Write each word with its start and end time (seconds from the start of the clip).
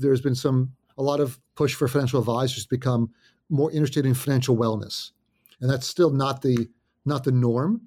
there's 0.00 0.20
been 0.20 0.34
some 0.34 0.72
a 0.98 1.02
lot 1.02 1.20
of 1.20 1.38
push 1.54 1.74
for 1.74 1.88
financial 1.88 2.20
advisors 2.20 2.64
to 2.64 2.68
become 2.68 3.10
more 3.48 3.70
interested 3.70 4.06
in 4.06 4.14
financial 4.14 4.56
wellness, 4.56 5.12
and 5.60 5.70
that's 5.70 5.86
still 5.86 6.10
not 6.10 6.42
the 6.42 6.68
not 7.04 7.24
the 7.24 7.32
norm, 7.32 7.80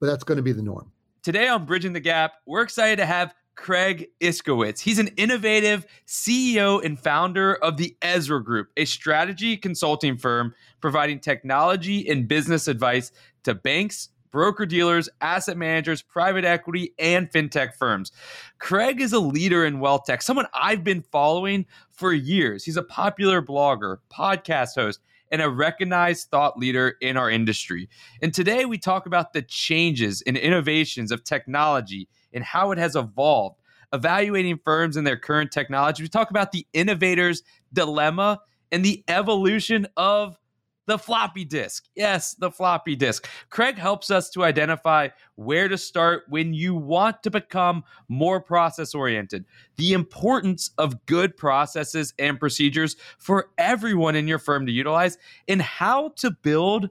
but 0.00 0.06
that's 0.06 0.24
going 0.24 0.36
to 0.36 0.42
be 0.42 0.52
the 0.52 0.62
norm. 0.62 0.92
Today 1.22 1.48
on 1.48 1.64
Bridging 1.64 1.92
the 1.92 2.00
Gap, 2.00 2.34
we're 2.46 2.62
excited 2.62 2.96
to 2.96 3.06
have 3.06 3.34
Craig 3.56 4.08
Iskowitz. 4.20 4.80
He's 4.80 4.98
an 4.98 5.08
innovative 5.16 5.86
CEO 6.06 6.84
and 6.84 7.00
founder 7.00 7.54
of 7.54 7.78
the 7.78 7.96
Ezra 8.02 8.42
Group, 8.44 8.68
a 8.76 8.84
strategy 8.84 9.56
consulting 9.56 10.18
firm 10.18 10.54
providing 10.80 11.18
technology 11.18 12.08
and 12.08 12.28
business 12.28 12.68
advice 12.68 13.10
to 13.44 13.54
banks, 13.54 14.10
broker 14.36 14.66
dealers, 14.66 15.08
asset 15.22 15.56
managers, 15.56 16.02
private 16.02 16.44
equity, 16.44 16.92
and 16.98 17.30
fintech 17.30 17.74
firms. 17.74 18.12
Craig 18.58 19.00
is 19.00 19.14
a 19.14 19.18
leader 19.18 19.64
in 19.64 19.80
wealth 19.80 20.02
tech, 20.04 20.20
someone 20.20 20.44
I've 20.52 20.84
been 20.84 21.00
following 21.00 21.64
for 21.90 22.12
years. 22.12 22.62
He's 22.62 22.76
a 22.76 22.82
popular 22.82 23.40
blogger, 23.40 23.96
podcast 24.12 24.74
host, 24.74 25.00
and 25.32 25.40
a 25.40 25.48
recognized 25.48 26.28
thought 26.28 26.58
leader 26.58 26.96
in 27.00 27.16
our 27.16 27.30
industry. 27.30 27.88
And 28.20 28.34
today 28.34 28.66
we 28.66 28.76
talk 28.76 29.06
about 29.06 29.32
the 29.32 29.40
changes 29.40 30.22
and 30.26 30.36
innovations 30.36 31.12
of 31.12 31.24
technology 31.24 32.06
and 32.30 32.44
how 32.44 32.72
it 32.72 32.78
has 32.78 32.94
evolved, 32.94 33.58
evaluating 33.94 34.60
firms 34.62 34.98
and 34.98 35.06
their 35.06 35.16
current 35.16 35.50
technology. 35.50 36.02
We 36.02 36.10
talk 36.10 36.28
about 36.28 36.52
the 36.52 36.66
innovator's 36.74 37.42
dilemma 37.72 38.40
and 38.70 38.84
the 38.84 39.02
evolution 39.08 39.86
of 39.96 40.36
the 40.86 40.98
floppy 40.98 41.44
disk. 41.44 41.88
Yes, 41.94 42.34
the 42.34 42.50
floppy 42.50 42.96
disk. 42.96 43.28
Craig 43.50 43.76
helps 43.76 44.10
us 44.10 44.30
to 44.30 44.44
identify 44.44 45.08
where 45.34 45.68
to 45.68 45.76
start 45.76 46.24
when 46.28 46.54
you 46.54 46.74
want 46.74 47.22
to 47.24 47.30
become 47.30 47.84
more 48.08 48.40
process 48.40 48.94
oriented, 48.94 49.44
the 49.76 49.92
importance 49.92 50.70
of 50.78 51.04
good 51.06 51.36
processes 51.36 52.14
and 52.18 52.40
procedures 52.40 52.96
for 53.18 53.50
everyone 53.58 54.16
in 54.16 54.28
your 54.28 54.38
firm 54.38 54.66
to 54.66 54.72
utilize, 54.72 55.18
and 55.48 55.60
how 55.60 56.10
to 56.16 56.30
build 56.30 56.88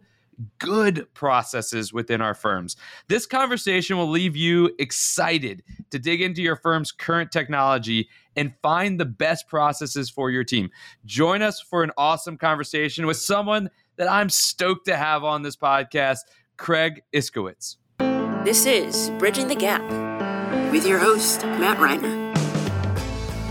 good 0.59 1.07
processes 1.13 1.93
within 1.93 2.21
our 2.21 2.33
firms. 2.33 2.75
This 3.07 3.25
conversation 3.25 3.97
will 3.97 4.09
leave 4.09 4.35
you 4.35 4.75
excited 4.79 5.63
to 5.91 5.99
dig 5.99 6.21
into 6.21 6.41
your 6.41 6.57
firm's 6.57 6.91
current 6.91 7.31
technology 7.31 8.09
and 8.35 8.53
find 8.61 8.99
the 8.99 9.05
best 9.05 9.47
processes 9.47 10.09
for 10.09 10.29
your 10.29 10.43
team. 10.43 10.69
Join 11.05 11.41
us 11.41 11.61
for 11.61 11.83
an 11.83 11.91
awesome 11.97 12.37
conversation 12.37 13.05
with 13.05 13.17
someone 13.17 13.69
that 13.97 14.11
I'm 14.11 14.29
stoked 14.29 14.85
to 14.87 14.95
have 14.95 15.23
on 15.23 15.41
this 15.41 15.55
podcast, 15.55 16.19
Craig 16.57 17.01
Iskowitz. 17.13 17.77
This 18.43 18.65
is 18.65 19.09
Bridging 19.11 19.47
the 19.47 19.55
Gap 19.55 19.81
with 20.71 20.85
your 20.85 20.99
host, 20.99 21.43
Matt 21.43 21.77
Reiner. 21.77 22.35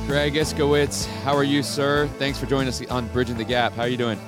Craig 0.07 0.35
Iskowitz, 0.35 1.07
how 1.23 1.35
are 1.35 1.45
you, 1.45 1.63
sir? 1.63 2.07
Thanks 2.19 2.39
for 2.39 2.47
joining 2.47 2.69
us 2.69 2.85
on 2.87 3.09
Bridging 3.09 3.37
the 3.37 3.45
Gap. 3.45 3.73
How 3.73 3.83
are 3.83 3.89
you 3.89 3.97
doing? 3.97 4.19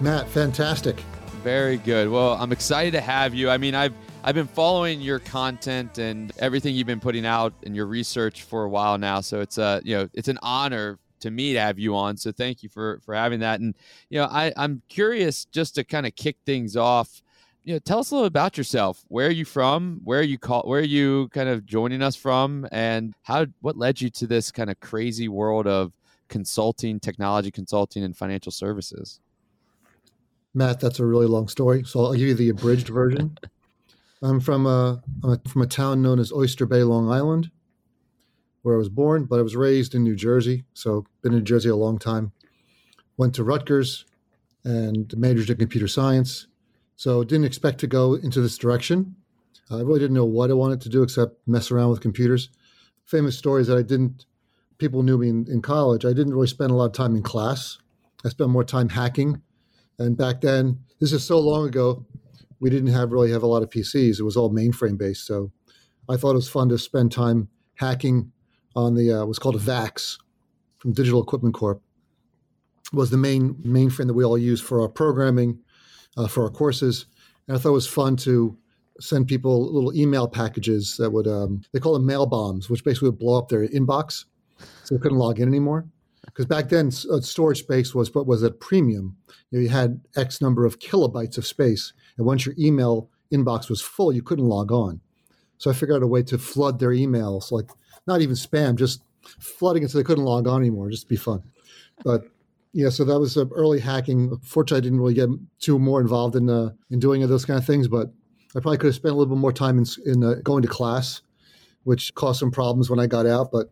Matt, 0.00 0.28
fantastic. 0.28 1.00
Very 1.42 1.78
good. 1.78 2.08
Well, 2.08 2.34
I'm 2.34 2.52
excited 2.52 2.92
to 2.92 3.00
have 3.00 3.34
you. 3.34 3.50
I 3.50 3.58
mean, 3.58 3.74
I've 3.74 3.94
I've 4.24 4.36
been 4.36 4.46
following 4.46 5.00
your 5.00 5.18
content 5.18 5.98
and 5.98 6.32
everything 6.38 6.76
you've 6.76 6.86
been 6.86 7.00
putting 7.00 7.26
out 7.26 7.52
and 7.64 7.74
your 7.74 7.86
research 7.86 8.42
for 8.42 8.62
a 8.62 8.68
while 8.68 8.96
now. 8.98 9.20
So 9.20 9.40
it's 9.40 9.58
a 9.58 9.64
uh, 9.64 9.80
you 9.82 9.96
know 9.96 10.08
it's 10.12 10.28
an 10.28 10.38
honor 10.42 10.98
to 11.22 11.30
me 11.30 11.52
to 11.54 11.60
have 11.60 11.78
you 11.78 11.96
on. 11.96 12.16
So 12.16 12.32
thank 12.32 12.62
you 12.62 12.68
for 12.68 13.00
for 13.04 13.14
having 13.14 13.40
that. 13.40 13.60
And 13.60 13.74
you 14.10 14.18
know, 14.18 14.26
I 14.26 14.52
I'm 14.56 14.82
curious 14.88 15.44
just 15.46 15.74
to 15.76 15.84
kind 15.84 16.06
of 16.06 16.14
kick 16.14 16.36
things 16.44 16.76
off. 16.76 17.22
You 17.64 17.74
know, 17.74 17.78
tell 17.78 18.00
us 18.00 18.10
a 18.10 18.14
little 18.14 18.26
about 18.26 18.58
yourself. 18.58 19.04
Where 19.08 19.28
are 19.28 19.32
you 19.32 19.44
from? 19.44 20.00
Where 20.04 20.20
are 20.20 20.24
you 20.24 20.38
call? 20.38 20.62
Where 20.62 20.80
are 20.80 20.84
you 20.84 21.28
kind 21.28 21.48
of 21.48 21.64
joining 21.64 22.02
us 22.02 22.16
from? 22.16 22.66
And 22.72 23.14
how? 23.22 23.46
What 23.60 23.76
led 23.76 24.00
you 24.00 24.10
to 24.10 24.26
this 24.26 24.50
kind 24.50 24.70
of 24.70 24.80
crazy 24.80 25.28
world 25.28 25.66
of 25.66 25.92
consulting, 26.28 26.98
technology 26.98 27.50
consulting, 27.50 28.02
and 28.02 28.16
financial 28.16 28.52
services? 28.52 29.20
Matt, 30.54 30.80
that's 30.80 30.98
a 30.98 31.06
really 31.06 31.26
long 31.26 31.48
story, 31.48 31.82
so 31.84 32.04
I'll 32.04 32.12
give 32.12 32.28
you 32.28 32.34
the 32.34 32.50
abridged 32.50 32.88
version. 32.88 33.38
I'm 34.22 34.38
from 34.38 34.66
a, 34.66 35.02
I'm 35.24 35.40
from 35.40 35.62
a 35.62 35.66
town 35.66 36.02
known 36.02 36.18
as 36.18 36.30
Oyster 36.30 36.66
Bay, 36.66 36.82
Long 36.82 37.10
Island 37.10 37.50
where 38.62 38.74
I 38.74 38.78
was 38.78 38.88
born, 38.88 39.24
but 39.24 39.38
I 39.38 39.42
was 39.42 39.56
raised 39.56 39.94
in 39.94 40.02
New 40.02 40.16
Jersey, 40.16 40.64
so 40.72 41.04
been 41.22 41.32
in 41.32 41.38
New 41.38 41.44
Jersey 41.44 41.68
a 41.68 41.76
long 41.76 41.98
time. 41.98 42.32
Went 43.16 43.34
to 43.34 43.44
Rutgers 43.44 44.04
and 44.64 45.12
majored 45.16 45.50
in 45.50 45.56
computer 45.56 45.88
science. 45.88 46.46
So 46.96 47.24
didn't 47.24 47.46
expect 47.46 47.80
to 47.80 47.86
go 47.86 48.14
into 48.14 48.40
this 48.40 48.56
direction. 48.56 49.16
I 49.70 49.80
really 49.80 49.98
didn't 49.98 50.14
know 50.14 50.24
what 50.24 50.50
I 50.50 50.54
wanted 50.54 50.80
to 50.82 50.88
do 50.88 51.02
except 51.02 51.36
mess 51.46 51.70
around 51.70 51.90
with 51.90 52.00
computers. 52.00 52.50
Famous 53.04 53.36
stories 53.36 53.66
that 53.66 53.78
I 53.78 53.82
didn't. 53.82 54.26
People 54.78 55.02
knew 55.02 55.18
me 55.18 55.28
in, 55.28 55.46
in 55.48 55.62
college. 55.62 56.04
I 56.04 56.12
didn't 56.12 56.34
really 56.34 56.46
spend 56.46 56.70
a 56.70 56.74
lot 56.74 56.86
of 56.86 56.92
time 56.92 57.16
in 57.16 57.22
class. 57.22 57.78
I 58.24 58.28
spent 58.28 58.50
more 58.50 58.64
time 58.64 58.88
hacking. 58.88 59.42
And 59.98 60.16
back 60.16 60.40
then, 60.40 60.80
this 61.00 61.12
is 61.12 61.24
so 61.24 61.38
long 61.38 61.66
ago, 61.66 62.04
we 62.60 62.70
didn't 62.70 62.92
have 62.92 63.12
really 63.12 63.30
have 63.32 63.42
a 63.42 63.46
lot 63.46 63.62
of 63.62 63.70
PCs. 63.70 64.18
It 64.20 64.24
was 64.24 64.36
all 64.36 64.52
mainframe 64.52 64.98
based. 64.98 65.26
So 65.26 65.50
I 66.08 66.16
thought 66.16 66.32
it 66.32 66.36
was 66.36 66.48
fun 66.48 66.68
to 66.68 66.78
spend 66.78 67.12
time 67.12 67.48
hacking 67.74 68.31
on 68.74 68.94
the 68.94 69.12
uh, 69.12 69.24
was 69.24 69.38
called 69.38 69.54
a 69.54 69.58
VAX 69.58 70.18
from 70.78 70.92
Digital 70.92 71.22
Equipment 71.22 71.54
Corp. 71.54 71.82
Was 72.92 73.10
the 73.10 73.16
main 73.16 73.54
mainframe 73.54 74.06
that 74.06 74.14
we 74.14 74.24
all 74.24 74.36
use 74.36 74.60
for 74.60 74.80
our 74.80 74.88
programming, 74.88 75.58
uh, 76.16 76.26
for 76.26 76.44
our 76.44 76.50
courses, 76.50 77.06
and 77.48 77.56
I 77.56 77.60
thought 77.60 77.70
it 77.70 77.72
was 77.72 77.86
fun 77.86 78.16
to 78.16 78.56
send 79.00 79.26
people 79.26 79.72
little 79.72 79.94
email 79.94 80.28
packages 80.28 80.96
that 80.98 81.10
would 81.10 81.26
um, 81.26 81.62
they 81.72 81.80
call 81.80 81.94
them 81.94 82.06
mail 82.06 82.26
bombs, 82.26 82.68
which 82.68 82.84
basically 82.84 83.08
would 83.08 83.18
blow 83.18 83.38
up 83.38 83.48
their 83.48 83.66
inbox, 83.68 84.24
so 84.84 84.94
they 84.94 85.00
couldn't 85.00 85.18
log 85.18 85.40
in 85.40 85.48
anymore. 85.48 85.86
Because 86.26 86.46
back 86.46 86.68
then, 86.68 86.90
uh, 87.10 87.20
storage 87.20 87.58
space 87.58 87.94
was 87.94 88.14
what 88.14 88.26
was 88.26 88.42
at 88.42 88.60
premium. 88.60 89.16
You, 89.50 89.58
know, 89.58 89.62
you 89.64 89.68
had 89.68 90.00
X 90.16 90.40
number 90.40 90.64
of 90.64 90.78
kilobytes 90.78 91.36
of 91.36 91.46
space, 91.46 91.92
and 92.16 92.26
once 92.26 92.46
your 92.46 92.54
email 92.58 93.10
inbox 93.32 93.68
was 93.68 93.80
full, 93.80 94.12
you 94.12 94.22
couldn't 94.22 94.44
log 94.46 94.70
on. 94.70 95.00
So 95.58 95.70
I 95.70 95.74
figured 95.74 95.96
out 95.96 96.02
a 96.02 96.08
way 96.08 96.22
to 96.24 96.38
flood 96.38 96.78
their 96.78 96.90
emails, 96.90 97.50
like 97.50 97.70
not 98.06 98.20
even 98.20 98.34
spam, 98.34 98.76
just 98.76 99.02
flooding 99.22 99.82
it 99.82 99.90
so 99.90 99.98
they 99.98 100.04
couldn't 100.04 100.24
log 100.24 100.46
on 100.46 100.60
anymore, 100.60 100.90
just 100.90 101.02
to 101.04 101.08
be 101.08 101.16
fun. 101.16 101.42
But 102.04 102.24
yeah, 102.72 102.88
so 102.88 103.04
that 103.04 103.18
was 103.18 103.36
uh, 103.36 103.46
early 103.54 103.80
hacking. 103.80 104.38
Fortunately, 104.42 104.78
I 104.78 104.80
didn't 104.80 105.00
really 105.00 105.14
get 105.14 105.28
too 105.60 105.78
more 105.78 106.00
involved 106.00 106.36
in 106.36 106.48
uh, 106.48 106.70
in 106.90 106.98
doing 106.98 107.26
those 107.26 107.44
kind 107.44 107.58
of 107.58 107.66
things, 107.66 107.88
but 107.88 108.08
I 108.56 108.60
probably 108.60 108.78
could 108.78 108.86
have 108.86 108.94
spent 108.94 109.12
a 109.12 109.16
little 109.16 109.34
bit 109.34 109.40
more 109.40 109.52
time 109.52 109.78
in, 109.78 109.84
in 110.04 110.24
uh, 110.24 110.34
going 110.42 110.62
to 110.62 110.68
class, 110.68 111.22
which 111.84 112.14
caused 112.14 112.40
some 112.40 112.50
problems 112.50 112.90
when 112.90 112.98
I 112.98 113.06
got 113.06 113.26
out, 113.26 113.52
but 113.52 113.70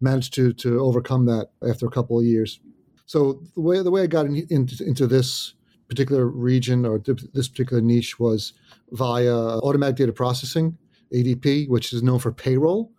managed 0.00 0.34
to 0.34 0.52
to 0.54 0.80
overcome 0.80 1.26
that 1.26 1.50
after 1.66 1.86
a 1.86 1.90
couple 1.90 2.18
of 2.18 2.24
years. 2.24 2.60
So 3.06 3.42
the 3.54 3.60
way 3.60 3.82
the 3.82 3.90
way 3.90 4.02
I 4.02 4.06
got 4.06 4.26
in, 4.26 4.36
in, 4.50 4.68
into 4.80 5.06
this 5.06 5.54
particular 5.88 6.26
region 6.26 6.86
or 6.86 6.98
this 6.98 7.48
particular 7.48 7.82
niche 7.82 8.18
was 8.18 8.54
via 8.92 9.34
automatic 9.34 9.96
data 9.96 10.12
processing, 10.12 10.78
ADP, 11.14 11.68
which 11.68 11.92
is 11.92 12.02
known 12.02 12.18
for 12.18 12.32
payroll. 12.32 12.90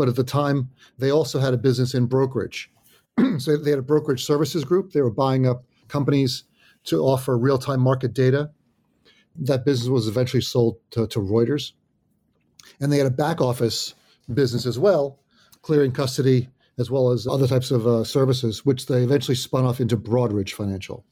But 0.00 0.08
at 0.08 0.16
the 0.16 0.24
time, 0.24 0.70
they 0.96 1.10
also 1.10 1.38
had 1.38 1.52
a 1.52 1.58
business 1.58 1.92
in 1.92 2.06
brokerage. 2.06 2.70
so 3.36 3.58
they 3.58 3.68
had 3.68 3.78
a 3.78 3.82
brokerage 3.82 4.24
services 4.24 4.64
group. 4.64 4.92
They 4.92 5.02
were 5.02 5.10
buying 5.10 5.46
up 5.46 5.66
companies 5.88 6.44
to 6.84 7.02
offer 7.02 7.36
real 7.36 7.58
time 7.58 7.82
market 7.82 8.14
data. 8.14 8.50
That 9.36 9.66
business 9.66 9.90
was 9.90 10.08
eventually 10.08 10.40
sold 10.40 10.78
to, 10.92 11.06
to 11.08 11.18
Reuters. 11.18 11.72
And 12.80 12.90
they 12.90 12.96
had 12.96 13.08
a 13.08 13.10
back 13.10 13.42
office 13.42 13.92
business 14.32 14.64
as 14.64 14.78
well, 14.78 15.18
clearing 15.60 15.92
custody 15.92 16.48
as 16.78 16.90
well 16.90 17.10
as 17.10 17.26
other 17.26 17.46
types 17.46 17.70
of 17.70 17.86
uh, 17.86 18.02
services, 18.02 18.64
which 18.64 18.86
they 18.86 19.02
eventually 19.02 19.34
spun 19.34 19.66
off 19.66 19.82
into 19.82 19.98
Broadridge 19.98 20.52
Financial. 20.52 21.04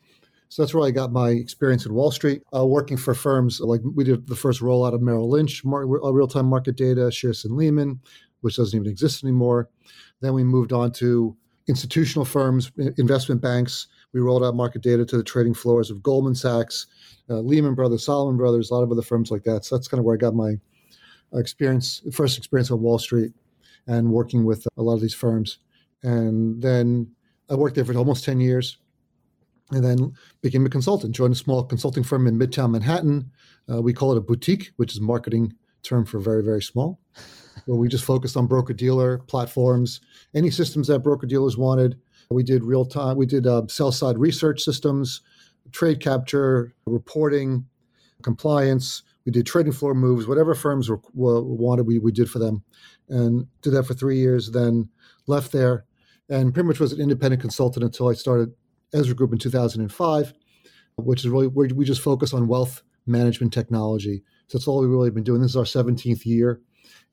So 0.48 0.62
that's 0.62 0.72
where 0.72 0.88
I 0.88 0.92
got 0.92 1.12
my 1.12 1.28
experience 1.28 1.84
in 1.84 1.92
Wall 1.92 2.10
Street, 2.10 2.42
uh, 2.56 2.64
working 2.64 2.96
for 2.96 3.12
firms 3.12 3.60
like 3.60 3.82
we 3.94 4.04
did 4.04 4.26
the 4.28 4.34
first 4.34 4.62
rollout 4.62 4.94
of 4.94 5.02
Merrill 5.02 5.28
Lynch, 5.28 5.62
mar- 5.62 5.82
uh, 5.82 6.10
real 6.10 6.26
time 6.26 6.46
market 6.46 6.76
data, 6.76 7.10
Shearson 7.10 7.50
Lehman, 7.50 8.00
which 8.40 8.56
doesn't 8.56 8.78
even 8.78 8.90
exist 8.90 9.24
anymore. 9.24 9.68
Then 10.20 10.34
we 10.34 10.44
moved 10.44 10.72
on 10.72 10.92
to 10.92 11.36
institutional 11.68 12.24
firms, 12.24 12.72
investment 12.96 13.40
banks. 13.40 13.88
We 14.12 14.20
rolled 14.20 14.42
out 14.42 14.56
market 14.56 14.82
data 14.82 15.04
to 15.04 15.16
the 15.16 15.22
trading 15.22 15.54
floors 15.54 15.90
of 15.90 16.02
Goldman 16.02 16.34
Sachs, 16.34 16.86
uh, 17.28 17.40
Lehman 17.40 17.74
Brothers, 17.74 18.06
Salomon 18.06 18.36
Brothers, 18.36 18.70
a 18.70 18.74
lot 18.74 18.82
of 18.82 18.90
other 18.90 19.02
firms 19.02 19.30
like 19.30 19.44
that. 19.44 19.64
So 19.64 19.76
that's 19.76 19.88
kind 19.88 19.98
of 19.98 20.04
where 20.04 20.14
I 20.14 20.18
got 20.18 20.34
my 20.34 20.54
experience, 21.34 22.02
first 22.12 22.38
experience 22.38 22.70
on 22.70 22.80
Wall 22.80 22.98
Street 22.98 23.32
and 23.86 24.10
working 24.10 24.44
with 24.44 24.66
a 24.76 24.82
lot 24.82 24.94
of 24.94 25.00
these 25.00 25.14
firms. 25.14 25.58
And 26.02 26.60
then 26.62 27.10
I 27.50 27.54
worked 27.54 27.74
there 27.74 27.84
for 27.84 27.96
almost 27.96 28.24
10 28.24 28.40
years 28.40 28.78
and 29.70 29.84
then 29.84 30.14
became 30.40 30.64
a 30.64 30.70
consultant, 30.70 31.14
joined 31.14 31.34
a 31.34 31.36
small 31.36 31.64
consulting 31.64 32.02
firm 32.02 32.26
in 32.26 32.38
Midtown 32.38 32.70
Manhattan. 32.70 33.30
Uh, 33.70 33.82
we 33.82 33.92
call 33.92 34.12
it 34.12 34.18
a 34.18 34.22
boutique, 34.22 34.72
which 34.76 34.94
is 34.94 35.00
marketing 35.00 35.52
term 35.82 36.06
for 36.06 36.18
very, 36.18 36.42
very 36.42 36.62
small 36.62 36.98
where 37.66 37.78
we 37.78 37.88
just 37.88 38.04
focused 38.04 38.36
on 38.36 38.46
broker 38.46 38.72
dealer 38.72 39.18
platforms, 39.18 40.00
any 40.34 40.50
systems 40.50 40.88
that 40.88 41.00
broker 41.00 41.26
dealers 41.26 41.56
wanted. 41.56 41.98
We 42.30 42.42
did 42.42 42.64
real 42.64 42.84
time, 42.84 43.16
we 43.16 43.26
did 43.26 43.46
uh, 43.46 43.62
sell 43.68 43.92
side 43.92 44.18
research 44.18 44.62
systems, 44.62 45.22
trade 45.72 46.00
capture, 46.00 46.74
reporting, 46.86 47.64
compliance. 48.22 49.02
We 49.24 49.32
did 49.32 49.46
trading 49.46 49.72
floor 49.72 49.94
moves, 49.94 50.26
whatever 50.26 50.54
firms 50.54 50.88
were, 50.88 51.00
were, 51.14 51.42
wanted, 51.42 51.86
we, 51.86 51.98
we 51.98 52.12
did 52.12 52.30
for 52.30 52.38
them. 52.38 52.62
And 53.08 53.46
did 53.62 53.70
that 53.70 53.84
for 53.84 53.94
three 53.94 54.18
years, 54.18 54.50
then 54.52 54.90
left 55.26 55.52
there 55.52 55.84
and 56.28 56.52
pretty 56.52 56.66
much 56.66 56.80
was 56.80 56.92
an 56.92 57.00
independent 57.00 57.40
consultant 57.40 57.84
until 57.84 58.08
I 58.08 58.14
started 58.14 58.52
Ezra 58.92 59.14
Group 59.14 59.32
in 59.32 59.38
2005, 59.38 60.32
which 60.96 61.20
is 61.20 61.30
really 61.30 61.46
where 61.46 61.68
we 61.74 61.84
just 61.84 62.02
focus 62.02 62.34
on 62.34 62.48
wealth 62.48 62.82
management 63.06 63.52
technology. 63.52 64.22
So 64.48 64.58
that's 64.58 64.68
all 64.68 64.80
we've 64.80 64.90
really 64.90 65.10
been 65.10 65.24
doing. 65.24 65.40
This 65.40 65.52
is 65.52 65.56
our 65.56 65.64
17th 65.64 66.26
year, 66.26 66.60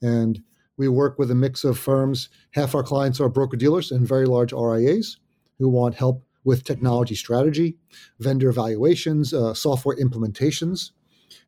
and 0.02 0.42
we 0.78 0.88
work 0.88 1.18
with 1.18 1.32
a 1.32 1.36
mix 1.36 1.64
of 1.64 1.78
firms. 1.78 2.30
Half 2.52 2.76
our 2.76 2.84
clients 2.84 3.20
are 3.20 3.30
broker 3.30 3.58
dealers 3.58 3.92
and 3.92 4.08
very 4.08 4.26
large 4.26 4.52
RIAs 4.52 5.18
who 5.58 5.70
want 5.70 5.96
help 5.96 6.24
with 6.44 6.64
technology 6.64 7.16
strategy, 7.16 7.78
vendor 8.20 8.50
evaluations, 8.50 9.34
uh, 9.34 9.54
software 9.54 9.98
implementations. 9.98 10.92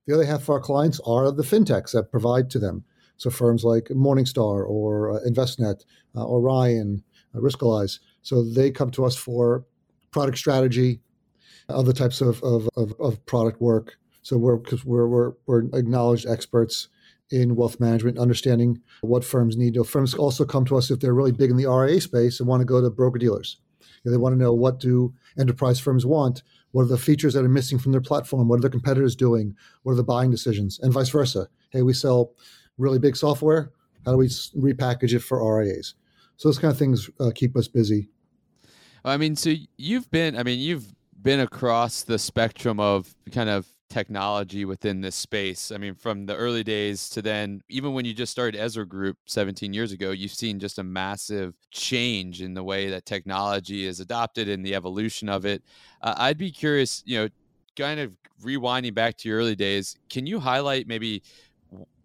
The 0.05 0.13
other 0.13 0.25
half 0.25 0.41
of 0.43 0.49
our 0.49 0.59
clients 0.59 0.99
are 1.05 1.31
the 1.31 1.43
fintechs 1.43 1.91
that 1.91 2.11
provide 2.11 2.49
to 2.51 2.59
them. 2.59 2.83
So 3.17 3.29
firms 3.29 3.63
like 3.63 3.85
Morningstar 3.85 4.67
or 4.67 5.11
uh, 5.11 5.19
Envestnet, 5.27 5.83
uh, 6.15 6.25
Orion, 6.25 7.03
uh, 7.35 7.39
Riskalyze. 7.39 7.99
So 8.21 8.43
they 8.43 8.71
come 8.71 8.91
to 8.91 9.05
us 9.05 9.15
for 9.15 9.65
product 10.11 10.37
strategy, 10.37 11.01
other 11.69 11.93
types 11.93 12.21
of, 12.21 12.41
of, 12.43 12.69
of, 12.75 12.93
of 12.99 13.23
product 13.25 13.59
work. 13.61 13.97
So 14.21 14.37
we're 14.37 14.57
because 14.57 14.83
we're, 14.83 15.07
we're 15.07 15.31
we're 15.45 15.63
acknowledged 15.73 16.27
experts 16.27 16.89
in 17.31 17.55
wealth 17.55 17.79
management, 17.79 18.17
understanding 18.17 18.81
what 19.01 19.23
firms 19.23 19.57
need. 19.57 19.75
You 19.75 19.81
know, 19.81 19.83
firms 19.83 20.13
also 20.13 20.45
come 20.45 20.65
to 20.65 20.77
us 20.77 20.89
if 20.89 20.99
they're 20.99 21.13
really 21.13 21.31
big 21.31 21.51
in 21.51 21.57
the 21.57 21.69
RIA 21.69 21.99
space 22.01 22.39
and 22.39 22.47
want 22.47 22.61
to 22.61 22.65
go 22.65 22.81
to 22.81 22.89
broker 22.89 23.19
dealers. 23.19 23.57
You 23.79 23.85
know, 24.05 24.11
they 24.11 24.21
want 24.21 24.33
to 24.33 24.39
know 24.39 24.53
what 24.53 24.79
do 24.79 25.13
enterprise 25.37 25.79
firms 25.79 26.05
want. 26.05 26.43
What 26.71 26.83
are 26.83 26.87
the 26.87 26.97
features 26.97 27.33
that 27.33 27.43
are 27.43 27.49
missing 27.49 27.79
from 27.79 27.91
their 27.91 28.01
platform? 28.01 28.47
What 28.47 28.59
are 28.59 28.61
the 28.61 28.69
competitors 28.69 29.15
doing? 29.15 29.55
What 29.83 29.93
are 29.93 29.95
the 29.95 30.03
buying 30.03 30.31
decisions? 30.31 30.79
And 30.79 30.93
vice 30.93 31.09
versa. 31.09 31.47
Hey, 31.71 31.81
we 31.81 31.93
sell 31.93 32.33
really 32.77 32.99
big 32.99 33.15
software. 33.15 33.71
How 34.05 34.11
do 34.11 34.17
we 34.17 34.27
repackage 34.27 35.13
it 35.13 35.19
for 35.19 35.59
RIAs? 35.59 35.95
So 36.37 36.47
those 36.47 36.59
kind 36.59 36.71
of 36.71 36.77
things 36.77 37.09
uh, 37.19 37.31
keep 37.33 37.57
us 37.57 37.67
busy. 37.67 38.09
I 39.03 39.17
mean, 39.17 39.35
so 39.35 39.53
you've 39.77 40.09
been, 40.11 40.37
I 40.37 40.43
mean, 40.43 40.59
you've 40.59 40.93
been 41.21 41.39
across 41.39 42.03
the 42.03 42.19
spectrum 42.19 42.79
of 42.79 43.15
kind 43.31 43.49
of 43.49 43.67
technology 43.89 44.65
within 44.65 45.01
this 45.01 45.15
space. 45.15 45.71
I 45.71 45.77
mean, 45.77 45.95
from 45.95 46.25
the 46.25 46.35
early 46.35 46.63
days 46.63 47.09
to 47.09 47.21
then, 47.21 47.61
even 47.69 47.93
when 47.93 48.05
you 48.05 48.13
just 48.13 48.31
started 48.31 48.59
Ezra 48.59 48.85
Group 48.85 49.17
17 49.25 49.73
years 49.73 49.91
ago, 49.91 50.11
you've 50.11 50.33
seen 50.33 50.59
just 50.59 50.79
a 50.79 50.83
massive 50.83 51.53
change 51.71 52.41
in 52.41 52.53
the 52.53 52.63
way 52.63 52.89
that 52.89 53.05
technology 53.05 53.85
is 53.85 53.99
adopted 53.99 54.49
and 54.49 54.65
the 54.65 54.75
evolution 54.75 55.29
of 55.29 55.45
it. 55.45 55.63
Uh, 56.01 56.15
I'd 56.17 56.37
be 56.37 56.51
curious, 56.51 57.03
you 57.05 57.17
know, 57.17 57.29
kind 57.75 57.99
of 57.99 58.11
rewinding 58.43 58.93
back 58.93 59.17
to 59.17 59.29
your 59.29 59.39
early 59.39 59.55
days, 59.55 59.95
can 60.09 60.25
you 60.25 60.39
highlight 60.39 60.87
maybe 60.87 61.23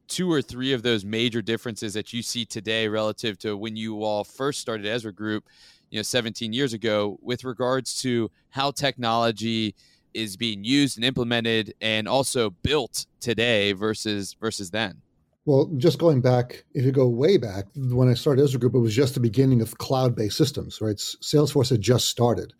two 0.08 0.30
or 0.30 0.42
three 0.42 0.72
of 0.72 0.82
those 0.82 1.04
major 1.04 1.40
differences 1.40 1.94
that 1.94 2.12
you 2.12 2.22
see 2.22 2.44
today 2.44 2.86
relative 2.86 3.38
to 3.38 3.56
when 3.56 3.76
you 3.76 4.02
all 4.02 4.24
first 4.24 4.60
started 4.60 4.86
Ezra 4.86 5.12
Group, 5.12 5.48
you 5.90 5.98
know, 5.98 6.02
17 6.02 6.52
years 6.52 6.72
ago, 6.74 7.18
with 7.22 7.44
regards 7.44 8.00
to 8.02 8.30
how 8.50 8.70
technology 8.70 9.74
is 10.14 10.36
being 10.36 10.64
used 10.64 10.96
and 10.96 11.04
implemented 11.04 11.74
and 11.80 12.08
also 12.08 12.50
built 12.50 13.06
today 13.20 13.72
versus 13.72 14.34
versus 14.40 14.70
then? 14.70 15.02
Well, 15.44 15.70
just 15.76 15.98
going 15.98 16.20
back, 16.20 16.64
if 16.72 16.84
you 16.84 16.92
go 16.92 17.08
way 17.08 17.36
back, 17.36 17.64
when 17.74 18.08
I 18.08 18.14
started 18.14 18.42
Ezra 18.44 18.60
Group, 18.60 18.74
it 18.74 18.78
was 18.78 18.94
just 18.94 19.14
the 19.14 19.20
beginning 19.20 19.60
of 19.60 19.76
cloud-based 19.78 20.36
systems, 20.36 20.80
right? 20.80 20.94
Salesforce 20.96 21.70
had 21.70 21.80
just 21.80 22.08
started. 22.08 22.52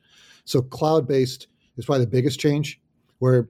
So 0.45 0.63
cloud-based 0.63 1.47
is 1.77 1.85
probably 1.85 2.07
the 2.07 2.11
biggest 2.11 2.41
change, 2.41 2.81
where 3.21 3.49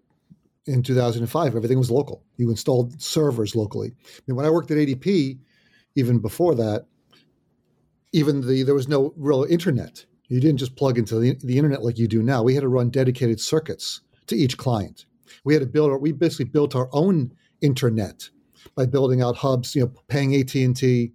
in 0.67 0.83
2005, 0.83 1.57
everything 1.57 1.79
was 1.79 1.91
local. 1.91 2.23
You 2.37 2.51
installed 2.51 3.01
servers 3.01 3.57
locally. 3.57 3.93
I 3.97 4.21
mean, 4.27 4.37
when 4.37 4.45
I 4.45 4.51
worked 4.51 4.71
at 4.71 4.77
ADP, 4.77 5.39
even 5.97 6.19
before 6.19 6.55
that, 6.57 6.87
even 8.13 8.47
the 8.47 8.63
there 8.63 8.75
was 8.75 8.89
no 8.89 9.15
real 9.17 9.45
internet. 9.45 10.05
You 10.33 10.41
didn't 10.41 10.61
just 10.61 10.77
plug 10.77 10.97
into 10.97 11.19
the, 11.19 11.37
the 11.45 11.59
internet 11.59 11.83
like 11.83 11.99
you 11.99 12.09
do 12.09 12.23
now. 12.23 12.43
We 12.43 12.55
had 12.55 12.63
to 12.63 12.69
run 12.69 12.89
dedicated 12.89 13.39
circuits 13.39 14.01
to 14.29 14.35
each 14.35 14.57
client. 14.57 15.05
We 15.45 15.53
had 15.53 15.61
to 15.61 15.67
build. 15.67 16.01
We 16.01 16.13
basically 16.13 16.47
built 16.47 16.75
our 16.75 16.89
own 16.93 17.35
internet 17.61 18.31
by 18.75 18.87
building 18.87 19.21
out 19.21 19.37
hubs. 19.37 19.75
You 19.75 19.83
know, 19.83 19.93
paying 20.09 20.35
AT 20.35 20.55
and 20.55 20.75
T 20.75 21.13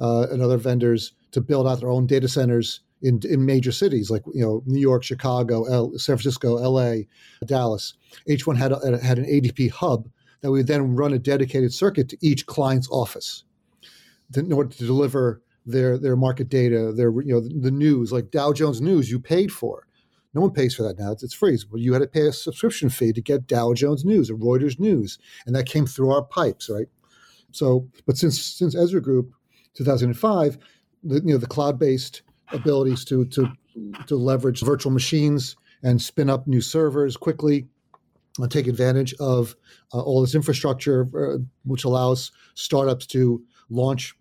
uh, 0.00 0.28
and 0.30 0.40
other 0.40 0.56
vendors 0.56 1.14
to 1.32 1.40
build 1.40 1.66
out 1.66 1.80
their 1.80 1.90
own 1.90 2.06
data 2.06 2.28
centers 2.28 2.82
in, 3.02 3.20
in 3.28 3.44
major 3.44 3.72
cities 3.72 4.08
like 4.08 4.22
you 4.32 4.42
know 4.42 4.62
New 4.66 4.80
York, 4.80 5.02
Chicago, 5.02 5.64
L, 5.64 5.90
San 5.96 6.16
Francisco, 6.16 6.62
L.A., 6.62 7.08
Dallas. 7.44 7.94
Each 8.28 8.46
one 8.46 8.54
had 8.54 8.70
a, 8.70 8.98
had 9.02 9.18
an 9.18 9.24
ADP 9.24 9.72
hub 9.72 10.08
that 10.42 10.52
we 10.52 10.62
then 10.62 10.94
run 10.94 11.12
a 11.12 11.18
dedicated 11.18 11.74
circuit 11.74 12.08
to 12.10 12.18
each 12.20 12.46
client's 12.46 12.88
office 12.92 13.42
in 14.36 14.52
order 14.52 14.70
to 14.70 14.86
deliver 14.86 15.42
their 15.66 15.98
their 15.98 16.16
market 16.16 16.48
data, 16.48 16.92
their 16.92 17.10
you 17.22 17.34
know 17.34 17.40
the 17.40 17.70
news 17.70 18.12
like 18.12 18.30
Dow 18.30 18.52
Jones 18.52 18.80
News 18.80 19.10
you 19.10 19.18
paid 19.18 19.52
for. 19.52 19.86
No 20.34 20.40
one 20.40 20.50
pays 20.50 20.74
for 20.74 20.82
that 20.82 20.98
now; 20.98 21.12
it's, 21.12 21.22
it's 21.22 21.34
free. 21.34 21.58
But 21.70 21.80
you 21.80 21.92
had 21.92 22.02
to 22.02 22.08
pay 22.08 22.26
a 22.26 22.32
subscription 22.32 22.88
fee 22.88 23.12
to 23.12 23.22
get 23.22 23.46
Dow 23.46 23.72
Jones 23.72 24.04
News 24.04 24.30
or 24.30 24.36
Reuters 24.36 24.78
News, 24.78 25.18
and 25.46 25.54
that 25.54 25.66
came 25.66 25.86
through 25.86 26.10
our 26.10 26.22
pipes, 26.22 26.68
right? 26.68 26.88
So, 27.52 27.88
but 28.06 28.16
since 28.16 28.40
since 28.42 28.74
Ezra 28.74 29.00
Group, 29.00 29.32
2005, 29.74 30.58
the 31.04 31.14
you 31.16 31.32
know 31.32 31.38
the 31.38 31.46
cloud 31.46 31.78
based 31.78 32.22
abilities 32.52 33.04
to 33.06 33.24
to 33.26 33.48
to 34.06 34.16
leverage 34.16 34.60
virtual 34.60 34.92
machines 34.92 35.56
and 35.82 36.00
spin 36.00 36.30
up 36.30 36.46
new 36.46 36.60
servers 36.60 37.16
quickly, 37.16 37.66
uh, 38.40 38.48
take 38.48 38.66
advantage 38.66 39.14
of 39.14 39.54
uh, 39.92 40.00
all 40.00 40.20
this 40.20 40.34
infrastructure, 40.34 41.06
uh, 41.16 41.38
which 41.64 41.84
allows 41.84 42.32
startups 42.54 43.06
to 43.06 43.42
launch 43.68 44.16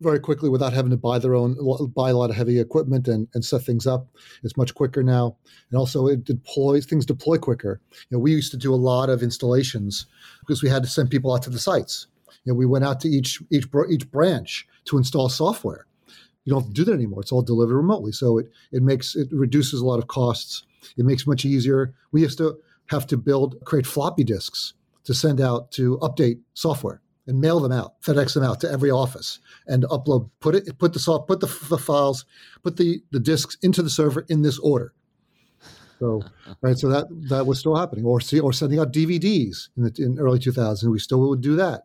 very 0.00 0.18
quickly 0.18 0.48
without 0.48 0.72
having 0.72 0.90
to 0.90 0.96
buy 0.96 1.18
their 1.18 1.34
own 1.34 1.56
buy 1.94 2.10
a 2.10 2.16
lot 2.16 2.30
of 2.30 2.36
heavy 2.36 2.58
equipment 2.58 3.06
and, 3.06 3.28
and 3.34 3.44
set 3.44 3.62
things 3.62 3.86
up. 3.86 4.08
It's 4.42 4.56
much 4.56 4.74
quicker 4.74 5.02
now, 5.02 5.36
and 5.70 5.78
also 5.78 6.06
it 6.06 6.24
deploys 6.24 6.86
things 6.86 7.06
deploy 7.06 7.36
quicker. 7.36 7.80
You 8.08 8.16
know, 8.16 8.18
we 8.18 8.32
used 8.32 8.50
to 8.52 8.56
do 8.56 8.74
a 8.74 8.76
lot 8.76 9.10
of 9.10 9.22
installations 9.22 10.06
because 10.40 10.62
we 10.62 10.68
had 10.68 10.82
to 10.82 10.88
send 10.88 11.10
people 11.10 11.34
out 11.34 11.42
to 11.42 11.50
the 11.50 11.58
sites. 11.58 12.06
You 12.44 12.52
know, 12.52 12.56
we 12.56 12.66
went 12.66 12.84
out 12.84 13.00
to 13.00 13.08
each 13.08 13.42
each 13.50 13.66
each 13.90 14.10
branch 14.10 14.66
to 14.86 14.98
install 14.98 15.28
software. 15.28 15.86
You 16.44 16.52
don't 16.52 16.62
have 16.62 16.70
to 16.70 16.74
do 16.74 16.84
that 16.84 16.94
anymore. 16.94 17.20
It's 17.20 17.32
all 17.32 17.42
delivered 17.42 17.76
remotely, 17.76 18.12
so 18.12 18.38
it 18.38 18.50
it 18.72 18.82
makes 18.82 19.14
it 19.14 19.28
reduces 19.30 19.80
a 19.80 19.86
lot 19.86 19.98
of 19.98 20.08
costs. 20.08 20.64
It 20.96 21.04
makes 21.04 21.22
it 21.22 21.28
much 21.28 21.44
easier. 21.44 21.94
We 22.12 22.22
used 22.22 22.38
to 22.38 22.58
have 22.86 23.06
to 23.08 23.16
build 23.16 23.62
create 23.64 23.86
floppy 23.86 24.24
disks 24.24 24.72
to 25.04 25.14
send 25.14 25.40
out 25.40 25.70
to 25.72 25.98
update 25.98 26.40
software 26.54 27.00
and 27.26 27.40
mail 27.40 27.60
them 27.60 27.72
out, 27.72 28.00
FedEx 28.02 28.34
them 28.34 28.42
out 28.42 28.60
to 28.60 28.70
every 28.70 28.90
office, 28.90 29.38
and 29.66 29.84
upload, 29.84 30.30
put 30.40 30.54
it, 30.54 30.78
put 30.78 30.92
the 30.92 30.98
soft, 30.98 31.28
put 31.28 31.40
the, 31.40 31.46
the 31.68 31.78
files, 31.78 32.24
put 32.62 32.76
the 32.76 33.02
the 33.10 33.20
disks 33.20 33.56
into 33.62 33.82
the 33.82 33.90
server 33.90 34.24
in 34.28 34.42
this 34.42 34.58
order. 34.58 34.92
So, 35.98 36.22
right, 36.62 36.78
so 36.78 36.88
that 36.88 37.06
that 37.28 37.46
was 37.46 37.58
still 37.58 37.76
happening, 37.76 38.04
or 38.04 38.20
see, 38.20 38.40
or 38.40 38.52
sending 38.52 38.78
out 38.78 38.92
DVDs 38.92 39.68
in 39.76 39.84
the 39.84 39.94
in 39.98 40.18
early 40.18 40.38
2000s. 40.38 40.82
We 40.84 40.98
still 40.98 41.20
would 41.28 41.40
do 41.40 41.56
that. 41.56 41.84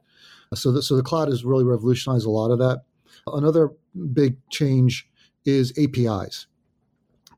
So, 0.53 0.71
the, 0.71 0.81
so 0.81 0.95
the 0.95 1.03
cloud 1.03 1.27
has 1.27 1.43
really 1.43 1.65
revolutionized 1.65 2.25
a 2.25 2.29
lot 2.29 2.51
of 2.51 2.59
that. 2.59 2.83
Another 3.27 3.71
big 4.13 4.37
change 4.49 5.07
is 5.43 5.73
APIs, 5.77 6.47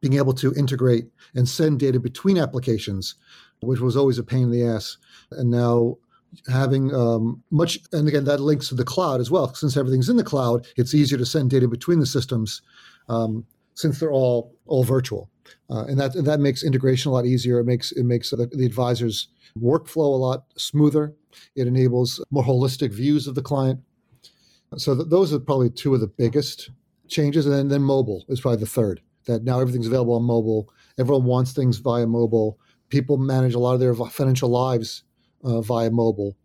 being 0.02 0.16
able 0.16 0.34
to 0.34 0.54
integrate 0.54 1.06
and 1.34 1.48
send 1.48 1.80
data 1.80 2.00
between 2.00 2.38
applications, 2.38 3.16
which 3.62 3.80
was 3.80 3.96
always 3.96 4.20
a 4.20 4.24
pain 4.24 4.44
in 4.44 4.52
the 4.52 4.66
ass, 4.66 4.98
and 5.32 5.50
now 5.50 5.98
having 6.48 6.94
um, 6.94 7.44
much, 7.52 7.80
and 7.92 8.08
again, 8.08 8.26
that 8.26 8.40
links 8.40 8.70
to 8.70 8.76
the 8.76 8.84
cloud 8.84 9.20
as 9.20 9.32
well. 9.32 9.54
Since 9.54 9.78
everything's 9.78 10.10
in 10.10 10.18
the 10.18 10.24
cloud, 10.24 10.68
it's 10.76 10.94
easier 10.94 11.18
to 11.18 11.26
send 11.26 11.50
data 11.50 11.68
between 11.68 12.00
the 12.00 12.06
systems 12.06 12.62
um, 13.10 13.46
since 13.76 14.00
they're 14.00 14.12
all 14.12 14.56
all 14.66 14.84
virtual, 14.84 15.30
uh, 15.70 15.86
and 15.86 16.00
that 16.00 16.16
and 16.16 16.28
that 16.28 16.40
makes 16.40 16.64
integration 16.64 17.10
a 17.10 17.14
lot 17.14 17.26
easier. 17.26 17.60
It 17.60 17.66
makes 17.66 17.92
it 17.92 18.04
makes 18.04 18.30
the, 18.30 18.48
the 18.48 18.66
advisor's 18.66 19.28
workflow 19.60 20.14
a 20.14 20.18
lot 20.18 20.46
smoother. 20.58 21.14
It 21.56 21.68
enables 21.68 22.24
more 22.32 22.44
holistic 22.44 22.92
views 22.92 23.28
of 23.28 23.36
the 23.36 23.42
client. 23.42 23.80
So 24.78 24.96
th- 24.96 25.10
those 25.10 25.34
are 25.34 25.40
probably 25.40 25.70
two 25.70 25.94
of 25.94 26.02
the 26.02 26.08
biggest 26.08 26.72
changes, 27.08 27.46
and 27.46 27.56
then, 27.56 27.68
then 27.70 27.84
mobile 27.84 28.26
is 28.28 28.42
probably 28.42 28.60
the 28.60 28.66
third. 28.66 29.02
That 29.26 29.44
now 29.44 29.60
everything's 29.60 29.88
available 29.88 30.16
on 30.16 30.24
mobile. 30.24 30.70
Everyone 30.98 31.26
wants 31.26 31.54
things 31.54 31.78
via 31.78 32.08
mobile. 32.08 32.60
People 32.90 33.18
manage 33.18 33.54
a 33.54 33.60
lot 33.60 33.74
of 33.74 33.80
their 33.80 33.94
financial 33.94 34.50
lives 34.50 35.04
uh, 35.48 35.62
via 35.62 35.90
mobile. 35.90 36.36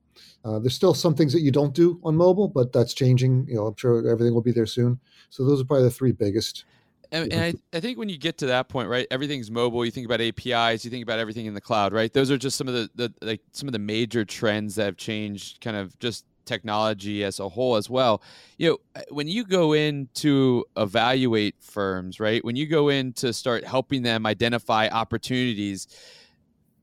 Uh, 0.45 0.59
there's 0.59 0.75
still 0.75 0.95
some 0.95 1.15
things 1.15 1.33
that 1.33 1.41
you 1.41 1.51
don't 1.51 1.75
do 1.75 2.01
on 2.03 2.17
mobile, 2.17 2.49
but 2.49 2.73
that's 2.73 2.95
changing. 2.95 3.47
You 3.49 3.57
know, 3.57 3.67
I'm 3.67 3.77
sure 3.77 4.09
everything 4.09 4.35
will 4.35 4.43
be 4.43 4.53
there 4.53 4.67
soon. 4.67 4.99
So 5.31 5.45
those 5.45 5.61
are 5.61 5.65
probably 5.65 5.85
the 5.85 5.91
three 5.91 6.13
biggest. 6.13 6.65
And, 7.13 7.33
and 7.33 7.59
I, 7.73 7.77
I, 7.77 7.81
think 7.81 7.99
when 7.99 8.09
you 8.09 8.17
get 8.17 8.39
to 8.39 8.47
that 8.47 8.69
point, 8.69 8.89
right, 8.89 9.07
everything's 9.11 9.51
mobile. 9.51 9.85
You 9.85 9.91
think 9.91 10.07
about 10.07 10.23
APIs, 10.23 10.85
you 10.85 10.91
think 10.91 11.03
about 11.03 11.19
everything 11.19 11.45
in 11.45 11.53
the 11.53 11.61
cloud, 11.61 11.93
right? 11.93 12.11
Those 12.13 12.31
are 12.31 12.39
just 12.39 12.57
some 12.57 12.69
of 12.69 12.75
the, 12.75 12.91
the 12.95 13.13
like 13.21 13.43
some 13.53 13.69
of 13.69 13.73
the 13.73 13.79
major 13.79 14.25
trends 14.25 14.77
that 14.77 14.87
have 14.87 14.97
changed, 14.97 15.61
kind 15.61 15.77
of 15.77 15.99
just 15.99 16.25
technology 16.47 17.23
as 17.23 17.39
a 17.39 17.49
whole 17.49 17.77
as 17.77 17.91
well. 17.91 18.23
You 18.57 18.71
know, 18.71 19.03
when 19.11 19.29
you 19.29 19.45
go 19.45 19.75
in 19.75 20.09
to 20.15 20.65
evaluate 20.77 21.57
firms, 21.61 22.19
right, 22.19 22.43
when 22.45 22.57
you 22.57 22.67
go 22.67 22.89
in 22.89 23.13
to 23.15 23.33
start 23.35 23.65
helping 23.65 24.03
them 24.03 24.25
identify 24.25 24.89
opportunities 24.89 25.87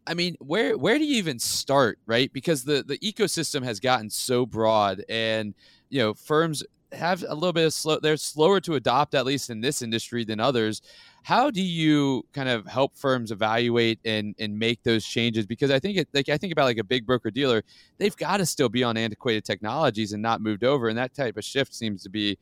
I 0.09 0.15
mean, 0.15 0.35
where 0.39 0.75
where 0.75 0.97
do 0.97 1.05
you 1.05 1.17
even 1.17 1.37
start, 1.37 1.99
right? 2.07 2.33
Because 2.33 2.63
the 2.63 2.83
the 2.83 2.97
ecosystem 2.97 3.63
has 3.63 3.79
gotten 3.79 4.09
so 4.09 4.43
broad, 4.43 5.05
and 5.07 5.53
you 5.89 5.99
know, 5.99 6.15
firms 6.15 6.63
have 6.91 7.23
a 7.27 7.35
little 7.35 7.53
bit 7.53 7.67
of 7.67 7.73
slow. 7.73 7.99
They're 7.99 8.17
slower 8.17 8.59
to 8.61 8.73
adopt, 8.73 9.13
at 9.13 9.27
least 9.27 9.51
in 9.51 9.61
this 9.61 9.83
industry, 9.83 10.25
than 10.25 10.39
others. 10.39 10.81
How 11.21 11.51
do 11.51 11.61
you 11.61 12.25
kind 12.33 12.49
of 12.49 12.65
help 12.65 12.97
firms 12.97 13.29
evaluate 13.29 13.99
and 14.03 14.33
and 14.39 14.57
make 14.57 14.81
those 14.81 15.05
changes? 15.05 15.45
Because 15.45 15.69
I 15.69 15.77
think 15.77 15.97
it, 15.99 16.07
like 16.11 16.27
I 16.27 16.37
think 16.37 16.53
about 16.53 16.65
like 16.65 16.79
a 16.79 16.83
big 16.83 17.05
broker 17.05 17.29
dealer, 17.29 17.63
they've 17.99 18.17
got 18.17 18.37
to 18.37 18.47
still 18.47 18.69
be 18.69 18.83
on 18.83 18.97
antiquated 18.97 19.45
technologies 19.45 20.13
and 20.13 20.23
not 20.23 20.41
moved 20.41 20.63
over, 20.63 20.89
and 20.89 20.97
that 20.97 21.13
type 21.13 21.37
of 21.37 21.43
shift 21.43 21.75
seems 21.75 22.01
to 22.01 22.09
be, 22.09 22.35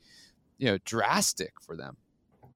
you 0.57 0.67
know, 0.67 0.77
drastic 0.86 1.51
for 1.62 1.75
them. 1.75 1.97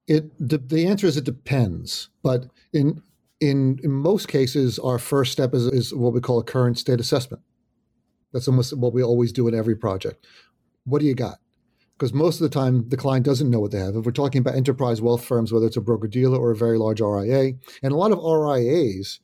It 0.06 0.24
the, 0.40 0.56
the 0.56 0.86
answer 0.86 1.06
is 1.06 1.18
it 1.18 1.24
depends, 1.24 2.08
but 2.22 2.46
in 2.72 3.02
in 3.42 3.80
in 3.84 3.92
most 3.92 4.28
cases, 4.28 4.78
our 4.78 4.98
first 4.98 5.32
step 5.32 5.54
is 5.54 5.66
is 5.66 5.94
what 5.94 6.14
we 6.14 6.22
call 6.22 6.40
a 6.40 6.44
current 6.44 6.78
state 6.78 7.00
assessment. 7.00 7.42
That's 8.32 8.48
almost 8.48 8.76
what 8.78 8.94
we 8.94 9.02
always 9.02 9.32
do 9.32 9.48
in 9.48 9.54
every 9.54 9.76
project. 9.76 10.26
What 10.84 11.00
do 11.00 11.06
you 11.06 11.14
got? 11.14 11.38
because 12.02 12.12
most 12.14 12.40
of 12.40 12.50
the 12.50 12.58
time 12.58 12.88
the 12.88 12.96
client 12.96 13.24
doesn't 13.24 13.48
know 13.48 13.60
what 13.60 13.70
they 13.70 13.78
have. 13.78 13.94
If 13.94 14.04
we're 14.04 14.10
talking 14.10 14.40
about 14.40 14.56
enterprise 14.56 15.00
wealth 15.00 15.24
firms, 15.24 15.52
whether 15.52 15.66
it's 15.66 15.76
a 15.76 15.80
broker 15.80 16.08
dealer 16.08 16.36
or 16.36 16.50
a 16.50 16.56
very 16.56 16.76
large 16.76 17.00
RIA, 17.00 17.52
and 17.80 17.92
a 17.92 17.96
lot 17.96 18.10
of 18.10 18.18
RIAs 18.18 19.20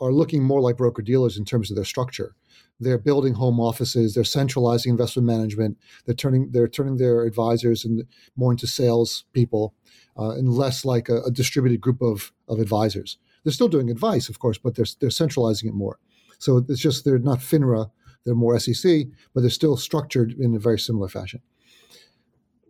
are 0.00 0.12
looking 0.12 0.44
more 0.44 0.60
like 0.60 0.76
broker 0.76 1.02
dealers 1.02 1.36
in 1.36 1.44
terms 1.44 1.72
of 1.72 1.76
their 1.76 1.84
structure. 1.84 2.36
They're 2.78 2.98
building 2.98 3.34
home 3.34 3.58
offices. 3.58 4.14
They're 4.14 4.22
centralizing 4.22 4.90
investment 4.90 5.26
management. 5.26 5.76
They're 6.06 6.14
turning 6.14 6.52
they're 6.52 6.68
turning 6.68 6.98
their 6.98 7.24
advisors 7.24 7.84
and 7.84 8.04
more 8.36 8.52
into 8.52 8.68
sales 8.68 9.24
people, 9.32 9.74
uh, 10.18 10.30
and 10.30 10.48
less 10.48 10.84
like 10.84 11.08
a, 11.08 11.22
a 11.22 11.30
distributed 11.30 11.80
group 11.80 12.00
of 12.02 12.32
of 12.48 12.58
advisors. 12.60 13.18
They're 13.42 13.52
still 13.52 13.68
doing 13.68 13.90
advice, 13.90 14.28
of 14.28 14.38
course, 14.38 14.58
but 14.58 14.74
they're 14.74 14.86
they're 15.00 15.10
centralizing 15.10 15.68
it 15.68 15.74
more. 15.74 15.98
So 16.38 16.64
it's 16.68 16.80
just 16.80 17.04
they're 17.04 17.18
not 17.18 17.38
FINRA, 17.38 17.90
they're 18.24 18.34
more 18.34 18.58
SEC, 18.58 19.06
but 19.34 19.40
they're 19.40 19.50
still 19.50 19.76
structured 19.76 20.32
in 20.32 20.54
a 20.54 20.58
very 20.58 20.78
similar 20.78 21.08
fashion 21.08 21.42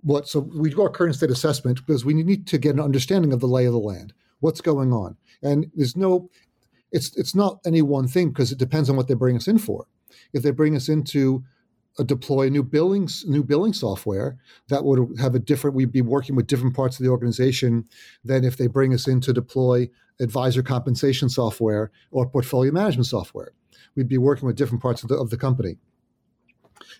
what 0.03 0.29
so 0.29 0.41
we 0.41 0.71
do 0.71 0.83
our 0.83 0.89
current 0.89 1.15
state 1.15 1.31
assessment 1.31 1.85
because 1.87 2.05
we 2.05 2.15
need 2.15 2.47
to 2.47 2.59
get 2.59 2.75
an 2.75 2.81
understanding 2.81 3.33
of 3.33 3.41
the 3.41 3.47
lay 3.47 3.67
of 3.67 3.73
the 3.73 3.79
land 3.79 4.13
what's 4.41 4.61
going 4.61 4.93
on 4.93 5.17
and 5.43 5.71
there's 5.75 5.97
no 5.97 6.31
it's 6.93 7.15
it's 7.17 7.35
not 7.35 7.61
any 7.67 7.83
one 7.83 8.09
thing 8.09 8.29
because 8.29 8.51
it 8.51 8.59
depends 8.59 8.89
on 8.89 8.97
what 8.97 9.09
they 9.09 9.15
bring 9.15 9.37
us 9.37 9.49
in 9.49 9.59
for 9.59 9.87
if 10.33 10.43
they 10.43 10.51
bring 10.51 10.75
us 10.75 10.89
into 10.89 11.45
Uh, 12.01 12.05
deploy 12.05 12.49
new 12.49 12.63
billings 12.63 13.25
new 13.27 13.45
billing 13.45 13.75
software 13.75 14.39
that 14.69 14.85
would 14.85 15.01
have 15.19 15.35
a 15.35 15.39
different 15.39 15.77
we'd 15.77 15.93
be 15.93 16.03
working 16.03 16.35
with 16.35 16.47
different 16.47 16.75
parts 16.75 16.99
of 16.99 17.05
the 17.05 17.11
organization 17.11 17.85
than 18.25 18.45
if 18.45 18.57
they 18.57 18.67
bring 18.67 18.95
us 18.95 19.07
in 19.07 19.21
to 19.21 19.33
deploy 19.33 19.89
advisor 20.21 20.63
compensation 20.63 21.29
software 21.29 21.91
or 22.11 22.29
portfolio 22.29 22.73
management 22.73 23.07
software 23.07 23.53
we'd 23.95 24.09
be 24.09 24.19
working 24.19 24.47
with 24.47 24.57
different 24.57 24.83
parts 24.83 25.03
of 25.03 25.09
the, 25.09 25.17
of 25.17 25.31
the 25.31 25.37
company 25.37 25.77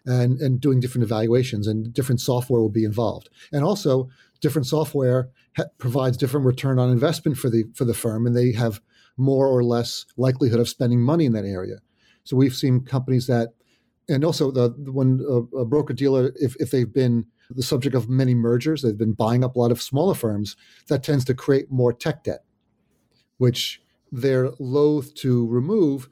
and, 0.07 0.41
and 0.41 0.61
doing 0.61 0.81
different 0.81 1.05
evaluations, 1.05 1.67
and 1.67 1.93
different 1.93 2.21
software 2.21 2.61
will 2.61 2.69
be 2.69 2.85
involved. 2.85 3.29
And 3.53 3.65
also, 3.65 4.09
different 4.41 4.67
software 4.67 5.29
ha- 5.57 5.65
provides 5.79 6.17
different 6.17 6.47
return 6.47 6.79
on 6.79 6.91
investment 6.91 7.37
for 7.37 7.51
the 7.51 7.65
for 7.75 7.85
the 7.85 7.95
firm, 7.95 8.27
and 8.27 8.37
they 8.37 8.53
have 8.53 8.81
more 9.17 9.47
or 9.47 9.63
less 9.63 10.07
likelihood 10.17 10.61
of 10.61 10.69
spending 10.69 11.01
money 11.01 11.27
in 11.27 11.33
that 11.33 11.45
area. 11.45 11.77
So 12.25 12.37
we've 12.37 12.55
seen 12.55 12.81
companies 12.81 13.27
that, 13.27 13.55
and 14.11 14.25
also 14.25 14.51
the 14.51 14.71
when 14.93 15.21
a, 15.29 15.59
a 15.59 15.65
broker 15.65 15.95
dealer, 15.95 16.33
if 16.37 16.57
if 16.57 16.71
they've 16.71 16.93
been 16.93 17.27
the 17.51 17.63
subject 17.63 17.95
of 17.95 18.09
many 18.09 18.35
mergers, 18.35 18.83
they've 18.83 18.99
been 18.99 19.13
buying 19.13 19.45
up 19.45 19.57
a 19.57 19.59
lot 19.59 19.71
of 19.71 19.81
smaller 19.81 20.15
firms. 20.15 20.57
That 20.89 21.03
tends 21.03 21.25
to 21.27 21.35
create 21.35 21.71
more 21.71 21.93
tech 21.93 22.25
debt, 22.25 22.45
which 23.39 23.83
they're 24.13 24.51
loath 24.59 25.15
to 25.15 25.47
remove 25.47 26.09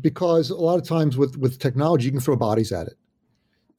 because 0.00 0.50
a 0.50 0.56
lot 0.56 0.78
of 0.78 0.86
times 0.86 1.16
with 1.16 1.36
with 1.36 1.58
technology 1.58 2.06
you 2.06 2.12
can 2.12 2.20
throw 2.20 2.36
bodies 2.36 2.72
at 2.72 2.86
it 2.86 2.96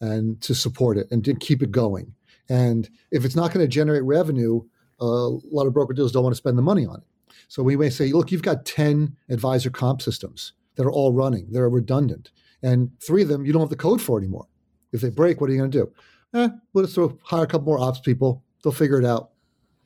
and 0.01 0.42
to 0.42 0.54
support 0.54 0.98
it 0.98 1.08
and 1.12 1.24
to 1.25 1.34
keep 1.36 1.63
it 1.63 1.72
going. 1.72 2.13
And 2.50 2.89
if 3.12 3.25
it's 3.25 3.36
not 3.36 3.51
going 3.54 3.63
to 3.63 3.68
generate 3.68 4.04
revenue, 4.04 4.62
uh, 5.01 5.06
a 5.06 5.39
lot 5.51 5.68
of 5.68 5.74
broker 5.74 5.94
dealers 5.94 6.12
don't 6.12 6.24
want 6.24 6.34
to 6.34 6.38
spend 6.38 6.58
the 6.58 6.63
money 6.63 6.86
on 6.86 6.98
it. 6.98 7.36
So 7.48 7.63
we 7.63 7.75
may 7.77 7.89
say, 7.89 8.12
look, 8.12 8.32
you've 8.32 8.42
got 8.42 8.66
10 8.66 9.16
advisor 9.30 9.70
comp 9.70 10.01
systems 10.01 10.54
that 10.75 10.86
are 10.86 10.92
all 10.92 11.13
running, 11.13 11.48
they're 11.51 11.70
redundant. 11.70 12.32
And 12.63 12.91
three 12.99 13.21
of 13.21 13.27
them 13.27 13.45
you 13.45 13.53
don't 13.53 13.61
have 13.61 13.69
the 13.69 13.75
code 13.75 14.01
for 14.01 14.17
anymore. 14.17 14.47
If 14.91 15.01
they 15.01 15.09
break, 15.09 15.39
what 15.39 15.49
are 15.49 15.53
you 15.53 15.59
going 15.59 15.71
to 15.71 15.77
do? 15.77 15.91
Eh, 16.33 16.49
we'll 16.73 16.85
just 16.85 16.95
throw, 16.95 17.17
hire 17.23 17.43
a 17.43 17.47
couple 17.47 17.65
more 17.65 17.79
ops 17.79 17.99
people. 17.99 18.43
They'll 18.63 18.73
figure 18.73 18.99
it 18.99 19.05
out. 19.05 19.31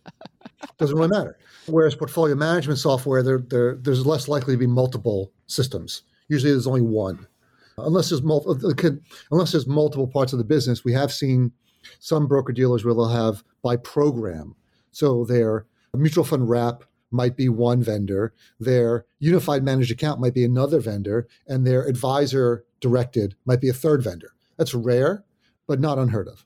Doesn't 0.77 0.95
really 0.95 1.09
matter. 1.09 1.37
Whereas 1.67 1.95
portfolio 1.95 2.35
management 2.35 2.79
software, 2.79 3.23
there, 3.23 3.39
there, 3.39 3.75
there's 3.75 4.05
less 4.05 4.27
likely 4.27 4.53
to 4.53 4.57
be 4.57 4.67
multiple 4.67 5.31
systems. 5.47 6.03
Usually 6.27 6.51
there's 6.51 6.67
only 6.67 6.81
one 6.81 7.27
unless 7.77 8.09
there's 8.09 8.21
multiple 8.21 8.73
unless 9.31 9.51
there's 9.51 9.67
multiple 9.67 10.07
parts 10.07 10.33
of 10.33 10.39
the 10.39 10.45
business. 10.45 10.83
We 10.83 10.93
have 10.93 11.11
seen 11.11 11.51
some 11.99 12.27
broker 12.27 12.53
dealers 12.53 12.85
where 12.85 12.93
they'll 12.93 13.07
have 13.07 13.43
by 13.61 13.77
program. 13.77 14.55
So 14.91 15.25
their 15.25 15.65
mutual 15.93 16.23
fund 16.23 16.49
wrap 16.49 16.83
might 17.11 17.35
be 17.35 17.49
one 17.49 17.83
vendor, 17.83 18.33
their 18.59 19.05
unified 19.19 19.63
managed 19.63 19.91
account 19.91 20.19
might 20.19 20.33
be 20.33 20.43
another 20.43 20.79
vendor, 20.79 21.27
and 21.47 21.65
their 21.65 21.87
advisor 21.87 22.63
directed 22.79 23.35
might 23.45 23.61
be 23.61 23.69
a 23.69 23.73
third 23.73 24.03
vendor. 24.03 24.33
That's 24.57 24.73
rare, 24.73 25.23
but 25.67 25.79
not 25.79 25.99
unheard 25.99 26.27
of. 26.27 26.45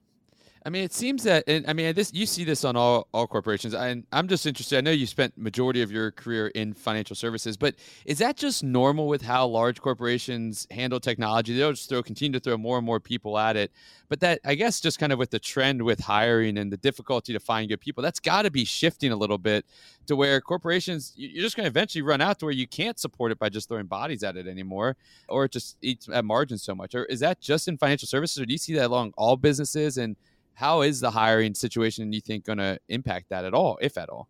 I 0.66 0.72
mean, 0.72 0.84
it 0.84 0.94
seems 0.94 1.22
that, 1.24 1.44
and 1.48 1.64
I 1.68 1.74
mean, 1.74 1.94
this 1.94 2.12
you 2.12 2.26
see 2.26 2.44
this 2.44 2.66
on 2.66 2.76
all 2.76 3.08
all 3.14 3.28
corporations. 3.28 3.76
And 3.76 4.04
I'm 4.12 4.28
just 4.28 4.48
interested. 4.48 4.80
I 4.80 4.82
know 4.82 4.90
you 4.90 5.06
spent 5.06 5.38
majority 5.38 5.84
of 5.84 5.92
your 5.92 6.10
career 6.10 6.48
in 6.48 6.74
financial 6.74 7.16
services, 7.16 7.56
but 7.56 7.76
is 8.04 8.18
that 8.18 8.36
just 8.36 8.64
normal 8.64 9.08
with 9.08 9.22
how 9.22 9.46
large 9.46 9.80
corporations 9.80 10.66
handle 10.72 11.00
technology? 11.00 11.56
They'll 11.56 11.74
just 11.74 11.88
throw 11.88 12.02
continue 12.02 12.40
to 12.40 12.44
throw 12.44 12.58
more 12.58 12.78
and 12.78 12.86
more 12.86 13.00
people 13.00 13.38
at 13.38 13.56
it. 13.56 13.72
But 14.10 14.22
that, 14.22 14.40
I 14.44 14.56
guess, 14.56 14.82
just 14.82 14.98
kind 14.98 15.14
of 15.14 15.20
with 15.20 15.30
the 15.30 15.38
trend 15.38 15.84
with 15.84 16.00
hiring 16.00 16.58
and 16.58 16.72
the 16.72 16.78
difficulty 16.78 17.32
to 17.34 17.40
find 17.40 17.70
good 17.70 17.80
people, 17.80 18.02
that's 18.02 18.20
got 18.20 18.42
to 18.42 18.52
be 18.52 18.66
shifting 18.66 19.12
a 19.12 19.16
little 19.16 19.38
bit 19.38 19.68
to 20.08 20.16
where 20.16 20.42
corporations 20.42 21.14
you're 21.16 21.44
just 21.44 21.56
going 21.56 21.66
to 21.66 21.70
eventually 21.70 22.02
run 22.02 22.22
out 22.22 22.40
to 22.40 22.46
where 22.46 22.54
you 22.54 22.68
can't 22.68 23.00
support 23.00 23.32
it 23.32 23.38
by 23.38 23.50
just 23.50 23.68
throwing 23.68 23.86
bodies 23.86 24.24
at 24.24 24.36
it 24.36 24.48
anymore, 24.48 24.98
or 25.30 25.46
it 25.46 25.52
just 25.52 25.78
eats 25.84 26.10
at 26.12 26.26
margins 26.26 26.64
so 26.64 26.74
much. 26.74 26.96
Or 26.96 27.06
is 27.06 27.20
that 27.20 27.40
just 27.40 27.68
in 27.68 27.78
financial 27.78 28.08
services, 28.08 28.42
or 28.42 28.48
do 28.48 28.54
you 28.54 28.58
see 28.58 28.74
that 28.74 28.88
along 28.88 29.14
all 29.16 29.38
businesses 29.38 30.00
and 30.00 30.16
how 30.56 30.82
is 30.82 31.00
the 31.02 31.12
hiring 31.12 31.54
situation 31.54 32.12
you 32.12 32.22
think 32.22 32.46
going 32.46 32.58
to 32.58 32.80
impact 32.88 33.30
that 33.30 33.46
at 33.46 33.54
all, 33.54 33.78
if 33.82 33.98
at 33.98 34.10
all? 34.10 34.30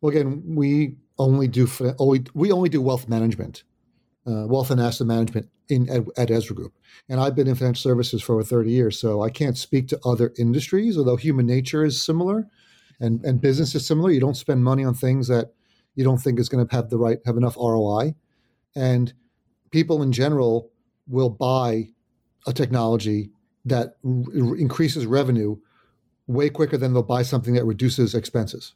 Well, 0.00 0.10
again, 0.10 0.42
we 0.46 0.96
only 1.18 1.48
do 1.48 1.68
we 2.34 2.52
only 2.52 2.68
do 2.68 2.82
wealth 2.82 3.08
management, 3.08 3.62
uh, 4.26 4.46
wealth 4.46 4.70
and 4.70 4.80
asset 4.80 5.06
management 5.06 5.48
in 5.68 5.88
at, 5.88 6.02
at 6.18 6.30
Ezra 6.30 6.54
Group, 6.54 6.74
and 7.08 7.20
I've 7.20 7.34
been 7.34 7.46
in 7.46 7.54
financial 7.54 7.90
services 7.90 8.22
for 8.22 8.34
over 8.34 8.42
thirty 8.42 8.70
years, 8.70 8.98
so 8.98 9.22
I 9.22 9.30
can't 9.30 9.56
speak 9.56 9.88
to 9.88 10.00
other 10.04 10.32
industries. 10.38 10.98
Although 10.98 11.16
human 11.16 11.46
nature 11.46 11.84
is 11.84 12.02
similar, 12.02 12.46
and 13.00 13.24
and 13.24 13.40
business 13.40 13.74
is 13.74 13.86
similar, 13.86 14.10
you 14.10 14.20
don't 14.20 14.36
spend 14.36 14.64
money 14.64 14.84
on 14.84 14.94
things 14.94 15.28
that 15.28 15.54
you 15.94 16.04
don't 16.04 16.18
think 16.18 16.38
is 16.38 16.48
going 16.48 16.66
to 16.66 16.74
have 16.74 16.90
the 16.90 16.98
right 16.98 17.18
have 17.24 17.36
enough 17.36 17.56
ROI, 17.56 18.14
and 18.74 19.14
people 19.70 20.02
in 20.02 20.12
general 20.12 20.70
will 21.06 21.30
buy 21.30 21.88
a 22.46 22.52
technology 22.52 23.30
that 23.64 23.96
r- 24.04 24.56
increases 24.56 25.06
revenue 25.06 25.56
way 26.26 26.48
quicker 26.48 26.76
than 26.76 26.92
they'll 26.92 27.02
buy 27.02 27.22
something 27.22 27.54
that 27.54 27.64
reduces 27.64 28.14
expenses. 28.14 28.74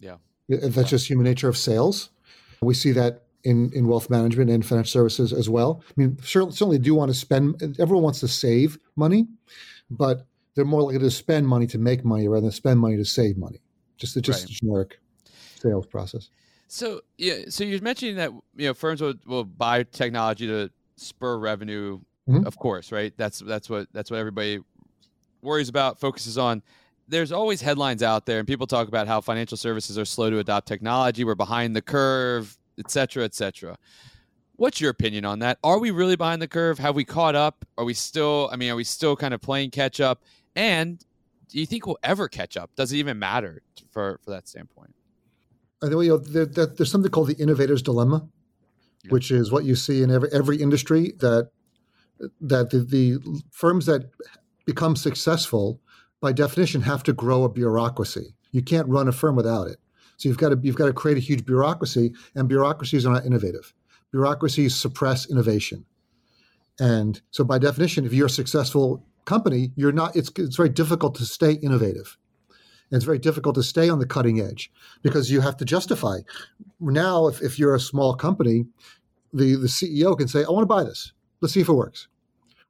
Yeah. 0.00 0.16
That's 0.48 0.90
just 0.90 1.08
human 1.08 1.24
nature 1.24 1.48
of 1.48 1.56
sales. 1.56 2.10
We 2.60 2.74
see 2.74 2.92
that 2.92 3.24
in, 3.44 3.70
in 3.74 3.86
wealth 3.86 4.10
management 4.10 4.50
and 4.50 4.64
financial 4.64 4.90
services 4.90 5.32
as 5.32 5.48
well. 5.48 5.82
I 5.88 5.92
mean, 5.96 6.18
certainly, 6.22 6.52
certainly 6.52 6.78
do 6.78 6.94
want 6.94 7.10
to 7.10 7.14
spend, 7.14 7.62
everyone 7.78 8.02
wants 8.02 8.20
to 8.20 8.28
save 8.28 8.78
money, 8.96 9.26
but 9.90 10.26
they're 10.54 10.64
more 10.64 10.82
likely 10.82 10.98
to 11.00 11.10
spend 11.10 11.46
money 11.46 11.66
to 11.68 11.78
make 11.78 12.04
money 12.04 12.28
rather 12.28 12.42
than 12.42 12.52
spend 12.52 12.80
money 12.80 12.96
to 12.96 13.04
save 13.04 13.36
money. 13.36 13.60
Just, 13.96 14.14
the 14.14 14.20
just 14.20 14.44
right. 14.44 14.50
generic 14.50 15.00
sales 15.60 15.86
process. 15.86 16.28
So 16.68 17.02
yeah, 17.16 17.44
so 17.48 17.64
you're 17.64 17.80
mentioning 17.80 18.16
that 18.16 18.32
you 18.56 18.66
know 18.66 18.74
firms 18.74 19.00
will, 19.00 19.14
will 19.24 19.44
buy 19.44 19.84
technology 19.84 20.46
to 20.46 20.70
spur 20.96 21.38
revenue 21.38 22.00
mm-hmm. 22.28 22.46
of 22.46 22.56
course, 22.58 22.92
right? 22.92 23.12
That's 23.16 23.38
that's 23.40 23.68
what 23.70 23.88
that's 23.92 24.10
what 24.10 24.18
everybody 24.18 24.60
worries 25.42 25.68
about, 25.68 26.00
focuses 26.00 26.38
on. 26.38 26.62
There's 27.08 27.30
always 27.30 27.60
headlines 27.60 28.02
out 28.02 28.26
there, 28.26 28.38
and 28.38 28.48
people 28.48 28.66
talk 28.66 28.88
about 28.88 29.06
how 29.06 29.20
financial 29.20 29.56
services 29.56 29.96
are 29.96 30.04
slow 30.04 30.30
to 30.30 30.38
adopt 30.38 30.66
technology. 30.66 31.24
We're 31.24 31.36
behind 31.36 31.76
the 31.76 31.82
curve, 31.82 32.58
et 32.78 32.90
cetera, 32.90 33.24
et 33.24 33.34
cetera. 33.34 33.78
What's 34.56 34.80
your 34.80 34.90
opinion 34.90 35.24
on 35.24 35.40
that? 35.40 35.58
Are 35.62 35.78
we 35.78 35.90
really 35.90 36.16
behind 36.16 36.42
the 36.42 36.48
curve? 36.48 36.78
Have 36.78 36.96
we 36.96 37.04
caught 37.04 37.34
up? 37.34 37.64
Are 37.78 37.84
we 37.84 37.94
still? 37.94 38.48
I 38.52 38.56
mean, 38.56 38.70
are 38.70 38.76
we 38.76 38.84
still 38.84 39.14
kind 39.14 39.34
of 39.34 39.40
playing 39.40 39.70
catch 39.70 40.00
up? 40.00 40.24
And 40.56 41.04
do 41.48 41.60
you 41.60 41.66
think 41.66 41.86
we'll 41.86 41.98
ever 42.02 42.28
catch 42.28 42.56
up? 42.56 42.70
Does 42.74 42.92
it 42.92 42.96
even 42.96 43.18
matter 43.18 43.62
for 43.90 44.18
for 44.24 44.30
that 44.30 44.48
standpoint? 44.48 44.94
I 45.82 45.88
think 45.88 46.02
you 46.02 46.08
know, 46.08 46.16
there, 46.16 46.46
there, 46.46 46.66
there's 46.66 46.90
something 46.90 47.10
called 47.10 47.28
the 47.28 47.34
innovator's 47.40 47.82
dilemma, 47.82 48.26
yeah. 49.04 49.10
which 49.10 49.30
is 49.30 49.52
what 49.52 49.64
you 49.64 49.76
see 49.76 50.02
in 50.02 50.10
every 50.10 50.30
every 50.32 50.60
industry 50.60 51.12
that 51.20 51.50
that 52.40 52.70
the, 52.70 52.78
the 52.78 53.42
firms 53.50 53.86
that 53.86 54.10
become 54.64 54.96
successful 54.96 55.80
by 56.20 56.32
definition 56.32 56.82
have 56.82 57.02
to 57.04 57.12
grow 57.12 57.44
a 57.44 57.48
bureaucracy. 57.48 58.34
You 58.52 58.62
can't 58.62 58.88
run 58.88 59.08
a 59.08 59.12
firm 59.12 59.36
without 59.36 59.68
it. 59.68 59.78
So 60.16 60.28
you've 60.28 60.38
got 60.38 60.48
to 60.48 60.58
you've 60.62 60.76
got 60.76 60.86
to 60.86 60.92
create 60.92 61.18
a 61.18 61.20
huge 61.20 61.44
bureaucracy, 61.44 62.14
and 62.34 62.48
bureaucracies 62.48 63.04
are 63.04 63.12
not 63.12 63.26
innovative. 63.26 63.74
Bureaucracies 64.12 64.74
suppress 64.74 65.28
innovation, 65.30 65.84
and 66.80 67.20
so 67.30 67.44
by 67.44 67.58
definition, 67.58 68.06
if 68.06 68.14
you're 68.14 68.26
a 68.26 68.30
successful 68.30 69.04
company, 69.26 69.72
you're 69.76 69.92
not. 69.92 70.16
It's 70.16 70.30
it's 70.36 70.56
very 70.56 70.70
difficult 70.70 71.16
to 71.16 71.26
stay 71.26 71.52
innovative. 71.52 72.16
And 72.90 72.96
it's 72.96 73.04
very 73.04 73.18
difficult 73.18 73.56
to 73.56 73.64
stay 73.64 73.88
on 73.88 73.98
the 73.98 74.06
cutting 74.06 74.40
edge 74.40 74.70
because 75.02 75.30
you 75.30 75.40
have 75.40 75.56
to 75.56 75.64
justify. 75.64 76.18
Now, 76.78 77.26
if, 77.26 77.42
if 77.42 77.58
you're 77.58 77.74
a 77.74 77.80
small 77.80 78.14
company, 78.14 78.64
the, 79.32 79.56
the 79.56 79.66
CEO 79.66 80.16
can 80.16 80.28
say, 80.28 80.44
I 80.44 80.50
want 80.50 80.62
to 80.62 80.66
buy 80.66 80.84
this. 80.84 81.12
Let's 81.40 81.54
see 81.54 81.60
if 81.60 81.68
it 81.68 81.72
works. 81.72 82.08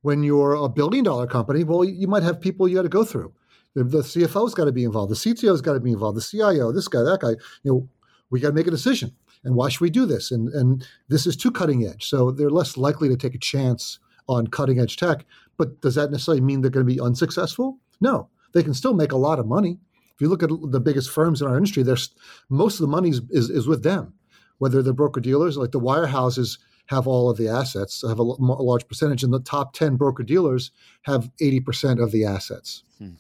When 0.03 0.23
you're 0.23 0.55
a 0.55 0.69
billion 0.69 1.05
dollar 1.05 1.27
company, 1.27 1.65
well, 1.65 1.85
you 1.85 2.07
might 2.07 2.23
have 2.23 2.41
people 2.41 2.69
you 2.69 2.77
got 2.77 2.83
to 2.83 2.89
go 2.89 3.05
through. 3.05 3.33
The, 3.75 3.99
CFO's 3.99 4.55
got 4.55 4.65
to 4.65 4.73
be 4.73 4.85
involved. 4.85 5.11
The 5.11 5.17
CTO's 5.17 5.61
got 5.61 5.75
to 5.75 5.81
be 5.81 5.93
involved. 5.93 6.17
The 6.17 6.23
CIO, 6.23 6.73
this 6.73 6.89
guy, 6.89 7.03
that 7.03 7.21
guy. 7.21 7.31
You 7.63 7.73
know, 7.73 7.89
we 8.31 8.41
got 8.41 8.49
to 8.49 8.55
make 8.55 8.67
a 8.67 8.71
decision. 8.71 9.13
And 9.45 9.55
why 9.55 9.69
should 9.69 9.83
we 9.83 9.91
do 9.91 10.07
this? 10.07 10.31
And 10.31 10.49
and 10.49 10.87
this 11.09 11.27
is 11.27 11.37
too 11.37 11.51
cutting 11.51 11.87
edge, 11.87 12.09
so 12.09 12.31
they're 12.31 12.51
less 12.51 12.77
likely 12.77 13.09
to 13.09 13.17
take 13.17 13.35
a 13.35 13.39
chance 13.39 13.99
on 14.29 14.47
cutting 14.47 14.81
edge 14.81 14.97
tech. 14.97 15.25
But 15.57 15.81
does 15.83 15.95
that 15.95 16.11
necessarily 16.11 16.41
mean 16.41 16.61
they're 16.63 16.71
going 16.71 16.87
to 16.87 16.93
be 16.93 17.01
unsuccessful? 17.01 17.79
No, 18.01 18.29
they 18.55 18.63
can 18.63 18.75
still 18.75 18.95
make 18.95 19.13
a 19.13 19.17
lot 19.17 19.39
of 19.39 19.47
money. 19.47 19.79
If 20.15 20.21
you 20.21 20.29
look 20.29 20.43
at 20.43 20.49
the 20.49 20.81
biggest 20.81 21.11
firms 21.11 21.43
in 21.43 21.49
our 21.49 21.57
industry, 21.57 21.83
there's 21.83 22.15
most 22.49 22.77
of 22.77 22.81
the 22.81 22.91
money 22.91 23.11
is, 23.11 23.21
is, 23.31 23.51
is 23.51 23.67
with 23.67 23.83
them, 23.83 24.15
whether 24.59 24.83
they're 24.83 24.95
broker 24.95 25.21
dealers, 25.21 25.59
like 25.59 25.73
the 25.73 25.81
wirehouses 25.81 26.59
have 26.87 27.07
all 27.07 27.31
of 27.31 27.37
the 27.37 27.49
assets, 27.49 28.03
have 28.07 28.19
a, 28.19 28.23
a 28.23 28.63
large 28.63 28.87
percentage, 28.89 29.23
and 29.23 29.33
the 29.33 29.41
top 29.41 29.73
10 29.73 29.97
broker 29.97 30.23
dealers 30.23 30.71
have 31.03 31.31
80% 31.41 32.03
of 32.03 32.13
the 32.13 32.25
assets. 32.25 32.85
Hmm. 32.99 33.15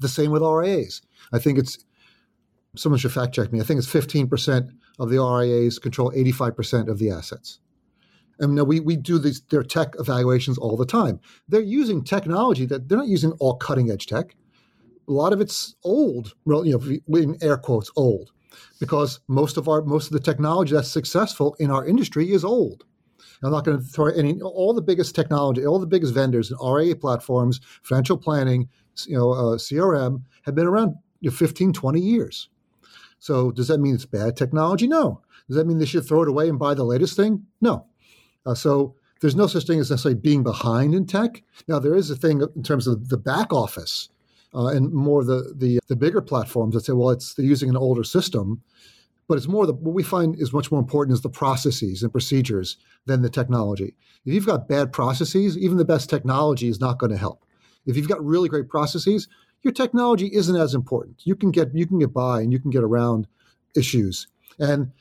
The 0.00 0.08
same 0.08 0.30
with 0.30 0.42
RIAs. 0.42 1.02
I 1.32 1.38
think 1.38 1.58
it's, 1.58 1.78
someone 2.76 2.98
should 2.98 3.12
fact 3.12 3.34
check 3.34 3.52
me, 3.52 3.60
I 3.60 3.64
think 3.64 3.78
it's 3.78 3.92
15% 3.92 4.70
of 4.98 5.10
the 5.10 5.22
RIAs 5.22 5.78
control 5.78 6.10
85% 6.12 6.88
of 6.88 6.98
the 6.98 7.10
assets. 7.10 7.60
And 8.40 8.56
now 8.56 8.64
we, 8.64 8.80
we 8.80 8.96
do 8.96 9.18
these 9.18 9.42
their 9.42 9.62
tech 9.62 9.94
evaluations 10.00 10.58
all 10.58 10.76
the 10.76 10.84
time. 10.84 11.20
They're 11.48 11.60
using 11.60 12.02
technology 12.02 12.66
that 12.66 12.88
they're 12.88 12.98
not 12.98 13.06
using 13.06 13.30
all 13.38 13.54
cutting 13.54 13.92
edge 13.92 14.06
tech 14.06 14.34
a 15.08 15.12
lot 15.12 15.32
of 15.32 15.40
it's 15.40 15.74
old, 15.84 16.34
you 16.46 17.00
know, 17.08 17.18
in 17.18 17.36
air 17.42 17.56
quotes, 17.56 17.90
old, 17.96 18.32
because 18.80 19.20
most 19.28 19.56
of 19.56 19.68
our 19.68 19.82
most 19.82 20.06
of 20.06 20.12
the 20.12 20.20
technology 20.20 20.74
that's 20.74 20.90
successful 20.90 21.56
in 21.58 21.70
our 21.70 21.86
industry 21.86 22.32
is 22.32 22.44
old. 22.44 22.84
I'm 23.42 23.50
not 23.50 23.64
going 23.64 23.78
to 23.78 23.84
throw 23.84 24.06
any 24.06 24.40
all 24.40 24.72
the 24.72 24.82
biggest 24.82 25.14
technology, 25.14 25.66
all 25.66 25.78
the 25.78 25.86
biggest 25.86 26.14
vendors 26.14 26.50
and 26.50 26.60
RIA 26.62 26.96
platforms, 26.96 27.60
financial 27.82 28.16
planning, 28.16 28.68
you 29.06 29.16
know, 29.16 29.32
uh, 29.32 29.56
CRM 29.56 30.22
have 30.42 30.54
been 30.54 30.66
around 30.66 30.94
you 31.20 31.30
know, 31.30 31.36
15, 31.36 31.72
20 31.72 32.00
years. 32.00 32.48
So 33.18 33.50
does 33.50 33.68
that 33.68 33.78
mean 33.78 33.94
it's 33.94 34.06
bad 34.06 34.36
technology? 34.36 34.86
No. 34.86 35.22
Does 35.48 35.56
that 35.56 35.66
mean 35.66 35.78
they 35.78 35.86
should 35.86 36.06
throw 36.06 36.22
it 36.22 36.28
away 36.28 36.48
and 36.48 36.58
buy 36.58 36.74
the 36.74 36.84
latest 36.84 37.16
thing? 37.16 37.44
No. 37.60 37.86
Uh, 38.46 38.54
so 38.54 38.94
there's 39.20 39.36
no 39.36 39.46
such 39.46 39.66
thing 39.66 39.80
as 39.80 39.90
necessarily 39.90 40.20
being 40.20 40.42
behind 40.42 40.94
in 40.94 41.06
tech. 41.06 41.42
Now 41.66 41.78
there 41.78 41.94
is 41.94 42.10
a 42.10 42.16
thing 42.16 42.42
in 42.54 42.62
terms 42.62 42.86
of 42.86 43.08
the 43.08 43.16
back 43.16 43.52
office 43.52 44.10
uh, 44.54 44.66
and 44.66 44.92
more 44.92 45.24
the, 45.24 45.54
the 45.56 45.80
the 45.88 45.96
bigger 45.96 46.20
platforms 46.20 46.74
that 46.74 46.84
say, 46.84 46.92
well, 46.92 47.10
it's 47.10 47.34
they're 47.34 47.44
using 47.44 47.68
an 47.70 47.76
older 47.76 48.04
system, 48.04 48.62
but 49.28 49.36
it's 49.36 49.48
more 49.48 49.66
the 49.66 49.72
what 49.72 49.94
we 49.94 50.02
find 50.02 50.38
is 50.38 50.52
much 50.52 50.70
more 50.70 50.80
important 50.80 51.14
is 51.14 51.22
the 51.22 51.28
processes 51.28 52.02
and 52.02 52.12
procedures 52.12 52.76
than 53.06 53.22
the 53.22 53.30
technology. 53.30 53.96
If 54.24 54.34
you've 54.34 54.46
got 54.46 54.68
bad 54.68 54.92
processes, 54.92 55.56
even 55.58 55.76
the 55.76 55.84
best 55.84 56.10
technology 56.10 56.68
is 56.68 56.80
not 56.80 56.98
going 56.98 57.12
to 57.12 57.18
help. 57.18 57.44
If 57.86 57.96
you've 57.96 58.08
got 58.08 58.24
really 58.24 58.48
great 58.48 58.68
processes, 58.68 59.28
your 59.62 59.72
technology 59.72 60.30
isn't 60.32 60.56
as 60.56 60.74
important. 60.74 61.22
You 61.24 61.36
can 61.36 61.50
get 61.50 61.74
you 61.74 61.86
can 61.86 61.98
get 61.98 62.12
by 62.12 62.40
and 62.40 62.52
you 62.52 62.58
can 62.58 62.70
get 62.70 62.82
around 62.82 63.26
issues. 63.76 64.26
And 64.58 64.92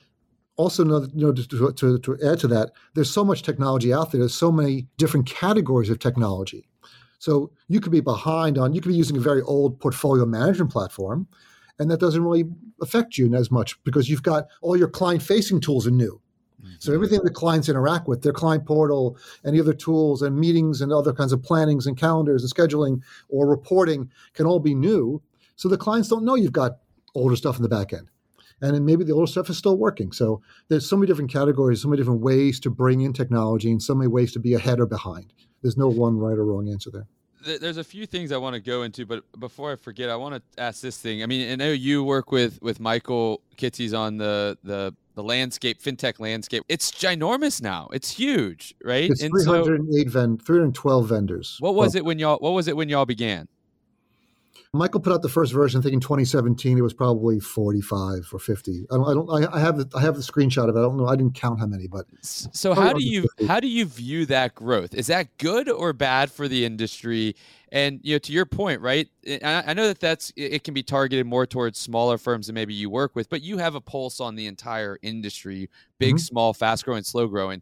also, 0.55 0.83
you 0.85 1.09
know, 1.13 1.33
to, 1.33 1.71
to, 1.73 1.97
to 1.97 2.17
add 2.25 2.39
to 2.39 2.47
that, 2.47 2.71
there's 2.93 3.09
so 3.09 3.23
much 3.23 3.41
technology 3.41 3.93
out 3.93 4.11
there. 4.11 4.19
There's 4.19 4.35
so 4.35 4.51
many 4.51 4.87
different 4.97 5.25
categories 5.25 5.89
of 5.89 5.99
technology. 5.99 6.67
So 7.19 7.51
you 7.69 7.79
could 7.79 7.91
be 7.91 8.01
behind 8.01 8.57
on, 8.57 8.73
you 8.73 8.81
could 8.81 8.89
be 8.89 8.97
using 8.97 9.17
a 9.17 9.21
very 9.21 9.41
old 9.43 9.79
portfolio 9.79 10.25
management 10.25 10.71
platform, 10.71 11.27
and 11.79 11.89
that 11.89 11.99
doesn't 11.99 12.23
really 12.23 12.45
affect 12.81 13.17
you 13.17 13.33
as 13.33 13.51
much 13.51 13.81
because 13.83 14.09
you've 14.09 14.23
got 14.23 14.47
all 14.61 14.77
your 14.77 14.87
client 14.87 15.21
facing 15.21 15.59
tools 15.59 15.87
are 15.87 15.91
new. 15.91 16.21
Mm-hmm. 16.61 16.75
So 16.79 16.93
everything 16.93 17.21
the 17.23 17.31
clients 17.31 17.69
interact 17.69 18.07
with, 18.07 18.21
their 18.21 18.33
client 18.33 18.65
portal, 18.65 19.17
any 19.45 19.59
other 19.59 19.73
tools 19.73 20.21
and 20.21 20.37
meetings 20.37 20.81
and 20.81 20.91
other 20.91 21.13
kinds 21.13 21.33
of 21.33 21.43
plannings 21.43 21.87
and 21.87 21.97
calendars 21.97 22.43
and 22.43 22.53
scheduling 22.53 23.01
or 23.29 23.47
reporting 23.47 24.09
can 24.33 24.45
all 24.45 24.59
be 24.59 24.75
new. 24.75 25.21
So 25.55 25.67
the 25.67 25.77
clients 25.77 26.09
don't 26.09 26.25
know 26.25 26.35
you've 26.35 26.51
got 26.51 26.77
older 27.15 27.35
stuff 27.35 27.57
in 27.57 27.63
the 27.63 27.69
back 27.69 27.93
end. 27.93 28.09
And 28.61 28.73
then 28.73 28.85
maybe 28.85 29.03
the 29.03 29.11
older 29.11 29.29
stuff 29.29 29.49
is 29.49 29.57
still 29.57 29.77
working. 29.77 30.13
So 30.13 30.41
there's 30.69 30.87
so 30.87 30.95
many 30.95 31.07
different 31.07 31.31
categories, 31.31 31.81
so 31.81 31.89
many 31.89 31.99
different 31.99 32.21
ways 32.21 32.59
to 32.61 32.69
bring 32.69 33.01
in 33.01 33.11
technology 33.11 33.69
and 33.69 33.83
so 33.83 33.93
many 33.93 34.07
ways 34.07 34.31
to 34.33 34.39
be 34.39 34.53
ahead 34.53 34.79
or 34.79 34.85
behind. 34.85 35.33
There's 35.61 35.75
no 35.75 35.89
one 35.89 36.17
right 36.17 36.37
or 36.37 36.45
wrong 36.45 36.69
answer 36.69 36.91
there 36.91 37.07
there's 37.43 37.77
a 37.77 37.83
few 37.83 38.05
things 38.05 38.31
I 38.31 38.37
want 38.37 38.55
to 38.55 38.61
go 38.61 38.83
into, 38.83 39.05
but 39.05 39.23
before 39.39 39.71
I 39.71 39.75
forget, 39.75 40.09
I 40.09 40.15
want 40.15 40.35
to 40.35 40.61
ask 40.61 40.81
this 40.81 40.97
thing. 40.97 41.23
I 41.23 41.25
mean, 41.25 41.51
I 41.51 41.55
know 41.55 41.71
you 41.71 42.03
work 42.03 42.31
with 42.31 42.61
with 42.61 42.79
Michael 42.79 43.41
Kitces 43.57 43.97
on 43.97 44.17
the 44.17 44.57
the 44.63 44.93
the 45.15 45.23
landscape, 45.23 45.81
fintech 45.81 46.19
landscape. 46.19 46.63
It's 46.69 46.91
ginormous 46.91 47.61
now. 47.61 47.89
It's 47.93 48.11
huge, 48.11 48.73
right? 48.83 49.09
It's 49.09 49.21
308 49.21 50.05
so, 50.05 50.09
ven- 50.09 50.37
312 50.37 51.07
vendors. 51.07 51.57
What 51.59 51.75
was 51.75 51.93
well, 51.93 51.97
it 51.97 52.05
when 52.05 52.19
y'all 52.19 52.37
What 52.37 52.51
was 52.51 52.67
it 52.67 52.75
when 52.75 52.89
y'all 52.89 53.05
began? 53.05 53.47
Michael 54.75 54.99
put 54.99 55.13
out 55.13 55.21
the 55.21 55.29
first 55.29 55.53
version. 55.53 55.79
I 55.79 55.83
think 55.83 55.93
in 55.93 55.99
2017 55.99 56.79
it 56.79 56.81
was 56.81 56.95
probably 56.95 57.39
45 57.39 58.29
or 58.33 58.39
50. 58.39 58.87
I 58.89 58.95
don't. 58.95 59.07
I 59.07 59.13
don't. 59.13 59.53
I 59.53 59.59
have 59.59 59.77
the. 59.77 59.87
I 59.95 60.01
have 60.01 60.15
the 60.15 60.21
screenshot 60.21 60.67
of 60.67 60.75
it. 60.75 60.79
I 60.79 60.81
don't 60.81 60.97
know. 60.97 61.05
I 61.05 61.15
didn't 61.15 61.35
count 61.35 61.59
how 61.59 61.67
many, 61.67 61.85
but 61.85 62.07
so 62.21 62.73
how 62.73 62.91
do 62.91 63.03
you 63.03 63.21
50. 63.37 63.45
how 63.45 63.59
do 63.59 63.67
you 63.67 63.85
view 63.85 64.25
that 64.25 64.55
growth? 64.55 64.95
Is 64.95 65.07
that 65.07 65.37
good 65.37 65.69
or 65.69 65.93
bad 65.93 66.31
for 66.31 66.47
the 66.47 66.65
industry? 66.65 67.35
And 67.71 67.99
you 68.01 68.15
know, 68.15 68.19
to 68.19 68.31
your 68.31 68.47
point, 68.47 68.81
right? 68.81 69.07
I, 69.27 69.63
I 69.67 69.73
know 69.75 69.87
that 69.87 69.99
that's 69.99 70.33
it 70.35 70.63
can 70.63 70.73
be 70.73 70.81
targeted 70.81 71.27
more 71.27 71.45
towards 71.45 71.77
smaller 71.77 72.17
firms 72.17 72.47
than 72.47 72.55
maybe 72.55 72.73
you 72.73 72.89
work 72.89 73.15
with, 73.15 73.29
but 73.29 73.43
you 73.43 73.59
have 73.59 73.75
a 73.75 73.81
pulse 73.81 74.19
on 74.19 74.35
the 74.35 74.47
entire 74.47 74.97
industry, 75.03 75.69
big, 75.99 76.15
mm-hmm. 76.15 76.17
small, 76.17 76.51
fast 76.51 76.83
growing, 76.83 77.03
slow 77.03 77.27
growing 77.27 77.61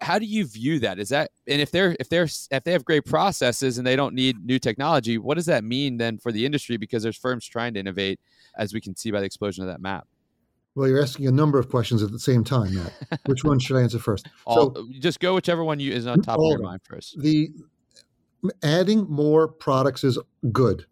how 0.00 0.18
do 0.18 0.26
you 0.26 0.46
view 0.46 0.78
that? 0.80 0.98
Is 0.98 1.08
that 1.10 1.30
and 1.46 1.60
if 1.60 1.70
they're 1.70 1.96
if 1.98 2.08
they're 2.08 2.28
if 2.50 2.64
they 2.64 2.72
have 2.72 2.84
great 2.84 3.04
processes 3.04 3.78
and 3.78 3.86
they 3.86 3.96
don't 3.96 4.14
need 4.14 4.44
new 4.44 4.58
technology 4.58 5.18
what 5.18 5.34
does 5.34 5.46
that 5.46 5.64
mean 5.64 5.98
then 5.98 6.18
for 6.18 6.32
the 6.32 6.46
industry? 6.46 6.76
Because 6.76 7.02
there's 7.02 7.16
firms 7.16 7.46
trying 7.46 7.74
to 7.74 7.80
innovate 7.80 8.20
as 8.56 8.72
we 8.72 8.80
can 8.80 8.96
see 8.96 9.10
by 9.10 9.20
the 9.20 9.26
explosion 9.26 9.62
of 9.64 9.68
that 9.68 9.80
map. 9.80 10.06
Well 10.74 10.88
you're 10.88 11.02
asking 11.02 11.26
a 11.26 11.32
number 11.32 11.58
of 11.58 11.68
questions 11.68 12.02
at 12.02 12.12
the 12.12 12.18
same 12.18 12.44
time 12.44 12.74
matt. 12.74 12.92
Which 13.26 13.44
one 13.44 13.58
should 13.58 13.76
i 13.76 13.82
answer 13.82 13.98
first? 13.98 14.28
All, 14.46 14.74
so 14.74 14.88
just 14.98 15.20
go 15.20 15.34
whichever 15.34 15.64
one 15.64 15.80
you 15.80 15.92
is 15.92 16.06
on 16.06 16.22
top 16.22 16.38
of 16.38 16.44
your 16.44 16.60
mind 16.60 16.80
first. 16.84 17.20
The 17.20 17.50
adding 18.62 19.06
more 19.08 19.48
products 19.48 20.04
is 20.04 20.18
good. 20.50 20.86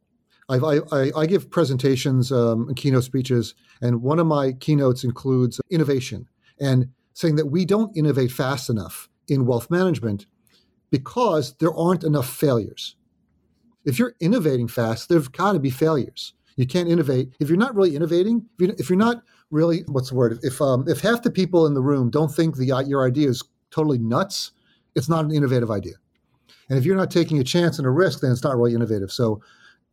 I, 0.49 0.81
I, 0.91 1.11
I 1.17 1.27
give 1.27 1.49
presentations 1.49 2.33
um, 2.33 2.67
and 2.67 2.77
keynote 2.77 3.05
speeches 3.05 3.55
and 3.81 4.03
one 4.03 4.19
of 4.19 4.27
my 4.27 4.53
keynotes 4.53 5.05
includes 5.05 5.61
innovation. 5.71 6.29
And 6.59 6.89
saying 7.13 7.37
that 7.37 7.47
we 7.47 7.65
don't 7.65 7.97
innovate 7.97 8.33
fast 8.33 8.71
enough 8.71 9.09
in 9.29 9.47
wealth 9.47 9.71
management 9.71 10.27
because 10.91 11.57
there 11.59 11.75
aren't 11.75 12.05
enough 12.05 12.29
failures. 12.29 12.97
If 13.85 13.99
you're 13.99 14.15
innovating 14.21 14.69
fast, 14.69 15.09
there've 15.09 15.33
got 15.33 15.53
to 15.53 15.59
be 15.59 15.71
failures. 15.71 16.35
You 16.57 16.67
can't 16.67 16.89
innovate 16.89 17.31
if 17.41 17.49
you're 17.49 17.57
not 17.57 17.75
really 17.75 17.97
innovating. 17.97 18.45
If 18.59 18.91
you're 18.91 18.99
not 18.99 19.23
really, 19.51 19.83
what's 19.87 20.11
the 20.11 20.17
word? 20.17 20.39
If 20.43 20.61
um, 20.61 20.85
if 20.87 21.01
half 21.01 21.23
the 21.23 21.31
people 21.31 21.67
in 21.67 21.75
the 21.75 21.81
room 21.81 22.11
don't 22.11 22.35
think 22.35 22.57
the 22.57 22.85
your 22.87 23.07
idea 23.07 23.29
is 23.29 23.43
totally 23.71 23.99
nuts, 23.99 24.53
it's 24.95 25.09
not 25.09 25.25
an 25.25 25.31
innovative 25.31 25.71
idea. 25.71 25.95
And 26.69 26.79
if 26.79 26.85
you're 26.85 26.97
not 26.97 27.11
taking 27.11 27.39
a 27.39 27.45
chance 27.45 27.79
and 27.79 27.87
a 27.87 27.91
risk, 27.91 28.21
then 28.21 28.31
it's 28.31 28.45
not 28.45 28.57
really 28.57 28.75
innovative. 28.75 29.11
So, 29.11 29.41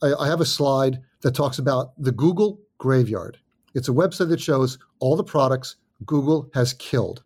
I, 0.01 0.13
I 0.13 0.27
have 0.27 0.41
a 0.41 0.45
slide 0.45 0.99
that 1.21 1.33
talks 1.33 1.57
about 1.57 1.91
the 1.97 2.11
Google 2.11 2.59
graveyard. 2.77 3.37
It's 3.73 3.89
a 3.89 3.93
website 3.93 4.29
that 4.29 4.41
shows 4.41 4.77
all 4.99 5.15
the 5.15 5.23
products 5.23 5.77
Google 6.05 6.49
has 6.53 6.73
killed 6.73 7.23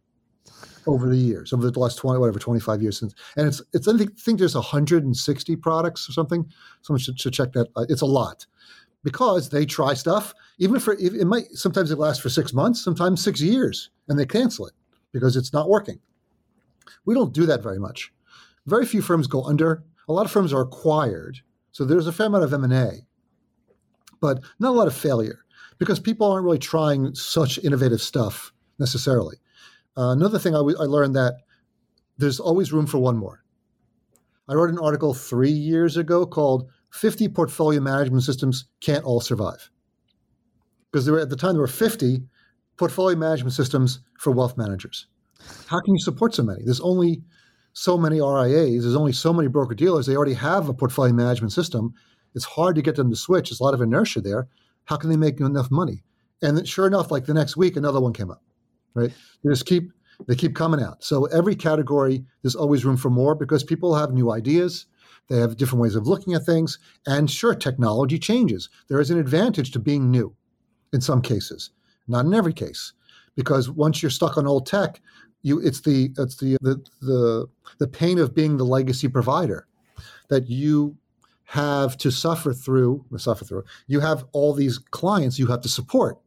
over 0.88 1.10
the 1.10 1.18
years, 1.18 1.54
over 1.54 1.70
the 1.70 1.80
last 1.80 1.98
20, 1.98 2.20
whatever, 2.20 2.40
25 2.40 2.82
years 2.82 3.00
since. 3.00 3.14
And 3.36 3.48
it's, 3.48 3.62
it's 3.74 3.88
I 3.88 3.98
think, 3.98 4.40
there's 4.40 4.56
160 4.56 5.56
products 5.58 6.10
or 6.10 6.14
something. 6.14 6.46
Someone 6.82 7.00
should, 7.00 7.20
should 7.20 7.34
check 7.34 7.52
that. 7.54 7.68
Uh, 7.76 7.86
it's 7.90 8.02
a 8.02 8.06
lot 8.06 8.46
because 9.04 9.50
they 9.50 9.66
try 9.66 9.94
stuff, 9.94 10.34
even 10.60 10.80
for, 10.80 10.94
it 10.94 11.26
might, 11.26 11.46
sometimes 11.52 11.92
it 11.92 12.00
lasts 12.00 12.22
for 12.22 12.30
six 12.30 12.54
months, 12.54 12.84
sometimes 12.84 13.24
six 13.24 13.42
years, 13.42 13.90
and 14.08 14.18
they 14.18 14.26
cancel 14.26 14.68
it 14.68 14.74
because 15.12 15.36
it's 15.36 15.54
not 15.54 15.70
working. 15.70 16.00
We 17.06 17.16
don't 17.16 17.34
do 17.34 17.46
that 17.48 17.64
very 17.64 17.80
much. 17.80 18.14
Very 18.68 18.86
few 18.86 19.02
firms 19.02 19.28
go 19.28 19.44
under. 19.44 19.84
A 20.08 20.14
lot 20.14 20.26
of 20.26 20.32
firms 20.32 20.54
are 20.54 20.62
acquired. 20.62 21.40
So 21.72 21.84
there's 21.84 22.08
a 22.08 22.12
fair 22.12 22.28
amount 22.28 22.44
of 22.44 22.54
M&A, 22.54 23.08
but 24.20 24.42
not 24.60 24.70
a 24.70 24.78
lot 24.78 24.88
of 24.88 24.96
failure 24.96 25.40
because 25.80 26.00
people 26.00 26.32
aren't 26.32 26.46
really 26.46 26.60
trying 26.60 27.16
such 27.16 27.58
innovative 27.60 28.02
stuff 28.02 28.54
necessarily. 28.82 29.38
Uh, 29.98 30.10
another 30.10 30.40
thing 30.40 30.54
I, 30.54 30.60
w- 30.60 30.78
I 30.78 30.84
learned 30.84 31.16
that 31.16 31.36
there's 32.18 32.40
always 32.40 32.74
room 32.74 32.88
for 32.88 32.98
one 32.98 33.18
more. 33.18 33.44
I 34.50 34.54
wrote 34.54 34.70
an 34.70 34.80
article 34.80 35.14
three 35.14 35.52
years 35.52 35.96
ago 35.96 36.26
called 36.26 36.70
50 36.92 37.30
Portfolio 37.30 37.80
Management 37.80 38.24
Systems 38.24 38.66
Can't 38.82 39.06
All 39.06 39.22
Survive. 39.22 39.70
Because 40.92 41.06
there 41.06 41.14
were, 41.14 41.22
at 41.22 41.30
the 41.30 41.38
time 41.38 41.54
there 41.54 41.62
were 41.62 41.68
50 41.68 42.24
portfolio 42.76 43.18
management 43.18 43.54
systems 43.54 44.00
for 44.20 44.32
wealth 44.32 44.58
managers. 44.58 45.08
How 45.68 45.80
can 45.80 45.94
you 45.94 46.00
support 46.00 46.36
so 46.36 46.44
many? 46.44 46.64
There's 46.64 46.82
only 46.82 47.24
so 47.74 47.98
many 47.98 48.20
RIAs, 48.20 48.84
there's 48.84 48.96
only 48.96 49.14
so 49.14 49.32
many 49.32 49.48
broker 49.48 49.74
dealers. 49.74 50.06
They 50.06 50.16
already 50.16 50.34
have 50.34 50.68
a 50.68 50.74
portfolio 50.74 51.14
management 51.14 51.54
system. 51.54 51.94
It's 52.36 52.46
hard 52.46 52.76
to 52.76 52.82
get 52.82 52.96
them 52.96 53.10
to 53.10 53.16
switch. 53.16 53.50
There's 53.50 53.60
a 53.62 53.64
lot 53.64 53.74
of 53.74 53.82
inertia 53.82 54.22
there. 54.22 54.48
How 54.86 54.98
can 54.98 55.10
they 55.10 55.18
make 55.18 55.40
enough 55.40 55.72
money? 55.72 56.04
And 56.42 56.68
sure 56.68 56.88
enough, 56.88 57.12
like 57.12 57.26
the 57.26 57.34
next 57.34 57.56
week, 57.56 57.78
another 57.78 58.02
one 58.02 58.14
came 58.14 58.32
up. 58.32 58.42
Right? 58.94 59.12
They 59.44 59.50
just 59.50 59.66
keep 59.66 59.92
they 60.28 60.36
keep 60.36 60.56
coming 60.56 60.82
out. 60.82 61.04
So 61.04 61.26
every 61.26 61.56
category, 61.56 62.24
there's 62.42 62.56
always 62.56 62.86
room 62.86 62.98
for 62.98 63.10
more 63.10 63.34
because 63.34 63.64
people 63.64 63.96
have 63.96 64.12
new 64.12 64.32
ideas. 64.32 64.86
They 65.30 65.38
have 65.38 65.58
different 65.58 65.82
ways 65.82 65.96
of 65.96 66.08
looking 66.08 66.34
at 66.34 66.46
things. 66.46 66.78
And 67.08 67.30
sure, 67.30 67.56
technology 67.56 68.20
changes. 68.20 68.70
There 68.88 69.00
is 69.00 69.10
an 69.10 69.18
advantage 69.18 69.72
to 69.72 69.80
being 69.80 70.12
new 70.12 70.36
in 70.94 71.02
some 71.02 71.22
cases, 71.22 71.72
not 72.08 72.26
in 72.26 72.34
every 72.34 72.54
case, 72.54 72.94
because 73.36 73.70
once 73.70 74.04
you're 74.04 74.10
stuck 74.12 74.38
on 74.38 74.46
old 74.46 74.68
tech, 74.68 75.00
you 75.44 75.60
it's 75.60 75.82
the 75.82 76.12
it's 76.18 76.38
the 76.38 76.58
the 76.62 76.84
the, 77.02 77.48
the 77.80 77.88
pain 77.88 78.20
of 78.20 78.36
being 78.36 78.58
the 78.58 78.66
legacy 78.66 79.08
provider 79.08 79.68
that 80.30 80.48
you 80.50 80.96
have 81.46 81.98
to 81.98 82.12
suffer 82.12 82.54
through 82.54 83.04
suffer 83.18 83.44
through 83.44 83.64
you 83.88 84.00
have 84.00 84.24
all 84.32 84.54
these 84.54 84.78
clients 84.78 85.38
you 85.38 85.48
have 85.48 85.62
to 85.62 85.68
support 85.68 86.18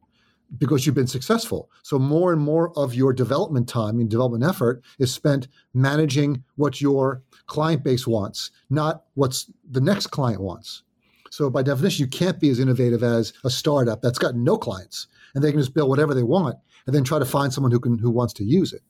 because 0.57 0.85
you've 0.85 0.95
been 0.95 1.07
successful 1.07 1.69
so 1.83 1.97
more 1.97 2.31
and 2.31 2.41
more 2.41 2.71
of 2.77 2.93
your 2.93 3.13
development 3.13 3.67
time 3.67 3.99
and 3.99 4.09
development 4.09 4.43
effort 4.43 4.81
is 4.99 5.13
spent 5.13 5.47
managing 5.73 6.43
what 6.55 6.81
your 6.81 7.21
client 7.47 7.83
base 7.83 8.05
wants 8.07 8.51
not 8.69 9.03
what's 9.15 9.51
the 9.69 9.81
next 9.81 10.07
client 10.07 10.41
wants 10.41 10.83
so 11.31 11.49
by 11.49 11.61
definition 11.61 12.03
you 12.03 12.09
can't 12.09 12.39
be 12.39 12.49
as 12.49 12.59
innovative 12.59 13.03
as 13.03 13.33
a 13.43 13.49
startup 13.49 14.01
that's 14.01 14.19
got 14.19 14.35
no 14.35 14.57
clients 14.57 15.07
and 15.33 15.43
they 15.43 15.51
can 15.51 15.59
just 15.59 15.73
build 15.73 15.89
whatever 15.89 16.13
they 16.13 16.23
want 16.23 16.55
and 16.85 16.95
then 16.95 17.03
try 17.03 17.19
to 17.19 17.25
find 17.25 17.53
someone 17.53 17.71
who 17.71 17.79
can 17.79 17.97
who 17.97 18.11
wants 18.11 18.33
to 18.33 18.43
use 18.43 18.71
it 18.71 18.81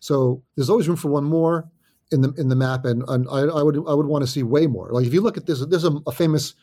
so 0.00 0.42
there's 0.56 0.68
always 0.68 0.88
room 0.88 0.96
for 0.96 1.10
one 1.10 1.24
more 1.24 1.70
in 2.12 2.20
the 2.20 2.32
in 2.34 2.48
the 2.48 2.56
map, 2.56 2.84
and, 2.84 3.02
and 3.08 3.26
I, 3.30 3.40
I, 3.40 3.62
would 3.62 3.76
I 3.88 3.94
would 3.94 4.06
want 4.06 4.22
to 4.22 4.30
see 4.30 4.42
way 4.42 4.66
more. 4.66 4.90
Like 4.92 5.06
if 5.06 5.14
you 5.14 5.20
look 5.20 5.36
at 5.36 5.46
this, 5.46 5.64
there's 5.66 5.84
a, 5.84 5.92
a 6.06 6.12
famous 6.12 6.54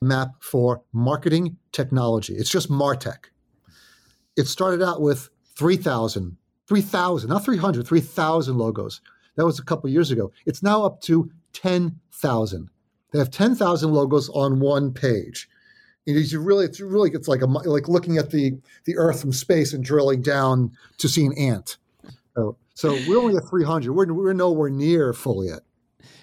map 0.00 0.28
for 0.40 0.82
marketing 0.92 1.56
technology. 1.72 2.34
It's 2.34 2.50
just 2.50 2.70
Martech. 2.70 3.26
It 4.38 4.46
started 4.46 4.82
out 4.82 5.00
with 5.00 5.28
3,000, 5.56 6.36
3,000, 6.68 7.28
not 7.28 7.44
300, 7.44 7.86
3,000 7.86 8.56
logos. 8.56 9.00
That 9.36 9.44
was 9.44 9.58
a 9.58 9.64
couple 9.64 9.90
years 9.90 10.10
ago. 10.10 10.32
It's 10.46 10.62
now 10.62 10.84
up 10.84 11.00
to 11.02 11.30
10,000. 11.52 12.70
They 13.12 13.18
have 13.18 13.30
10,000 13.30 13.92
logos 13.92 14.28
on 14.30 14.60
one 14.60 14.92
page. 14.92 15.48
And 16.06 16.16
you 16.16 16.40
really, 16.40 16.64
it's 16.64 16.80
really, 16.80 17.10
it's 17.10 17.28
like 17.28 17.42
a, 17.42 17.46
like 17.46 17.88
looking 17.88 18.16
at 18.16 18.30
the 18.30 18.56
the 18.84 18.96
Earth 18.96 19.20
from 19.20 19.32
space 19.32 19.72
and 19.72 19.84
drilling 19.84 20.22
down 20.22 20.70
to 20.98 21.08
see 21.08 21.26
an 21.26 21.36
ant. 21.36 21.76
So, 22.34 22.56
so 22.74 22.92
we're 23.08 23.18
only 23.18 23.36
at 23.36 23.48
300. 23.48 23.92
We're, 23.92 24.12
we're 24.12 24.32
nowhere 24.32 24.70
near 24.70 25.12
full 25.12 25.44
yet. 25.44 25.60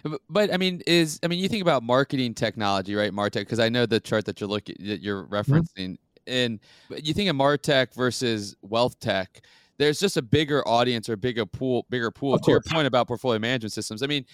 But, 0.04 0.22
but, 0.30 0.54
I 0.54 0.58
mean, 0.58 0.82
is 0.88 1.20
I 1.24 1.28
mean, 1.28 1.40
you 1.40 1.50
think 1.50 1.62
about 1.62 1.84
marketing 1.84 2.34
technology, 2.34 2.96
right, 2.96 3.12
Martech? 3.12 3.42
Because 3.42 3.60
I 3.60 3.70
know 3.70 3.86
the 3.86 4.00
chart 4.00 4.26
that 4.26 4.40
you're 4.40 4.50
looking 4.50 4.76
that 4.80 5.02
you're 5.02 5.24
mm-hmm. 5.24 5.34
referencing, 5.34 5.66
mm-hmm. 5.78 6.05
And 6.28 6.60
you 6.90 7.14
think 7.14 7.30
of 7.30 7.36
Martech 7.36 7.94
versus 7.94 8.56
wealth 8.62 9.00
tech. 9.00 9.42
There's 9.78 10.00
just 10.00 10.16
a 10.16 10.22
bigger 10.22 10.66
audience 10.68 11.10
or 11.10 11.18
bigger 11.18 11.46
pool, 11.46 11.86
bigger 11.90 12.10
pool. 12.10 12.40
to 12.40 12.52
your 12.52 12.62
point 12.62 12.88
about 12.88 13.08
portfolio 13.08 13.40
management 13.40 13.74
systems, 13.74 14.02
I 14.04 14.08
mean, 14.08 14.26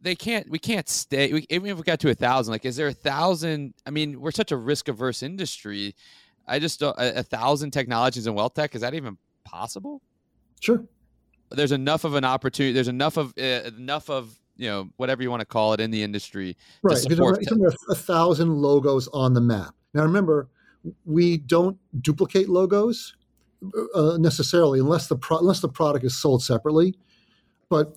they 0.00 0.14
can't. 0.14 0.48
We 0.48 0.58
can't 0.58 0.88
stay. 0.88 1.32
We, 1.32 1.46
even 1.50 1.68
if 1.70 1.76
we 1.76 1.82
got 1.82 2.00
to 2.00 2.10
a 2.10 2.14
thousand, 2.14 2.52
like, 2.52 2.64
is 2.64 2.76
there 2.76 2.88
a 2.88 2.92
thousand? 2.92 3.74
I 3.86 3.90
mean, 3.90 4.20
we're 4.20 4.30
such 4.30 4.52
a 4.52 4.56
risk 4.56 4.88
averse 4.88 5.22
industry. 5.22 5.94
I 6.46 6.58
just 6.58 6.80
don't. 6.80 6.96
A, 6.98 7.20
a 7.20 7.22
thousand 7.22 7.72
technologies 7.72 8.26
in 8.26 8.34
wealth 8.34 8.54
tech 8.54 8.74
is 8.74 8.82
that 8.82 8.94
even 8.94 9.18
possible? 9.44 10.00
Sure. 10.60 10.84
There's 11.50 11.72
enough 11.72 12.04
of 12.04 12.14
an 12.14 12.24
opportunity. 12.24 12.72
There's 12.72 12.88
enough 12.88 13.16
of 13.16 13.34
uh, 13.38 13.70
enough 13.76 14.10
of 14.10 14.38
you 14.58 14.68
know 14.68 14.90
whatever 14.96 15.22
you 15.22 15.30
want 15.30 15.40
to 15.40 15.46
call 15.46 15.72
it 15.72 15.80
in 15.80 15.90
the 15.90 16.02
industry. 16.02 16.56
Right. 16.82 16.98
There's 17.08 17.76
a 17.88 17.94
thousand 17.94 18.56
logos 18.56 19.08
on 19.08 19.32
the 19.32 19.40
map. 19.40 19.74
Now 19.94 20.02
remember, 20.02 20.48
we 21.06 21.38
don't 21.38 21.78
duplicate 22.02 22.48
logos 22.48 23.16
uh, 23.94 24.18
necessarily 24.18 24.80
unless 24.80 25.06
the 25.08 25.16
pro- 25.16 25.38
unless 25.38 25.60
the 25.60 25.68
product 25.68 26.04
is 26.04 26.16
sold 26.16 26.42
separately. 26.42 26.94
But 27.70 27.96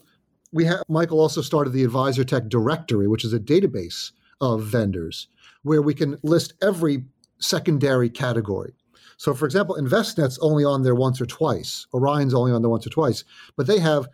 we 0.54 0.66
have 0.66 0.84
Michael 0.88 1.20
also 1.20 1.42
started 1.42 1.72
the 1.72 1.84
Advisor 1.84 2.24
Tech 2.24 2.48
Directory, 2.48 3.08
which 3.08 3.26
is 3.26 3.34
a 3.34 3.40
database 3.40 4.12
of 4.40 4.64
vendors 4.64 5.28
where 5.64 5.82
we 5.82 5.94
can 5.94 6.18
list 6.24 6.54
every 6.62 7.06
secondary 7.40 8.10
category. 8.10 8.74
So, 9.18 9.34
for 9.36 9.46
example, 9.46 9.76
Envestnet's 9.76 10.40
only 10.40 10.66
on 10.66 10.82
there 10.82 10.96
once 10.96 11.22
or 11.22 11.28
twice. 11.28 11.86
Orion's 11.94 12.34
only 12.34 12.52
on 12.52 12.64
there 12.64 12.70
once 12.70 12.88
or 12.88 12.90
twice, 12.90 13.24
but 13.56 13.68
they 13.68 13.80
have 13.80 14.08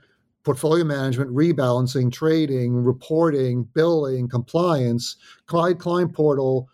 portfolio 0.48 0.86
management, 0.86 1.30
rebalancing, 1.32 2.10
trading, 2.10 2.74
reporting, 2.74 3.68
billing, 3.74 4.30
compliance, 4.30 5.18
client 5.46 5.78
client 5.78 6.14
portal, 6.14 6.70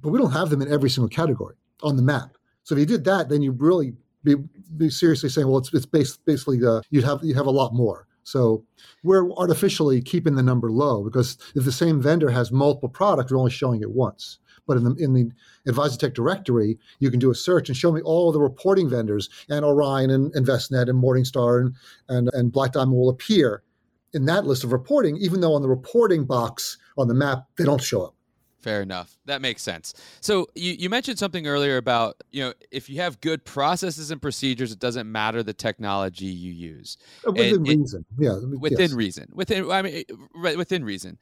but 0.00 0.08
we 0.08 0.18
don't 0.18 0.32
have 0.32 0.48
them 0.48 0.62
in 0.62 0.72
every 0.72 0.88
single 0.88 1.10
category 1.10 1.54
on 1.82 1.96
the 1.96 2.02
map. 2.02 2.38
So 2.62 2.74
if 2.74 2.78
you 2.78 2.86
did 2.86 3.04
that, 3.04 3.28
then 3.28 3.42
you 3.42 3.52
really 3.52 3.92
be, 4.24 4.36
be 4.78 4.88
seriously 4.88 5.28
saying, 5.28 5.46
well, 5.46 5.58
it's 5.58 5.70
it's 5.74 5.84
basically 5.84 6.64
uh, 6.66 6.80
you'd 6.88 7.04
have 7.04 7.20
you 7.22 7.34
have 7.34 7.44
a 7.44 7.50
lot 7.50 7.74
more. 7.74 8.06
So 8.22 8.64
we're 9.02 9.30
artificially 9.32 10.00
keeping 10.00 10.34
the 10.34 10.42
number 10.42 10.70
low 10.70 11.04
because 11.04 11.36
if 11.54 11.66
the 11.66 11.72
same 11.72 12.00
vendor 12.00 12.30
has 12.30 12.50
multiple 12.50 12.88
products, 12.88 13.30
we're 13.30 13.38
only 13.38 13.50
showing 13.50 13.82
it 13.82 13.90
once. 13.90 14.38
But 14.70 14.76
in 14.76 14.84
the 14.84 14.94
in 15.02 15.14
the 15.14 15.32
Advisor 15.66 15.98
Tech 15.98 16.14
directory, 16.14 16.78
you 17.00 17.10
can 17.10 17.18
do 17.18 17.32
a 17.32 17.34
search 17.34 17.68
and 17.68 17.76
show 17.76 17.90
me 17.90 18.02
all 18.02 18.30
the 18.30 18.38
reporting 18.38 18.88
vendors, 18.88 19.28
and 19.48 19.64
Orion 19.64 20.10
and 20.10 20.32
Envestnet 20.32 20.88
and 20.88 21.02
Morningstar 21.02 21.60
and, 21.60 21.74
and, 22.08 22.30
and 22.32 22.52
Black 22.52 22.70
Diamond 22.70 22.96
will 22.96 23.08
appear 23.08 23.64
in 24.12 24.26
that 24.26 24.46
list 24.46 24.62
of 24.62 24.70
reporting, 24.70 25.16
even 25.16 25.40
though 25.40 25.54
on 25.54 25.62
the 25.62 25.68
reporting 25.68 26.24
box 26.24 26.78
on 26.96 27.08
the 27.08 27.14
map, 27.14 27.46
they 27.58 27.64
don't 27.64 27.82
show 27.82 28.04
up. 28.04 28.14
Fair 28.60 28.82
enough. 28.82 29.16
That 29.24 29.40
makes 29.40 29.62
sense. 29.62 29.94
So 30.20 30.48
you, 30.54 30.72
you 30.72 30.90
mentioned 30.90 31.18
something 31.18 31.46
earlier 31.46 31.78
about, 31.78 32.22
you 32.30 32.44
know, 32.44 32.52
if 32.70 32.90
you 32.90 33.00
have 33.00 33.20
good 33.20 33.44
processes 33.44 34.10
and 34.10 34.20
procedures, 34.20 34.70
it 34.70 34.78
doesn't 34.78 35.10
matter 35.10 35.42
the 35.42 35.54
technology 35.54 36.26
you 36.26 36.52
use. 36.52 36.98
Uh, 37.26 37.32
within 37.32 37.54
and 37.54 37.68
reason. 37.68 38.04
It, 38.18 38.24
yeah. 38.24 38.38
Within 38.58 38.78
yes. 38.80 38.92
reason. 38.92 39.28
Within 39.32 39.70
I 39.70 39.82
mean 39.82 40.04
within 40.34 40.84
reason 40.84 41.18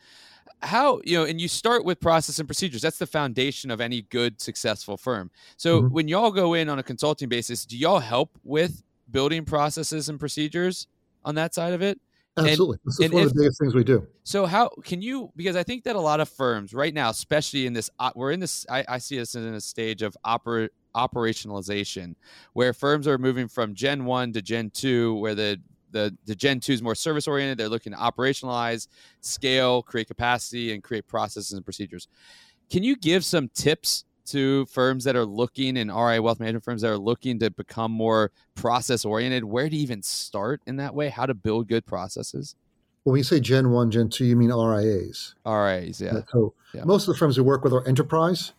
how 0.63 1.01
you 1.05 1.17
know 1.17 1.25
and 1.25 1.41
you 1.41 1.47
start 1.47 1.85
with 1.85 2.01
process 2.01 2.39
and 2.39 2.49
procedures 2.49 2.83
that's 2.83 2.99
the 2.99 3.07
foundation 3.07 3.71
of 3.71 3.81
any 3.81 4.03
good 4.03 4.41
successful 4.41 4.97
firm 4.97 5.31
so 5.57 5.83
mm-hmm. 5.83 5.95
when 5.95 6.09
y'all 6.09 6.33
go 6.33 6.55
in 6.55 6.69
on 6.69 6.79
a 6.79 6.83
consulting 6.83 7.29
basis 7.29 7.65
do 7.65 7.77
y'all 7.77 8.01
help 8.01 8.37
with 8.43 8.83
building 9.11 9.45
processes 9.45 10.09
and 10.09 10.19
procedures 10.19 10.89
on 11.25 11.35
that 11.35 11.55
side 11.55 11.73
of 11.73 11.83
it 11.83 12.01
absolutely 12.39 12.79
and, 12.85 12.91
this 12.91 13.01
is 13.01 13.13
one 13.13 13.23
if, 13.23 13.29
of 13.29 13.35
the 13.35 13.41
biggest 13.43 13.61
things 13.61 13.75
we 13.75 13.85
do 13.85 14.07
so 14.25 14.47
how 14.47 14.69
can 14.85 15.03
you 15.03 15.31
because 15.37 15.57
i 15.57 15.63
think 15.63 15.85
that 15.85 15.97
a 15.97 16.01
lot 16.01 16.21
of 16.21 16.29
firms 16.29 16.73
right 16.73 16.95
now 16.95 17.11
especially 17.11 17.67
in 17.67 17.73
this 17.73 17.91
uh, 17.99 18.11
we're 18.15 18.33
in 18.33 18.41
this 18.41 18.67
i, 18.71 18.85
I 18.89 18.99
see 18.99 19.21
us 19.21 19.35
in 19.35 19.43
a 19.43 19.61
stage 19.61 20.03
of 20.03 20.17
oper, 20.25 20.69
operationalization 20.95 22.15
where 22.53 22.73
firms 22.73 23.07
are 23.07 23.19
moving 23.19 23.49
from 23.49 23.75
gen 23.75 24.05
1 24.05 24.33
to 24.33 24.43
gen 24.43 24.71
2 24.71 25.15
where 25.17 25.35
the 25.35 25.61
the 25.91 26.17
the 26.27 26.35
Gen 26.35 26.61
2 26.61 26.73
is 26.73 26.83
more 26.83 26.95
service 26.95 27.27
oriented. 27.27 27.59
They're 27.59 27.69
looking 27.69 27.93
to 27.93 27.99
operationalize, 27.99 28.89
scale, 29.21 29.83
create 29.83 30.07
capacity, 30.07 30.73
and 30.75 30.83
create 30.83 31.07
processes 31.07 31.53
and 31.53 31.65
procedures. 31.65 32.09
Can 32.71 32.83
you 32.83 32.97
give 32.97 33.25
some 33.25 33.49
tips 33.55 34.05
to 34.31 34.67
firms 34.67 35.05
that 35.05 35.17
are 35.17 35.25
looking 35.25 35.77
and 35.77 35.91
RI 35.91 36.19
wealth 36.21 36.41
management 36.41 36.65
firms 36.65 36.83
that 36.83 36.91
are 36.91 36.99
looking 36.99 37.39
to 37.41 37.51
become 37.51 37.93
more 37.93 38.31
process 38.55 39.05
oriented? 39.05 39.45
Where 39.45 39.69
to 39.69 39.77
even 39.77 40.03
start 40.03 40.61
in 40.67 40.77
that 40.77 40.95
way? 40.95 41.09
How 41.09 41.27
to 41.27 41.35
build 41.35 41.69
good 41.69 41.87
processes? 41.87 42.55
Well, 43.05 43.13
when 43.13 43.21
you 43.21 43.25
say 43.25 43.41
Gen 43.41 43.71
1, 43.71 43.91
Gen 43.91 44.09
2, 44.09 44.25
you 44.25 44.37
mean 44.37 44.51
RIAs. 44.51 45.35
RIAs, 45.47 46.01
yeah. 46.01 46.21
So 46.31 46.55
yeah. 46.75 46.85
most 46.85 47.09
of 47.09 47.15
the 47.15 47.19
firms 47.19 47.39
we 47.39 47.45
work 47.45 47.65
with 47.65 47.73
are 47.73 47.87
enterprise. 47.87 48.53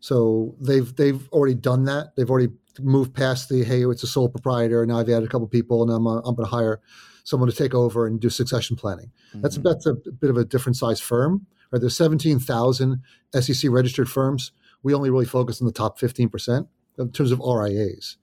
So 0.00 0.54
they've 0.60 0.94
they've 0.94 1.28
already 1.30 1.54
done 1.54 1.84
that. 1.84 2.14
They've 2.16 2.30
already 2.30 2.52
moved 2.80 3.14
past 3.14 3.48
the 3.48 3.64
hey, 3.64 3.84
it's 3.84 4.02
a 4.02 4.06
sole 4.06 4.28
proprietor. 4.28 4.84
Now 4.86 4.98
I've 4.98 5.08
added 5.08 5.24
a 5.24 5.28
couple 5.28 5.48
people, 5.48 5.82
and 5.82 5.90
I'm 5.90 6.06
uh, 6.06 6.18
I'm 6.18 6.34
going 6.34 6.48
to 6.48 6.54
hire 6.54 6.80
someone 7.24 7.50
to 7.50 7.56
take 7.56 7.74
over 7.74 8.06
and 8.06 8.20
do 8.20 8.30
succession 8.30 8.76
planning. 8.76 9.10
Mm-hmm. 9.30 9.40
That's 9.40 9.56
that's 9.58 9.86
a 9.86 9.94
bit 9.94 10.30
of 10.30 10.36
a 10.36 10.44
different 10.44 10.76
size 10.76 11.00
firm. 11.00 11.46
Right? 11.72 11.80
There's 11.80 11.96
17,000 11.96 13.02
SEC 13.40 13.70
registered 13.70 14.08
firms. 14.08 14.52
We 14.86 14.94
only 14.94 15.10
really 15.10 15.26
focus 15.26 15.60
on 15.60 15.66
the 15.66 15.72
top 15.72 15.98
15 15.98 16.28
percent 16.28 16.68
in 16.96 17.10
terms 17.10 17.32
of 17.32 17.40
RIAs. 17.40 18.18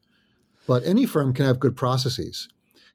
But 0.65 0.81
any 0.85 1.05
firm 1.05 1.33
can 1.33 1.45
have 1.45 1.59
good 1.59 1.75
processes, 1.75 2.47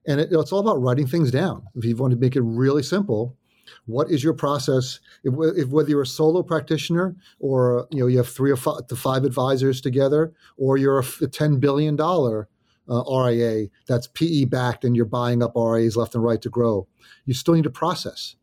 and 0.06 0.18
it, 0.22 0.30
it's 0.32 0.52
all 0.52 0.60
about 0.60 0.80
writing 0.80 1.06
things 1.06 1.30
down. 1.30 1.64
If 1.74 1.84
you 1.84 1.94
want 1.94 2.12
to 2.12 2.18
make 2.18 2.34
it 2.34 2.40
really 2.40 2.82
simple, 2.82 3.36
what 3.84 4.10
is 4.10 4.24
your 4.24 4.32
process? 4.32 5.00
If, 5.22 5.34
if, 5.54 5.68
whether 5.68 5.90
you're 5.90 6.00
a 6.00 6.06
solo 6.06 6.42
practitioner 6.42 7.14
or 7.40 7.86
you 7.90 8.00
know 8.00 8.06
you 8.06 8.16
have 8.16 8.30
three 8.30 8.50
or 8.50 8.56
five, 8.56 8.86
to 8.86 8.96
five 8.96 9.24
advisors 9.24 9.82
together, 9.82 10.32
or 10.56 10.78
you're 10.78 11.00
a, 11.00 11.26
ten 11.26 11.60
billion 11.60 11.94
dollar 11.94 12.48
uh, 12.88 13.02
RIA 13.22 13.66
that's 13.86 14.06
PE 14.06 14.46
backed 14.46 14.86
and 14.86 14.96
you're 14.96 15.04
buying 15.04 15.42
up 15.42 15.52
RIAs 15.54 15.94
left 15.94 16.14
and 16.14 16.24
right 16.24 16.40
to 16.40 16.48
grow, 16.48 16.88
you 17.26 17.34
still 17.34 17.52
need 17.52 17.66
a 17.66 17.70
process. 17.70 18.34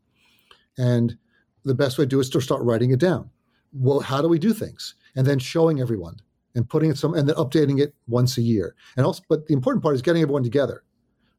And 0.78 1.18
the 1.64 1.74
best 1.74 1.98
way 1.98 2.04
to 2.04 2.08
do 2.08 2.18
it 2.18 2.26
is 2.26 2.30
to 2.30 2.40
start 2.40 2.62
writing 2.62 2.92
it 2.92 3.00
down. 3.00 3.28
Well, 3.72 3.98
how 3.98 4.22
do 4.22 4.28
we 4.28 4.38
do 4.38 4.54
things? 4.54 4.94
And 5.16 5.26
then 5.26 5.38
showing 5.38 5.80
everyone 5.80 6.16
and 6.54 6.68
putting 6.68 6.90
it 6.90 6.98
some 6.98 7.14
and 7.14 7.28
then 7.28 7.36
updating 7.36 7.80
it 7.80 7.94
once 8.06 8.36
a 8.38 8.42
year. 8.42 8.74
And 8.96 9.04
also, 9.04 9.22
but 9.28 9.46
the 9.46 9.54
important 9.54 9.82
part 9.82 9.94
is 9.94 10.02
getting 10.02 10.22
everyone 10.22 10.44
together 10.44 10.84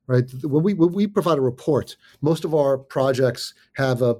right? 0.07 0.23
When 0.43 0.63
we 0.63 0.73
when 0.73 0.93
we 0.93 1.05
provide 1.05 1.37
a 1.37 1.41
report, 1.41 1.95
most 2.21 2.45
of 2.45 2.55
our 2.55 2.77
projects 2.77 3.53
have 3.73 4.01
a 4.01 4.15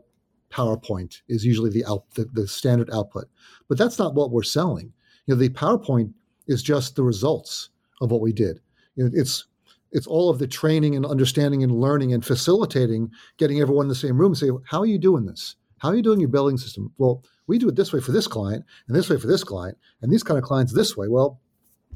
PowerPoint 0.52 1.22
is 1.28 1.46
usually 1.46 1.70
the 1.70 1.86
out 1.86 2.10
the, 2.14 2.26
the 2.26 2.48
standard 2.48 2.90
output, 2.92 3.28
but 3.68 3.78
that's 3.78 3.98
not 3.98 4.14
what 4.14 4.32
we're 4.32 4.44
selling. 4.44 4.94
You 5.26 5.34
know, 5.36 5.40
the 5.40 5.50
PowerPoint 5.50 6.14
is 6.48 6.62
just 6.62 6.96
the 6.96 7.04
results 7.04 7.70
of 8.02 8.12
what 8.12 8.22
we 8.22 8.32
did. 8.32 8.62
You 8.96 9.06
know, 9.06 9.12
it's 9.14 9.46
it's 9.92 10.08
all 10.08 10.30
of 10.30 10.40
the 10.40 10.48
training 10.48 10.96
and 10.96 11.06
understanding 11.06 11.64
and 11.64 11.72
learning 11.72 12.14
and 12.14 12.24
facilitating, 12.24 13.10
getting 13.38 13.62
everyone 13.62 13.86
in 13.86 13.90
the 13.90 13.96
same 13.96 14.18
room 14.18 14.32
and 14.32 14.38
say, 14.38 14.50
how 14.66 14.82
are 14.82 14.86
you 14.86 14.98
doing 14.98 15.26
this? 15.26 15.56
How 15.80 15.90
are 15.90 15.96
you 15.96 16.02
doing 16.02 16.20
your 16.20 16.30
billing 16.30 16.58
system? 16.58 16.92
Well, 16.98 17.24
we 17.48 17.58
do 17.58 17.70
it 17.70 17.76
this 17.76 17.94
way 17.94 18.02
for 18.02 18.12
this 18.12 18.28
client 18.28 18.66
and 18.88 18.96
this 18.96 19.10
way 19.10 19.18
for 19.18 19.28
this 19.28 19.44
client 19.44 19.78
and 20.02 20.12
these 20.12 20.24
kind 20.24 20.38
of 20.38 20.44
clients 20.44 20.74
this 20.74 20.98
way. 20.98 21.08
Well, 21.08 21.40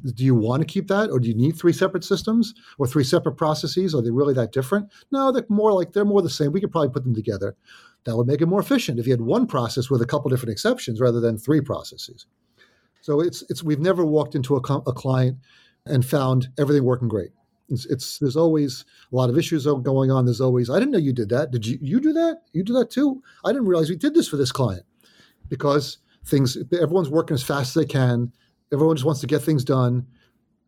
do 0.04 0.24
you 0.24 0.34
want 0.34 0.62
to 0.62 0.66
keep 0.66 0.88
that 0.88 1.10
or 1.10 1.20
do 1.20 1.28
you 1.28 1.36
need 1.36 1.56
three 1.56 1.74
separate 1.74 2.04
systems 2.04 2.54
or 2.80 2.88
three 2.88 3.04
separate 3.04 3.34
processes? 3.34 3.94
Are 3.94 4.02
they 4.02 4.12
really 4.12 4.34
that 4.34 4.52
different? 4.52 4.90
No, 5.12 5.32
they're 5.32 5.46
more 5.50 5.74
like 5.74 5.94
they're 5.94 6.06
more 6.06 6.22
the 6.22 6.30
same. 6.30 6.52
We 6.52 6.62
could 6.62 6.72
probably 6.72 6.90
put 6.90 7.04
them 7.04 7.14
together. 7.14 7.56
That 8.06 8.18
would 8.18 8.28
make 8.28 8.42
it 8.42 8.48
more 8.48 8.60
efficient 8.60 9.00
if 9.00 9.06
you 9.06 9.14
had 9.14 9.22
one 9.22 9.46
process 9.46 9.90
with 9.90 10.02
a 10.02 10.08
couple 10.08 10.30
different 10.30 10.52
exceptions 10.52 11.00
rather 11.00 11.20
than 11.20 11.38
three 11.38 11.62
processes. 11.62 12.26
So 13.02 13.20
it's 13.20 13.44
it's 13.50 13.64
we've 13.64 13.80
never 13.80 14.06
walked 14.06 14.34
into 14.34 14.56
a, 14.56 14.60
a 14.60 14.94
client 14.94 15.38
and 15.86 16.06
found 16.06 16.50
everything 16.58 16.84
working 16.84 17.08
great. 17.08 17.32
It's, 17.72 17.86
it's, 17.86 18.20
there's 18.20 18.36
always 18.36 18.86
a 19.12 19.16
lot 19.16 19.30
of 19.30 19.38
issues 19.38 19.66
going 19.66 20.12
on. 20.12 20.26
There's 20.26 20.42
always 20.42 20.70
I 20.70 20.78
didn't 20.78 20.92
know 20.92 21.00
you 21.00 21.14
did 21.14 21.30
that. 21.30 21.52
Did 21.52 21.66
you 21.66 21.78
you 21.82 22.00
do 22.00 22.14
that? 22.14 22.42
You 22.54 22.64
do 22.64 22.74
that 22.74 22.92
too? 22.92 23.22
I 23.46 23.52
didn't 23.52 23.68
realize 23.68 23.90
we 23.90 23.96
did 23.96 24.14
this 24.14 24.28
for 24.28 24.38
this 24.38 24.52
client 24.52 24.84
because 25.48 25.98
things 26.26 26.58
everyone's 26.74 27.10
working 27.10 27.36
as 27.36 27.44
fast 27.44 27.76
as 27.76 27.82
they 27.82 27.92
can. 27.92 28.32
Everyone 28.74 28.96
just 28.96 29.06
wants 29.06 29.22
to 29.22 29.28
get 29.28 29.42
things 29.42 29.64
done. 29.64 30.06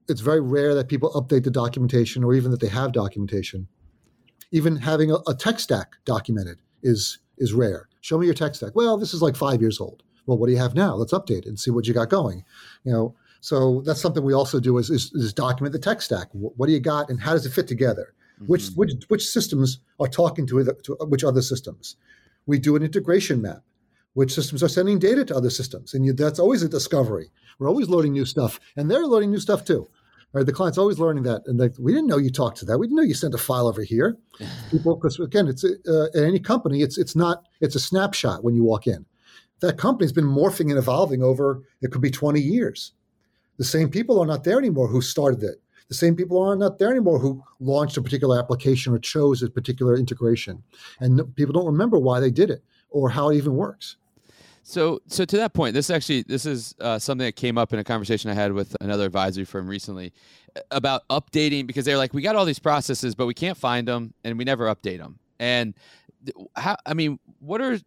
It's 0.09 0.21
very 0.21 0.41
rare 0.41 0.75
that 0.75 0.89
people 0.89 1.11
update 1.11 1.43
the 1.43 1.51
documentation 1.51 2.23
or 2.23 2.33
even 2.33 2.51
that 2.51 2.59
they 2.59 2.67
have 2.67 2.91
documentation. 2.91 3.67
Even 4.51 4.75
having 4.75 5.11
a, 5.11 5.17
a 5.27 5.33
tech 5.33 5.59
stack 5.59 5.95
documented 6.05 6.59
is 6.81 7.19
is 7.37 7.53
rare. 7.53 7.87
Show 8.01 8.17
me 8.17 8.25
your 8.25 8.35
tech 8.35 8.55
stack. 8.55 8.75
Well, 8.75 8.97
this 8.97 9.13
is 9.13 9.21
like 9.21 9.35
five 9.35 9.61
years 9.61 9.79
old. 9.79 10.03
Well, 10.25 10.37
what 10.37 10.47
do 10.47 10.53
you 10.53 10.59
have 10.59 10.75
now? 10.75 10.95
Let's 10.95 11.13
update 11.13 11.39
it 11.39 11.45
and 11.47 11.59
see 11.59 11.71
what 11.71 11.87
you 11.87 11.93
got 11.93 12.09
going. 12.09 12.45
You 12.83 12.91
know, 12.93 13.15
so 13.43 13.81
that's 13.81 13.99
something 13.99 14.23
we 14.23 14.33
also 14.33 14.57
do 14.57 14.77
is, 14.77 14.89
is, 14.89 15.11
is 15.11 15.33
document 15.33 15.73
the 15.73 15.79
tech 15.79 16.01
stack. 16.01 16.29
What, 16.31 16.57
what, 16.57 16.67
do 16.67 16.71
you 16.71 16.79
got 16.79 17.09
and 17.09 17.19
how 17.19 17.33
does 17.33 17.45
it 17.45 17.51
fit 17.51 17.67
together? 17.67 18.13
Mm-hmm. 18.35 18.45
Which, 18.45 18.69
which, 18.75 18.93
which 19.09 19.27
systems 19.27 19.79
are 19.99 20.07
talking 20.07 20.47
to, 20.47 20.63
to 20.63 20.95
which 21.01 21.25
other 21.25 21.41
systems? 21.41 21.97
We 22.45 22.57
do 22.57 22.77
an 22.77 22.83
integration 22.83 23.41
map. 23.41 23.61
Which 24.13 24.33
systems 24.33 24.63
are 24.63 24.69
sending 24.69 24.97
data 24.97 25.25
to 25.25 25.35
other 25.35 25.49
systems? 25.49 25.93
And 25.93 26.05
you, 26.05 26.13
that's 26.13 26.39
always 26.39 26.63
a 26.63 26.69
discovery. 26.69 27.31
We're 27.59 27.67
always 27.67 27.89
loading 27.89 28.13
new 28.13 28.23
stuff, 28.23 28.61
and 28.77 28.89
they're 28.89 29.05
loading 29.05 29.31
new 29.31 29.39
stuff 29.39 29.65
too. 29.65 29.89
Right, 30.31 30.45
the 30.45 30.53
client's 30.53 30.77
always 30.77 30.97
learning 30.97 31.23
that, 31.23 31.41
and 31.45 31.59
like, 31.59 31.73
we 31.77 31.91
didn't 31.91 32.07
know 32.07 32.17
you 32.17 32.31
talked 32.31 32.57
to 32.59 32.65
that. 32.65 32.77
We 32.77 32.87
didn't 32.87 32.95
know 32.95 33.03
you 33.03 33.13
sent 33.13 33.35
a 33.35 33.37
file 33.37 33.67
over 33.67 33.83
here. 33.83 34.17
People, 34.71 34.95
because 34.95 35.19
again, 35.19 35.47
it's 35.47 35.65
uh, 35.65 36.05
at 36.15 36.23
any 36.23 36.39
company, 36.39 36.81
it's 36.81 36.97
it's 36.97 37.15
not 37.15 37.43
it's 37.59 37.75
a 37.75 37.79
snapshot 37.79 38.43
when 38.43 38.55
you 38.55 38.63
walk 38.63 38.87
in. 38.87 39.05
That 39.59 39.77
company's 39.77 40.13
been 40.13 40.25
morphing 40.25 40.69
and 40.69 40.77
evolving 40.77 41.21
over 41.21 41.63
it 41.81 41.91
could 41.91 42.01
be 42.01 42.09
twenty 42.09 42.39
years. 42.39 42.93
The 43.57 43.63
same 43.63 43.89
people 43.89 44.19
are 44.19 44.25
not 44.25 44.43
there 44.43 44.57
anymore 44.57 44.87
who 44.87 45.01
started 45.01 45.43
it. 45.43 45.61
The 45.89 45.95
same 45.95 46.15
people 46.15 46.41
are 46.41 46.55
not 46.55 46.79
there 46.79 46.89
anymore 46.89 47.19
who 47.19 47.43
launched 47.59 47.97
a 47.97 48.01
particular 48.01 48.39
application 48.39 48.93
or 48.93 48.99
chose 48.99 49.43
a 49.43 49.49
particular 49.49 49.95
integration. 49.95 50.63
And 50.99 51.35
people 51.35 51.53
don't 51.53 51.65
remember 51.65 51.99
why 51.99 52.19
they 52.19 52.31
did 52.31 52.49
it 52.49 52.63
or 52.89 53.09
how 53.09 53.29
it 53.29 53.35
even 53.35 53.55
works. 53.55 53.97
So, 54.63 55.01
so 55.07 55.25
to 55.25 55.37
that 55.37 55.53
point, 55.53 55.73
this 55.73 55.89
actually 55.89 56.23
this 56.23 56.45
is 56.45 56.73
uh, 56.79 56.97
something 56.97 57.25
that 57.25 57.35
came 57.35 57.57
up 57.57 57.73
in 57.73 57.79
a 57.79 57.83
conversation 57.83 58.31
I 58.31 58.33
had 58.33 58.53
with 58.53 58.77
another 58.79 59.05
advisory 59.05 59.43
firm 59.43 59.67
recently 59.67 60.13
uh, 60.55 60.61
about 60.71 61.07
updating 61.09 61.67
because 61.67 61.83
they're 61.83 61.97
like, 61.97 62.13
we 62.13 62.21
got 62.21 62.37
all 62.37 62.45
these 62.45 62.59
processes, 62.59 63.13
but 63.13 63.25
we 63.25 63.33
can't 63.33 63.57
find 63.57 63.87
them, 63.87 64.13
and 64.23 64.37
we 64.37 64.45
never 64.45 64.73
update 64.73 64.99
them. 64.99 65.19
And 65.37 65.73
how 66.55 66.75
i 66.85 66.93
mean 66.93 67.19
what 67.39 67.61
are 67.61 67.77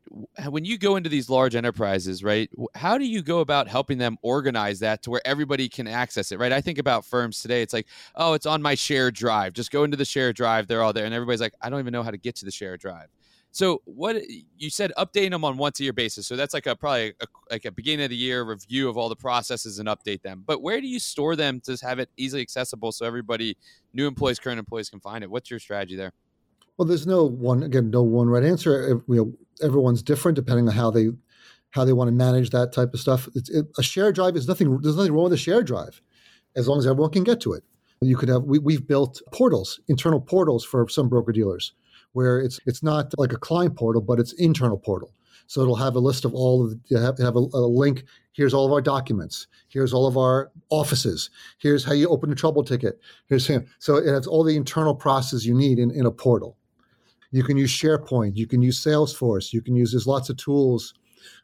when 0.48 0.64
you 0.64 0.78
go 0.78 0.96
into 0.96 1.08
these 1.08 1.30
large 1.30 1.54
enterprises 1.54 2.22
right 2.22 2.50
how 2.74 2.98
do 2.98 3.06
you 3.06 3.22
go 3.22 3.40
about 3.40 3.68
helping 3.68 3.98
them 3.98 4.16
organize 4.22 4.78
that 4.80 5.02
to 5.02 5.10
where 5.10 5.22
everybody 5.24 5.68
can 5.68 5.86
access 5.86 6.32
it 6.32 6.38
right? 6.38 6.52
I 6.52 6.60
think 6.60 6.78
about 6.78 7.04
firms 7.04 7.40
today 7.40 7.62
it's 7.62 7.72
like 7.72 7.86
oh 8.14 8.34
it's 8.34 8.46
on 8.46 8.60
my 8.62 8.74
shared 8.74 9.14
drive 9.14 9.52
just 9.52 9.70
go 9.70 9.84
into 9.84 9.96
the 9.96 10.04
shared 10.04 10.36
drive 10.36 10.66
they're 10.66 10.82
all 10.82 10.92
there 10.92 11.04
and 11.04 11.14
everybody's 11.14 11.40
like 11.40 11.54
i 11.62 11.70
don't 11.70 11.80
even 11.80 11.92
know 11.92 12.02
how 12.02 12.10
to 12.10 12.18
get 12.18 12.36
to 12.36 12.44
the 12.44 12.50
shared 12.50 12.80
drive. 12.80 13.08
So 13.52 13.80
what 13.86 14.16
you 14.58 14.68
said 14.68 14.92
updating 14.98 15.30
them 15.30 15.42
on 15.42 15.56
once 15.56 15.80
a 15.80 15.84
year 15.84 15.94
basis 15.94 16.26
so 16.26 16.36
that's 16.36 16.52
like 16.52 16.66
a 16.66 16.76
probably 16.76 17.14
a, 17.20 17.26
like 17.50 17.64
a 17.64 17.70
beginning 17.70 18.04
of 18.04 18.10
the 18.10 18.16
year 18.16 18.44
review 18.44 18.88
of 18.90 18.98
all 18.98 19.08
the 19.08 19.16
processes 19.16 19.78
and 19.78 19.88
update 19.88 20.20
them 20.20 20.44
but 20.46 20.60
where 20.60 20.80
do 20.80 20.86
you 20.86 21.00
store 21.00 21.36
them 21.36 21.60
to 21.60 21.74
have 21.82 21.98
it 21.98 22.10
easily 22.18 22.42
accessible 22.42 22.92
so 22.92 23.06
everybody 23.06 23.56
new 23.94 24.06
employees 24.06 24.38
current 24.38 24.58
employees 24.58 24.90
can 24.90 25.00
find 25.00 25.24
it? 25.24 25.30
What's 25.30 25.50
your 25.50 25.58
strategy 25.58 25.96
there 25.96 26.12
well, 26.76 26.86
there's 26.86 27.06
no 27.06 27.24
one 27.24 27.62
again, 27.62 27.90
no 27.90 28.02
one 28.02 28.28
right 28.28 28.44
answer. 28.44 29.02
You 29.08 29.16
know, 29.16 29.32
everyone's 29.62 30.02
different 30.02 30.36
depending 30.36 30.68
on 30.68 30.74
how 30.74 30.90
they 30.90 31.08
how 31.70 31.84
they 31.84 31.92
want 31.92 32.08
to 32.08 32.12
manage 32.12 32.50
that 32.50 32.72
type 32.72 32.94
of 32.94 33.00
stuff. 33.00 33.28
It, 33.34 33.66
a 33.78 33.82
share 33.82 34.12
drive 34.12 34.36
is 34.36 34.48
nothing. 34.48 34.78
There's 34.80 34.96
nothing 34.96 35.12
wrong 35.12 35.24
with 35.24 35.34
a 35.34 35.38
share 35.38 35.62
drive, 35.62 36.00
as 36.54 36.68
long 36.68 36.78
as 36.78 36.86
everyone 36.86 37.12
can 37.12 37.24
get 37.24 37.40
to 37.42 37.52
it. 37.52 37.64
You 38.00 38.16
could 38.16 38.28
have. 38.28 38.42
We, 38.42 38.58
we've 38.58 38.86
built 38.86 39.22
portals, 39.32 39.80
internal 39.88 40.20
portals 40.20 40.64
for 40.64 40.88
some 40.88 41.08
broker 41.08 41.32
dealers, 41.32 41.72
where 42.12 42.40
it's 42.40 42.60
it's 42.66 42.82
not 42.82 43.12
like 43.18 43.32
a 43.32 43.38
client 43.38 43.76
portal, 43.76 44.02
but 44.02 44.18
it's 44.18 44.32
internal 44.34 44.78
portal. 44.78 45.12
So 45.48 45.60
it'll 45.60 45.76
have 45.76 45.94
a 45.94 46.00
list 46.00 46.24
of 46.24 46.34
all 46.34 46.64
of 46.64 46.78
you 46.88 46.98
have, 46.98 47.18
have 47.18 47.36
a, 47.36 47.38
a, 47.38 47.66
link. 47.66 48.04
Here's 48.32 48.52
all 48.52 48.66
of 48.66 48.72
our 48.72 48.80
documents. 48.80 49.46
Here's 49.68 49.92
all 49.92 50.06
of 50.06 50.16
our 50.18 50.50
offices. 50.70 51.30
Here's 51.58 51.84
how 51.84 51.92
you 51.92 52.08
open 52.08 52.32
a 52.32 52.34
trouble 52.34 52.64
ticket. 52.64 53.00
Here's 53.28 53.46
him. 53.46 53.66
So 53.78 53.96
it 53.96 54.06
has 54.06 54.26
all 54.26 54.42
the 54.42 54.56
internal 54.56 54.94
process 54.94 55.44
you 55.44 55.54
need 55.54 55.78
in, 55.78 55.92
in 55.92 56.04
a 56.04 56.10
portal. 56.10 56.56
You 57.30 57.42
can 57.42 57.56
use 57.56 57.70
SharePoint. 57.70 58.36
You 58.36 58.46
can 58.46 58.62
use 58.62 58.82
Salesforce. 58.82 59.52
You 59.52 59.62
can 59.62 59.74
use, 59.74 59.92
there's 59.92 60.06
lots 60.06 60.30
of 60.30 60.36
tools 60.36 60.94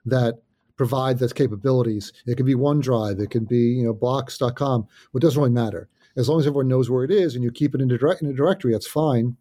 that 0.06 0.42
provide 0.76 1.18
those 1.18 1.32
capabilities. 1.32 2.12
It 2.26 2.36
can 2.36 2.46
be 2.46 2.54
OneDrive. 2.54 3.20
It 3.20 3.30
can 3.30 3.44
be, 3.44 3.58
you 3.58 3.84
know, 3.84 3.92
Box.com. 3.92 4.80
Well, 4.80 5.18
it 5.18 5.20
doesn't 5.20 5.40
really 5.40 5.52
matter. 5.52 5.88
As 6.16 6.28
long 6.28 6.40
as 6.40 6.46
everyone 6.46 6.68
knows 6.68 6.90
where 6.90 7.04
it 7.04 7.10
is 7.10 7.34
and 7.34 7.42
you 7.42 7.50
keep 7.50 7.74
it 7.74 7.80
in 7.80 7.90
a, 7.90 7.98
direct, 7.98 8.22
in 8.22 8.28
a 8.28 8.34
directory, 8.34 8.72
that's 8.72 8.86
fine. 8.86 9.36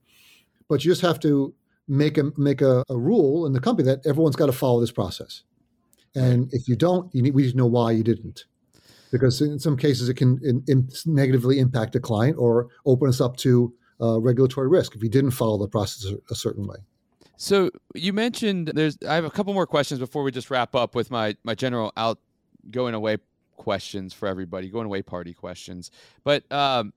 But 0.69 0.83
you 0.83 0.91
just 0.91 1.01
have 1.01 1.19
to 1.21 1.53
make 1.87 2.17
a 2.17 2.31
make 2.37 2.61
a, 2.61 2.85
a 2.89 2.97
rule 2.97 3.45
in 3.45 3.51
the 3.51 3.59
company 3.59 3.85
that 3.87 4.05
everyone's 4.05 4.37
got 4.37 4.45
to 4.45 4.53
follow 4.53 4.79
this 4.79 4.91
process. 4.91 5.43
And 6.15 6.53
if 6.53 6.67
you 6.67 6.75
don't, 6.75 7.13
you 7.13 7.21
need, 7.21 7.33
we 7.33 7.43
need 7.43 7.51
to 7.51 7.57
know 7.57 7.65
why 7.65 7.91
you 7.91 8.03
didn't 8.03 8.45
because 9.11 9.41
in 9.41 9.59
some 9.59 9.77
cases 9.77 10.09
it 10.09 10.15
can 10.15 10.39
in, 10.41 10.63
in 10.67 10.89
negatively 11.05 11.59
impact 11.59 11.95
a 11.95 11.99
client 11.99 12.37
or 12.39 12.69
open 12.85 13.09
us 13.09 13.21
up 13.21 13.37
to 13.37 13.73
uh, 14.01 14.19
regulatory 14.19 14.67
risk 14.67 14.95
if 14.95 15.03
you 15.03 15.09
didn't 15.09 15.31
follow 15.31 15.57
the 15.57 15.67
process 15.67 16.11
a 16.29 16.35
certain 16.35 16.67
way. 16.67 16.77
So 17.37 17.71
you 17.95 18.13
mentioned 18.13 18.71
there's. 18.75 18.97
I 19.07 19.15
have 19.15 19.25
a 19.25 19.31
couple 19.31 19.53
more 19.53 19.65
questions 19.65 19.99
before 19.99 20.23
we 20.23 20.31
just 20.31 20.51
wrap 20.51 20.75
up 20.75 20.93
with 20.93 21.09
my 21.09 21.35
my 21.43 21.55
general 21.55 21.91
out 21.97 22.19
going 22.69 22.93
away 22.93 23.17
questions 23.55 24.13
for 24.13 24.27
everybody, 24.27 24.69
going 24.69 24.85
away 24.85 25.01
party 25.01 25.33
questions. 25.33 25.89
But 26.23 26.49
um, 26.51 26.93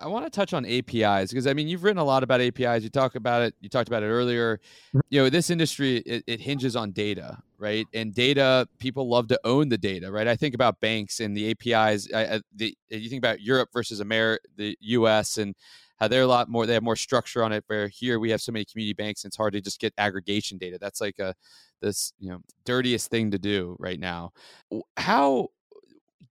I 0.00 0.08
want 0.08 0.24
to 0.24 0.30
touch 0.30 0.52
on 0.52 0.66
APIs 0.66 1.30
because 1.30 1.46
I 1.46 1.52
mean 1.52 1.68
you've 1.68 1.84
written 1.84 1.98
a 1.98 2.04
lot 2.04 2.22
about 2.22 2.40
APIs. 2.40 2.82
You 2.82 2.90
talk 2.90 3.14
about 3.14 3.42
it. 3.42 3.54
You 3.60 3.68
talked 3.68 3.88
about 3.88 4.02
it 4.02 4.06
earlier. 4.06 4.56
Mm-hmm. 4.88 5.00
You 5.10 5.22
know 5.22 5.30
this 5.30 5.50
industry 5.50 5.98
it, 5.98 6.24
it, 6.26 6.40
hinges 6.40 6.76
on 6.76 6.90
data, 6.90 7.38
right? 7.58 7.86
And 7.94 8.14
data 8.14 8.68
people 8.78 9.08
love 9.08 9.28
to 9.28 9.40
own 9.44 9.68
the 9.68 9.78
data, 9.78 10.10
right? 10.10 10.26
I 10.26 10.36
think 10.36 10.54
about 10.54 10.80
banks 10.80 11.20
and 11.20 11.36
the 11.36 11.50
APIs. 11.50 12.08
I, 12.12 12.24
I, 12.24 12.40
the, 12.54 12.76
you 12.90 13.08
think 13.08 13.20
about 13.20 13.40
Europe 13.40 13.70
versus 13.72 14.00
America, 14.00 14.42
the 14.56 14.76
U.S. 14.80 15.38
and 15.38 15.54
how 15.96 16.08
they're 16.08 16.22
a 16.22 16.26
lot 16.26 16.48
more 16.48 16.66
they 16.66 16.74
have 16.74 16.82
more 16.82 16.96
structure 16.96 17.42
on 17.42 17.52
it 17.52 17.64
where 17.66 17.88
here 17.88 18.18
we 18.18 18.30
have 18.30 18.40
so 18.40 18.52
many 18.52 18.64
community 18.64 18.94
banks 18.94 19.24
and 19.24 19.30
it's 19.30 19.36
hard 19.36 19.52
to 19.52 19.60
just 19.60 19.80
get 19.80 19.94
aggregation 19.98 20.58
data. 20.58 20.78
That's 20.80 21.00
like 21.00 21.18
a 21.18 21.34
this 21.80 22.12
you 22.18 22.30
know 22.30 22.38
dirtiest 22.64 23.10
thing 23.10 23.30
to 23.30 23.38
do 23.38 23.76
right 23.78 24.00
now. 24.00 24.32
How 24.96 25.48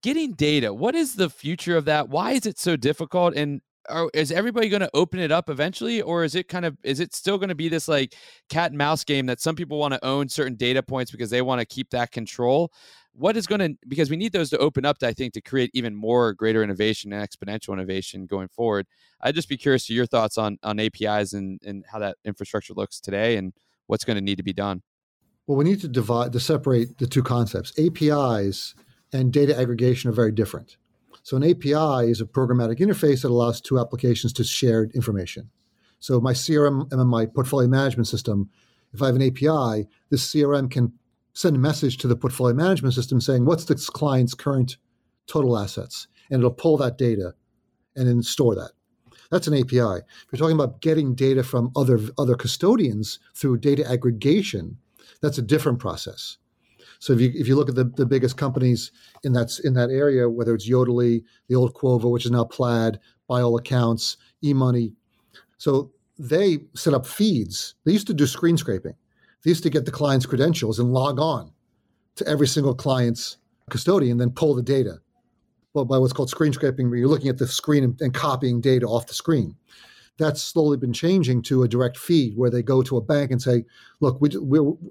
getting 0.02 0.32
data 0.32 0.74
what 0.74 0.94
is 0.94 1.14
the 1.14 1.30
future 1.30 1.76
of 1.76 1.86
that? 1.86 2.08
Why 2.08 2.32
is 2.32 2.46
it 2.46 2.58
so 2.58 2.76
difficult? 2.76 3.34
And 3.34 3.60
are, 3.88 4.10
is 4.14 4.32
everybody 4.32 4.68
going 4.68 4.80
to 4.80 4.90
open 4.94 5.20
it 5.20 5.30
up 5.30 5.48
eventually 5.48 6.00
or 6.02 6.24
is 6.24 6.34
it 6.34 6.48
kind 6.48 6.64
of 6.64 6.76
is 6.82 7.00
it 7.00 7.14
still 7.14 7.38
going 7.38 7.48
to 7.48 7.54
be 7.54 7.68
this 7.68 7.88
like 7.88 8.14
cat 8.48 8.70
and 8.70 8.78
mouse 8.78 9.04
game 9.04 9.26
that 9.26 9.40
some 9.40 9.54
people 9.54 9.78
want 9.78 9.94
to 9.94 10.04
own 10.04 10.28
certain 10.28 10.54
data 10.54 10.82
points 10.82 11.10
because 11.10 11.30
they 11.30 11.42
want 11.42 11.60
to 11.60 11.66
keep 11.66 11.90
that 11.90 12.10
control? 12.10 12.72
What 13.12 13.36
is 13.36 13.46
going 13.46 13.60
to 13.60 13.78
because 13.86 14.10
we 14.10 14.16
need 14.16 14.32
those 14.32 14.50
to 14.50 14.58
open 14.58 14.84
up 14.84 14.98
to, 14.98 15.06
i 15.06 15.12
think 15.12 15.34
to 15.34 15.40
create 15.40 15.70
even 15.74 15.94
more 15.94 16.32
greater 16.32 16.62
innovation 16.62 17.12
and 17.12 17.26
exponential 17.26 17.72
innovation 17.72 18.26
going 18.26 18.48
forward. 18.48 18.86
I'd 19.20 19.34
just 19.34 19.48
be 19.48 19.56
curious 19.56 19.86
to 19.86 19.94
your 19.94 20.06
thoughts 20.06 20.38
on 20.38 20.58
on 20.62 20.80
apis 20.80 21.32
and 21.32 21.60
and 21.64 21.84
how 21.90 21.98
that 22.00 22.16
infrastructure 22.24 22.74
looks 22.74 23.00
today 23.00 23.36
and 23.36 23.52
what's 23.86 24.04
going 24.04 24.16
to 24.16 24.22
need 24.22 24.36
to 24.36 24.42
be 24.42 24.52
done. 24.52 24.82
Well 25.46 25.56
we 25.56 25.64
need 25.64 25.80
to 25.82 25.88
divide 25.88 26.32
to 26.32 26.40
separate 26.40 26.98
the 26.98 27.06
two 27.06 27.22
concepts. 27.22 27.72
Apis 27.78 28.74
and 29.12 29.32
data 29.32 29.58
aggregation 29.58 30.10
are 30.10 30.14
very 30.14 30.32
different 30.32 30.76
so 31.24 31.36
an 31.36 31.42
api 31.42 32.08
is 32.08 32.20
a 32.20 32.24
programmatic 32.24 32.78
interface 32.78 33.22
that 33.22 33.32
allows 33.32 33.60
two 33.60 33.80
applications 33.80 34.32
to 34.32 34.44
share 34.44 34.84
information 34.94 35.50
so 35.98 36.20
my 36.20 36.32
crm 36.32 36.90
and 36.92 37.08
my 37.08 37.26
portfolio 37.26 37.68
management 37.68 38.06
system 38.06 38.48
if 38.92 39.02
i 39.02 39.06
have 39.06 39.16
an 39.16 39.22
api 39.22 39.88
this 40.10 40.32
crm 40.32 40.70
can 40.70 40.92
send 41.34 41.56
a 41.56 41.58
message 41.58 41.98
to 41.98 42.08
the 42.08 42.16
portfolio 42.16 42.54
management 42.54 42.94
system 42.94 43.20
saying, 43.20 43.44
what's 43.44 43.64
this 43.64 43.90
client's 43.90 44.34
current 44.34 44.78
total 45.26 45.58
assets? 45.58 46.06
And 46.30 46.40
it'll 46.40 46.52
pull 46.52 46.76
that 46.78 46.96
data 46.96 47.34
and 47.96 48.08
then 48.08 48.22
store 48.22 48.54
that. 48.54 48.70
that's 49.30 49.46
an 49.46 49.54
API. 49.54 49.76
If 49.76 50.26
you're 50.32 50.38
talking 50.38 50.54
about 50.54 50.80
getting 50.80 51.14
data 51.14 51.42
from 51.42 51.70
other 51.76 52.00
other 52.18 52.34
custodians 52.34 53.18
through 53.34 53.58
data 53.58 53.88
aggregation, 53.88 54.78
that's 55.20 55.38
a 55.38 55.42
different 55.42 55.78
process. 55.78 56.38
So 57.04 57.12
if 57.12 57.20
you 57.20 57.32
if 57.34 57.46
you 57.46 57.54
look 57.54 57.68
at 57.68 57.74
the, 57.74 57.84
the 57.84 58.06
biggest 58.06 58.38
companies 58.38 58.90
in 59.24 59.34
that 59.34 59.60
in 59.62 59.74
that 59.74 59.90
area, 59.90 60.26
whether 60.26 60.54
it's 60.54 60.66
Yodlee, 60.66 61.22
the 61.48 61.54
old 61.54 61.74
Quovo, 61.74 62.10
which 62.10 62.24
is 62.24 62.30
now 62.30 62.44
Plaid, 62.44 62.98
by 63.28 63.42
all 63.42 63.58
accounts, 63.58 64.16
eMoney, 64.42 64.94
so 65.58 65.92
they 66.18 66.60
set 66.74 66.94
up 66.94 67.04
feeds. 67.04 67.74
They 67.84 67.92
used 67.92 68.06
to 68.06 68.14
do 68.14 68.26
screen 68.26 68.56
scraping. 68.56 68.94
They 69.42 69.50
used 69.50 69.64
to 69.64 69.68
get 69.68 69.84
the 69.84 69.90
client's 69.90 70.24
credentials 70.24 70.78
and 70.78 70.94
log 70.94 71.20
on 71.20 71.52
to 72.16 72.26
every 72.26 72.46
single 72.46 72.74
client's 72.74 73.36
custodian, 73.68 74.12
and 74.12 74.20
then 74.22 74.30
pull 74.30 74.54
the 74.54 74.62
data. 74.62 74.98
Well, 75.74 75.84
by 75.84 75.98
what's 75.98 76.14
called 76.14 76.30
screen 76.30 76.54
scraping, 76.54 76.88
where 76.88 76.98
you're 76.98 77.08
looking 77.08 77.28
at 77.28 77.36
the 77.36 77.46
screen 77.46 77.84
and, 77.84 78.00
and 78.00 78.14
copying 78.14 78.62
data 78.62 78.86
off 78.86 79.08
the 79.08 79.12
screen. 79.12 79.54
That's 80.16 80.42
slowly 80.42 80.78
been 80.78 80.94
changing 80.94 81.42
to 81.42 81.64
a 81.64 81.68
direct 81.68 81.98
feed 81.98 82.34
where 82.34 82.48
they 82.48 82.62
go 82.62 82.80
to 82.82 82.96
a 82.96 83.02
bank 83.02 83.30
and 83.30 83.42
say, 83.42 83.66
"Look, 84.00 84.22
we, 84.22 84.30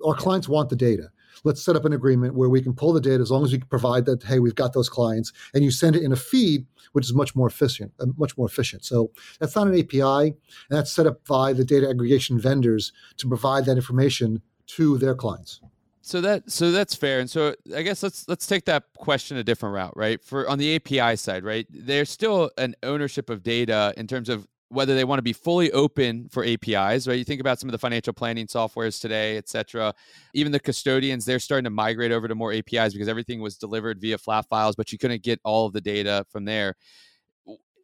our 0.06 0.13
clients 0.13 0.47
want 0.47 0.69
the 0.69 0.76
data 0.76 1.10
let's 1.43 1.63
set 1.63 1.76
up 1.76 1.86
an 1.86 1.93
agreement 1.93 2.36
where 2.36 2.50
we 2.50 2.62
can 2.62 2.74
pull 2.74 2.93
the 2.93 3.02
data 3.02 3.22
as 3.22 3.32
long 3.32 3.43
as 3.43 3.52
we 3.52 3.60
can 3.60 3.67
provide 3.67 4.06
that 4.06 4.24
hey 4.24 4.39
we've 4.39 4.56
got 4.56 4.74
those 4.74 4.89
clients 4.89 5.32
and 5.54 5.63
you 5.63 5.72
send 5.72 5.96
it 5.96 6.04
in 6.04 6.12
a 6.12 6.15
feed 6.15 6.65
which 6.93 7.06
is 7.06 7.13
much 7.13 7.36
more 7.36 7.48
efficient 7.48 7.91
uh, 8.00 8.06
much 8.17 8.38
more 8.38 8.48
efficient. 8.48 8.86
So 8.86 9.12
that's 9.39 9.56
not 9.56 9.67
an 9.67 9.80
api 9.80 10.02
and 10.02 10.36
that's 10.69 10.91
set 10.91 11.08
up 11.08 11.26
by 11.26 11.54
the 11.54 11.65
data 11.65 11.89
aggregation 11.89 12.39
vendors 12.39 12.91
to 13.17 13.28
provide 13.28 13.65
that 13.65 13.78
information 13.78 14.41
to 14.65 14.98
their 14.98 15.15
clients. 15.15 15.62
So 16.02 16.19
that 16.22 16.52
so 16.52 16.72
that's 16.72 16.96
fair. 16.96 17.19
And 17.19 17.30
so 17.30 17.56
i 17.76 17.82
guess 17.82 18.04
let's 18.04 18.28
let's 18.28 18.48
take 18.48 18.65
that 18.65 18.84
question 18.98 19.38
a 19.38 19.43
different 19.43 19.76
route 19.76 19.96
right? 19.96 20.24
For 20.24 20.48
on 20.48 20.58
the 20.58 20.76
api 20.76 21.15
side 21.15 21.43
right 21.43 21.67
there's 21.69 22.10
still 22.10 22.52
an 22.58 22.76
ownership 22.84 23.30
of 23.30 23.43
data 23.43 23.93
in 23.98 24.08
terms 24.08 24.30
of 24.30 24.48
whether 24.73 24.95
they 24.95 25.03
want 25.03 25.19
to 25.19 25.23
be 25.23 25.33
fully 25.33 25.71
open 25.71 26.27
for 26.29 26.43
APIs, 26.43 27.07
right? 27.07 27.17
You 27.17 27.23
think 27.23 27.39
about 27.39 27.59
some 27.59 27.69
of 27.69 27.71
the 27.71 27.77
financial 27.77 28.12
planning 28.13 28.47
softwares 28.47 28.99
today, 28.99 29.38
et 29.38 29.47
cetera. 29.47 29.93
Even 30.33 30.51
the 30.51 30.59
custodians, 30.59 31.25
they're 31.25 31.39
starting 31.39 31.65
to 31.65 31.69
migrate 31.69 32.12
over 32.12 32.27
to 32.27 32.36
more 32.36 32.51
APIs 32.51 32.93
because 32.93 33.07
everything 33.07 33.39
was 33.39 33.57
delivered 33.57 34.01
via 34.01 34.17
flat 34.17 34.47
files, 34.49 34.75
but 34.75 34.91
you 34.91 34.97
couldn't 34.97 35.21
get 35.23 35.39
all 35.43 35.67
of 35.67 35.73
the 35.73 35.81
data 35.81 36.25
from 36.29 36.45
there. 36.45 36.75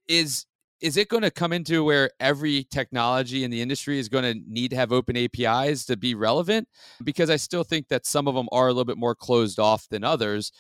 Is 0.08 0.46
is 0.82 0.98
it 0.98 1.10
going 1.10 1.24
to 1.24 1.32
come 1.32 1.52
into 1.52 1.84
where 1.84 2.10
every 2.20 2.64
technology 2.64 3.44
in 3.44 3.52
the 3.52 3.62
industry 3.62 4.00
is 4.00 4.08
going 4.08 4.24
to 4.24 4.42
need 4.48 4.70
to 4.70 4.78
have 4.78 4.92
open 4.92 5.18
APIs 5.18 5.86
to 5.86 5.98
be 5.98 6.16
relevant? 6.16 6.68
Because 7.04 7.30
I 7.30 7.36
still 7.36 7.64
think 7.64 7.88
that 7.90 8.06
some 8.06 8.28
of 8.28 8.36
them 8.36 8.48
are 8.52 8.68
a 8.68 8.72
little 8.72 8.86
bit 8.86 8.98
more 8.98 9.16
closed 9.16 9.60
off 9.60 9.88
than 9.90 10.04
others. 10.04 10.52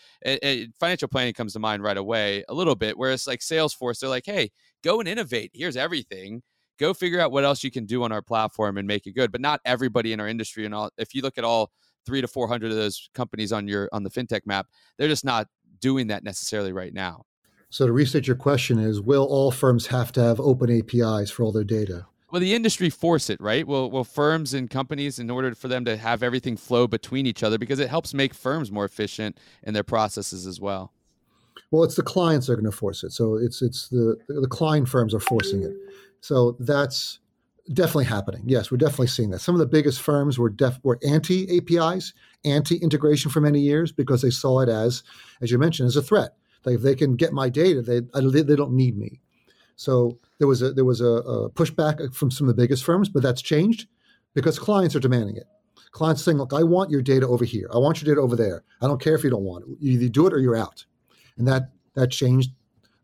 financial 0.79 1.07
planning 1.07 1.33
comes 1.33 1.53
to 1.53 1.59
mind 1.59 1.83
right 1.83 1.97
away 1.97 2.43
a 2.49 2.53
little 2.53 2.75
bit, 2.75 2.97
whereas 2.97 3.27
like 3.27 3.39
Salesforce, 3.39 3.99
they're 3.99 4.09
like, 4.09 4.25
hey, 4.25 4.51
go 4.83 4.99
and 4.99 5.07
innovate. 5.07 5.51
Here's 5.53 5.77
everything. 5.77 6.41
Go 6.79 6.93
figure 6.93 7.19
out 7.19 7.31
what 7.31 7.43
else 7.43 7.63
you 7.63 7.71
can 7.71 7.85
do 7.85 8.03
on 8.03 8.11
our 8.11 8.21
platform 8.21 8.77
and 8.77 8.87
make 8.87 9.05
it 9.05 9.11
good. 9.11 9.31
But 9.31 9.41
not 9.41 9.61
everybody 9.65 10.13
in 10.13 10.19
our 10.19 10.27
industry 10.27 10.65
and 10.65 10.73
all. 10.73 10.89
If 10.97 11.13
you 11.13 11.21
look 11.21 11.37
at 11.37 11.43
all 11.43 11.71
three 12.05 12.21
to 12.21 12.27
four 12.27 12.47
hundred 12.47 12.71
of 12.71 12.77
those 12.77 13.09
companies 13.13 13.51
on 13.51 13.67
your 13.67 13.89
on 13.91 14.03
the 14.03 14.09
fintech 14.09 14.41
map, 14.45 14.67
they're 14.97 15.09
just 15.09 15.25
not 15.25 15.47
doing 15.81 16.07
that 16.07 16.23
necessarily 16.23 16.71
right 16.71 16.93
now. 16.93 17.25
So 17.69 17.85
to 17.85 17.93
restate 17.93 18.27
your 18.27 18.35
question 18.35 18.79
is, 18.79 18.99
will 18.99 19.25
all 19.25 19.51
firms 19.51 19.87
have 19.87 20.11
to 20.13 20.21
have 20.21 20.39
open 20.39 20.71
APIs 20.71 21.29
for 21.29 21.43
all 21.43 21.51
their 21.51 21.63
data? 21.63 22.07
Well, 22.31 22.39
the 22.39 22.53
industry 22.53 22.89
force 22.89 23.29
it, 23.29 23.41
right? 23.41 23.65
Will 23.65 23.89
will 23.89 24.03
firms 24.03 24.53
and 24.53 24.69
companies, 24.69 25.17
in 25.17 25.29
order 25.29 25.53
for 25.55 25.67
them 25.67 25.85
to 25.85 25.97
have 25.97 26.21
everything 26.21 26.57
flow 26.57 26.87
between 26.87 27.25
each 27.25 27.43
other, 27.43 27.57
because 27.57 27.79
it 27.79 27.89
helps 27.89 28.13
make 28.13 28.33
firms 28.33 28.71
more 28.71 28.85
efficient 28.85 29.37
in 29.63 29.73
their 29.73 29.83
processes 29.83 30.45
as 30.45 30.59
well. 30.59 30.91
Well, 31.71 31.83
it's 31.83 31.95
the 31.95 32.03
clients 32.03 32.47
that 32.47 32.53
are 32.53 32.55
going 32.55 32.71
to 32.71 32.75
force 32.75 33.03
it. 33.03 33.11
So 33.11 33.35
it's 33.35 33.61
it's 33.61 33.87
the 33.89 34.17
the 34.27 34.47
client 34.47 34.87
firms 34.87 35.13
are 35.13 35.19
forcing 35.19 35.63
it. 35.63 35.73
So 36.21 36.55
that's 36.59 37.19
definitely 37.73 38.05
happening. 38.05 38.43
Yes, 38.45 38.71
we're 38.71 38.77
definitely 38.77 39.07
seeing 39.07 39.31
that. 39.31 39.39
Some 39.39 39.55
of 39.55 39.59
the 39.59 39.67
biggest 39.67 40.01
firms 40.01 40.37
were 40.37 40.49
def, 40.49 40.79
were 40.83 40.99
anti 41.07 41.57
APIs, 41.57 42.13
anti 42.45 42.77
integration 42.77 43.31
for 43.31 43.41
many 43.41 43.59
years 43.59 43.91
because 43.91 44.21
they 44.21 44.29
saw 44.29 44.59
it 44.59 44.69
as, 44.69 45.03
as 45.41 45.51
you 45.51 45.57
mentioned, 45.57 45.87
as 45.87 45.95
a 45.95 46.01
threat. 46.01 46.35
Like 46.65 46.75
if 46.75 46.81
they 46.81 46.95
can 46.95 47.15
get 47.15 47.33
my 47.33 47.49
data, 47.49 47.81
they 47.81 48.01
they 48.01 48.55
don't 48.55 48.73
need 48.73 48.97
me. 48.97 49.21
So 49.75 50.17
there 50.39 50.47
was 50.47 50.61
a 50.61 50.73
there 50.73 50.85
was 50.85 51.01
a, 51.01 51.07
a 51.07 51.49
pushback 51.49 52.13
from 52.13 52.31
some 52.31 52.49
of 52.49 52.55
the 52.55 52.61
biggest 52.61 52.83
firms, 52.83 53.09
but 53.09 53.23
that's 53.23 53.41
changed 53.41 53.87
because 54.33 54.59
clients 54.59 54.95
are 54.95 54.99
demanding 54.99 55.37
it. 55.37 55.47
Clients 55.91 56.21
saying, 56.21 56.37
"Look, 56.37 56.53
I 56.53 56.63
want 56.63 56.91
your 56.91 57.01
data 57.01 57.27
over 57.27 57.45
here. 57.45 57.69
I 57.73 57.77
want 57.77 58.01
your 58.01 58.13
data 58.13 58.21
over 58.21 58.35
there. 58.35 58.63
I 58.81 58.87
don't 58.87 59.01
care 59.01 59.15
if 59.15 59.23
you 59.23 59.29
don't 59.29 59.43
want 59.43 59.65
it. 59.65 59.77
You 59.79 59.93
either 59.93 60.09
do 60.09 60.27
it 60.27 60.33
or 60.33 60.39
you're 60.39 60.55
out." 60.55 60.85
and 61.39 61.47
that 61.47 61.71
that 61.95 62.11
changed 62.11 62.51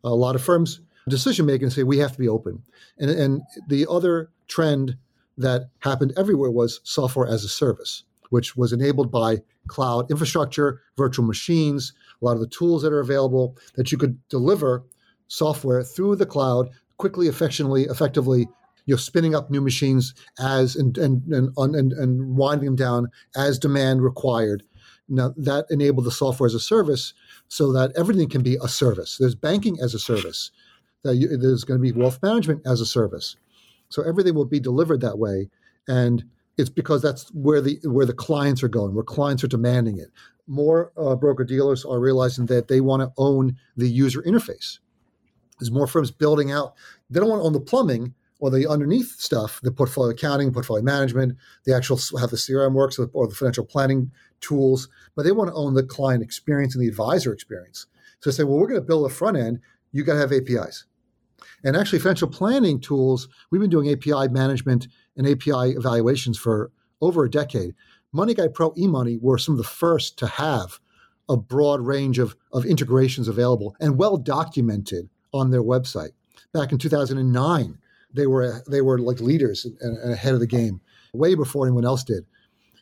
a 0.04 0.14
lot 0.14 0.36
of 0.36 0.44
firms' 0.44 0.82
decision 1.10 1.48
making. 1.48 1.72
Say 1.72 1.82
we 1.82 1.98
have 1.98 2.12
to 2.12 2.20
be 2.20 2.30
open, 2.30 2.62
and 3.00 3.10
and 3.10 3.42
the 3.68 3.88
other 3.90 4.30
trend 4.48 4.96
that 5.38 5.70
happened 5.80 6.14
everywhere 6.16 6.52
was 6.52 6.82
software 6.84 7.28
as 7.28 7.44
a 7.44 7.50
service, 7.50 8.04
which 8.30 8.56
was 8.56 8.72
enabled 8.72 9.12
by 9.12 9.42
cloud 9.68 10.12
infrastructure, 10.12 10.82
virtual 10.96 11.26
machines, 11.26 11.94
a 12.22 12.26
lot 12.26 12.34
of 12.34 12.40
the 12.40 12.48
tools 12.48 12.82
that 12.84 12.94
are 12.94 13.00
available 13.00 13.58
that 13.76 13.92
you 13.92 13.98
could 13.98 14.18
deliver 14.30 14.84
software 15.28 15.84
through 15.84 16.16
the 16.16 16.26
cloud 16.26 16.70
quickly, 16.98 17.28
effectively, 17.28 17.84
effectively. 17.84 18.48
You're 18.86 18.98
spinning 19.00 19.34
up 19.34 19.50
new 19.50 19.62
machines 19.62 20.14
as 20.40 20.76
and 20.76 20.98
and 20.98 21.24
and, 21.34 21.52
and, 21.58 21.92
and 21.94 22.38
winding 22.38 22.68
them 22.68 22.76
down 22.76 23.08
as 23.36 23.58
demand 23.58 24.04
required. 24.04 24.64
Now 25.10 25.34
that 25.38 25.66
enabled 25.70 26.06
the 26.06 26.12
software 26.12 26.48
as 26.48 26.54
a 26.54 26.60
service 26.60 27.14
so 27.48 27.72
that 27.74 27.92
everything 27.96 28.30
can 28.30 28.44
be 28.44 28.58
a 28.62 28.68
service. 28.68 29.18
There's 29.20 29.36
banking 29.36 29.78
as 29.82 29.94
a 29.94 30.00
service. 30.00 30.52
There's 31.04 31.64
going 31.64 31.80
to 31.80 31.82
be 31.82 31.92
wealth 31.92 32.20
management 32.22 32.62
as 32.66 32.82
a 32.82 32.86
service. 32.86 33.36
So 33.90 34.02
everything 34.04 34.34
will 34.34 34.46
be 34.46 34.60
delivered 34.60 35.02
that 35.02 35.20
way, 35.20 35.50
and 35.88 36.24
it's 36.58 36.70
because 36.70 37.02
that's 37.02 37.30
where 37.34 37.62
the 37.62 37.80
where 37.84 38.06
the 38.06 38.14
clients 38.14 38.64
are 38.64 38.68
going, 38.70 38.94
where 38.94 39.04
clients 39.04 39.44
are 39.44 39.48
demanding 39.48 39.98
it. 39.98 40.10
More 40.48 40.92
uh, 40.98 41.16
broker 41.16 41.44
dealers 41.44 41.86
are 41.86 42.00
realizing 42.00 42.46
that 42.48 42.68
they 42.68 42.82
want 42.82 43.02
to 43.02 43.12
own 43.18 43.58
the 43.76 43.90
user 43.90 44.22
interface. 44.22 44.80
There's 45.60 45.72
more 45.72 45.88
firms 45.88 46.12
building 46.12 46.52
out. 46.52 46.76
They 47.10 47.20
don't 47.20 47.30
want 47.30 47.42
to 47.42 47.46
own 47.46 47.54
the 47.54 47.60
plumbing 47.60 48.14
or 48.40 48.50
the 48.52 48.68
underneath 48.68 49.20
stuff, 49.20 49.60
the 49.64 49.72
portfolio 49.72 50.12
accounting, 50.12 50.52
portfolio 50.52 50.84
management, 50.84 51.38
the 51.66 51.76
actual 51.76 51.98
how 52.20 52.28
the 52.28 52.36
CRM 52.36 52.74
works, 52.74 53.00
or 53.00 53.28
the 53.28 53.36
financial 53.36 53.66
planning 53.66 54.12
tools, 54.42 54.90
but 55.16 55.24
they 55.24 55.32
want 55.32 55.50
to 55.50 55.56
own 55.56 55.74
the 55.74 55.84
client 55.84 56.22
experience 56.22 56.76
and 56.76 56.84
the 56.84 56.88
advisor 56.88 57.34
experience. 57.34 57.88
So 58.20 58.30
they 58.30 58.36
say, 58.36 58.44
well, 58.44 58.58
we're 58.58 58.68
going 58.68 58.82
to 58.82 58.86
build 58.86 59.10
a 59.10 59.14
front 59.14 59.38
end. 59.38 59.60
You 59.92 60.04
got 60.04 60.14
to 60.14 60.20
have 60.20 60.34
APIs. 60.34 60.86
And 61.64 61.76
actually, 61.76 62.00
financial 62.00 62.28
planning 62.28 62.80
tools, 62.80 63.28
we've 63.50 63.62
been 63.62 63.70
doing 63.70 63.90
API 63.90 64.28
management 64.32 64.88
and 65.18 65.28
API 65.28 65.72
evaluations 65.72 66.38
for 66.38 66.72
over 67.02 67.24
a 67.24 67.30
decade. 67.30 67.74
MoneyGuide 68.14 68.54
Pro 68.54 68.72
eMoney 68.72 69.22
were 69.22 69.38
some 69.38 69.54
of 69.54 69.58
the 69.58 69.64
first 69.64 70.18
to 70.20 70.28
have 70.28 70.80
a 71.28 71.36
broad 71.36 71.82
range 71.82 72.20
of, 72.20 72.36
of 72.54 72.66
integrations 72.66 73.28
available 73.28 73.76
and 73.80 73.98
well 73.98 74.18
documented 74.18 75.10
on 75.34 75.52
their 75.52 75.64
website. 75.64 76.12
Back 76.54 76.72
in 76.72 76.78
2009, 76.78 77.78
they 78.14 78.28
were 78.28 78.64
they 78.70 78.82
were 78.82 78.98
like 79.00 79.20
leaders 79.20 79.66
and 79.82 80.14
ahead 80.14 80.34
of 80.34 80.40
the 80.40 80.48
game, 80.48 80.80
way 81.14 81.36
before 81.36 81.66
anyone 81.66 81.86
else 81.86 82.04
did. 82.04 82.26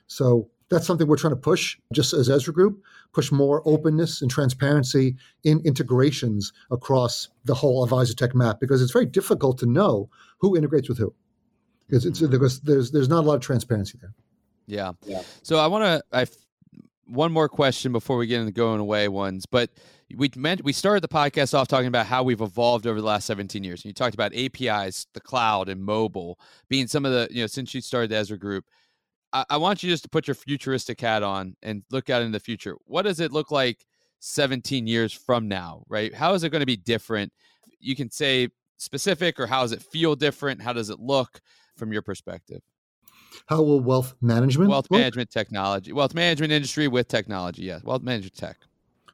So 0.08 0.50
that's 0.70 0.86
something 0.86 1.08
we're 1.08 1.18
trying 1.18 1.34
to 1.34 1.40
push 1.40 1.78
just 1.92 2.14
as 2.14 2.30
Ezra 2.30 2.54
Group, 2.54 2.82
push 3.14 3.32
more 3.32 3.62
openness 3.66 4.22
and 4.22 4.30
transparency 4.30 5.16
in 5.44 5.62
integrations 5.66 6.54
across 6.72 7.30
the 7.46 7.54
whole 7.54 7.84
advisor 7.84 8.14
tech 8.14 8.36
map 8.36 8.60
because 8.60 8.82
it's 8.82 8.92
very 8.92 9.06
difficult 9.06 9.58
to 9.60 9.66
know 9.66 10.10
who 10.40 10.56
integrates 10.56 10.90
with 10.90 10.98
who. 10.98 11.14
Because 11.88 12.06
it's 12.06 12.20
because 12.20 12.60
there's 12.62 12.92
there's 12.92 13.10
not 13.10 13.20
a 13.20 13.28
lot 13.28 13.36
of 13.36 13.42
transparency 13.42 13.98
there. 14.02 14.14
Yeah. 14.66 14.94
yeah. 15.06 15.22
So 15.42 15.58
I 15.58 15.68
want 15.68 15.84
to 15.84 16.04
I 16.18 16.26
one 17.08 17.32
more 17.32 17.50
question 17.50 17.92
before 17.92 18.18
we 18.18 18.28
get 18.28 18.36
into 18.36 18.46
the 18.46 18.52
going 18.52 18.80
away 18.80 19.08
ones, 19.08 19.46
but 19.46 19.70
we 20.16 20.30
meant 20.36 20.64
we 20.64 20.74
started 20.74 21.04
the 21.04 21.08
podcast 21.08 21.54
off 21.54 21.68
talking 21.68 21.88
about 21.88 22.06
how 22.06 22.24
we've 22.24 22.42
evolved 22.42 22.88
over 22.88 23.00
the 23.00 23.06
last 23.06 23.26
17 23.26 23.64
years. 23.64 23.82
And 23.82 23.90
you 23.90 23.94
talked 23.94 24.14
about 24.14 24.34
APIs, 24.36 25.08
the 25.14 25.22
cloud, 25.22 25.70
and 25.70 25.84
mobile 25.84 26.40
being 26.70 26.88
some 26.88 27.06
of 27.06 27.12
the 27.12 27.28
you 27.32 27.42
know 27.42 27.48
since 27.48 27.74
you 27.74 27.82
started 27.82 28.12
the 28.12 28.18
Ezra 28.18 28.38
Group. 28.38 28.66
I, 29.32 29.46
I 29.52 29.58
want 29.58 29.84
you 29.84 29.90
just 29.90 30.04
to 30.04 30.10
put 30.10 30.28
your 30.28 30.36
futuristic 30.36 31.02
hat 31.02 31.24
on 31.24 31.56
and 31.62 31.84
look 31.92 32.10
out 32.10 32.22
in 32.22 32.32
the 32.32 32.40
future. 32.40 32.76
What 32.86 33.04
does 33.04 33.20
it 33.20 33.32
look 33.32 33.52
like 33.52 33.86
17 34.20 34.88
years 34.88 35.12
from 35.12 35.48
now, 35.48 35.84
right? 35.90 36.14
How 36.14 36.34
is 36.34 36.44
it 36.44 36.50
going 36.50 36.62
to 36.62 36.66
be 36.66 36.78
different? 36.78 37.34
You 37.80 37.96
can 37.96 38.10
say 38.10 38.50
specific 38.78 39.40
or 39.40 39.48
how 39.48 39.62
does 39.62 39.72
it 39.72 39.82
feel 39.82 40.16
different? 40.16 40.62
How 40.62 40.74
does 40.74 40.90
it 40.90 41.00
look 41.00 41.42
from 41.76 41.92
your 41.92 42.02
perspective? 42.02 42.62
How 43.48 43.62
will 43.62 43.80
wealth 43.80 44.14
management? 44.22 44.70
Wealth 44.70 44.90
look? 44.90 45.00
management 45.00 45.32
technology, 45.32 45.92
wealth 45.92 46.14
management 46.14 46.54
industry 46.54 46.88
with 46.88 47.08
technology. 47.08 47.64
Yes, 47.64 47.84
wealth 47.84 48.04
management 48.04 48.36
tech. 48.36 48.58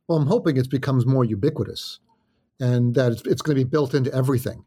Well, 0.07 0.17
I'm 0.17 0.27
hoping 0.27 0.57
it 0.57 0.69
becomes 0.69 1.05
more 1.05 1.23
ubiquitous, 1.23 1.99
and 2.59 2.95
that 2.95 3.11
it's, 3.13 3.21
it's 3.25 3.41
going 3.41 3.57
to 3.57 3.63
be 3.63 3.69
built 3.69 3.93
into 3.93 4.13
everything. 4.13 4.65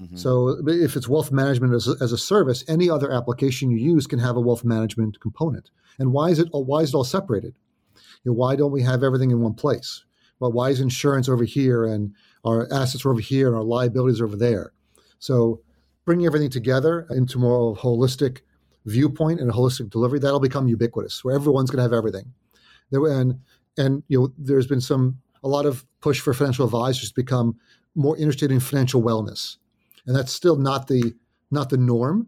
Mm-hmm. 0.00 0.16
So 0.16 0.56
if 0.66 0.96
it's 0.96 1.08
wealth 1.08 1.30
management 1.30 1.74
as 1.74 1.88
a, 1.88 1.94
as 2.00 2.12
a 2.12 2.18
service, 2.18 2.64
any 2.66 2.90
other 2.90 3.12
application 3.12 3.70
you 3.70 3.76
use 3.76 4.06
can 4.06 4.18
have 4.18 4.36
a 4.36 4.40
wealth 4.40 4.64
management 4.64 5.20
component. 5.20 5.70
And 5.98 6.12
why 6.12 6.30
is 6.30 6.38
it 6.38 6.48
why 6.50 6.80
is 6.80 6.90
it 6.90 6.96
all 6.96 7.04
separated? 7.04 7.54
You 8.24 8.32
know, 8.32 8.34
why 8.34 8.56
don't 8.56 8.72
we 8.72 8.82
have 8.82 9.02
everything 9.02 9.30
in 9.30 9.40
one 9.40 9.54
place? 9.54 10.04
Well, 10.40 10.50
why 10.50 10.70
is 10.70 10.80
insurance 10.80 11.28
over 11.28 11.44
here 11.44 11.84
and 11.84 12.12
our 12.44 12.66
assets 12.72 13.04
are 13.04 13.10
over 13.10 13.20
here 13.20 13.46
and 13.46 13.56
our 13.56 13.62
liabilities 13.62 14.20
are 14.20 14.24
over 14.24 14.36
there? 14.36 14.72
So 15.20 15.60
bringing 16.04 16.26
everything 16.26 16.50
together 16.50 17.06
into 17.10 17.38
more 17.38 17.72
of 17.72 17.78
a 17.78 17.80
holistic 17.80 18.40
viewpoint 18.86 19.40
and 19.40 19.50
a 19.50 19.52
holistic 19.52 19.90
delivery, 19.90 20.18
that'll 20.18 20.40
become 20.40 20.68
ubiquitous, 20.68 21.24
where 21.24 21.34
everyone's 21.34 21.70
going 21.70 21.78
to 21.78 21.82
have 21.82 21.92
everything. 21.92 22.32
And 22.92 23.40
and 23.76 24.02
you 24.08 24.20
know, 24.20 24.32
there's 24.38 24.66
been 24.66 24.80
some 24.80 25.18
a 25.42 25.48
lot 25.48 25.66
of 25.66 25.84
push 26.00 26.20
for 26.20 26.32
financial 26.32 26.64
advisors 26.64 27.08
to 27.08 27.14
become 27.14 27.56
more 27.94 28.16
interested 28.16 28.50
in 28.50 28.60
financial 28.60 29.02
wellness, 29.02 29.56
and 30.06 30.14
that's 30.14 30.32
still 30.32 30.56
not 30.56 30.86
the 30.86 31.14
not 31.50 31.70
the 31.70 31.76
norm, 31.76 32.26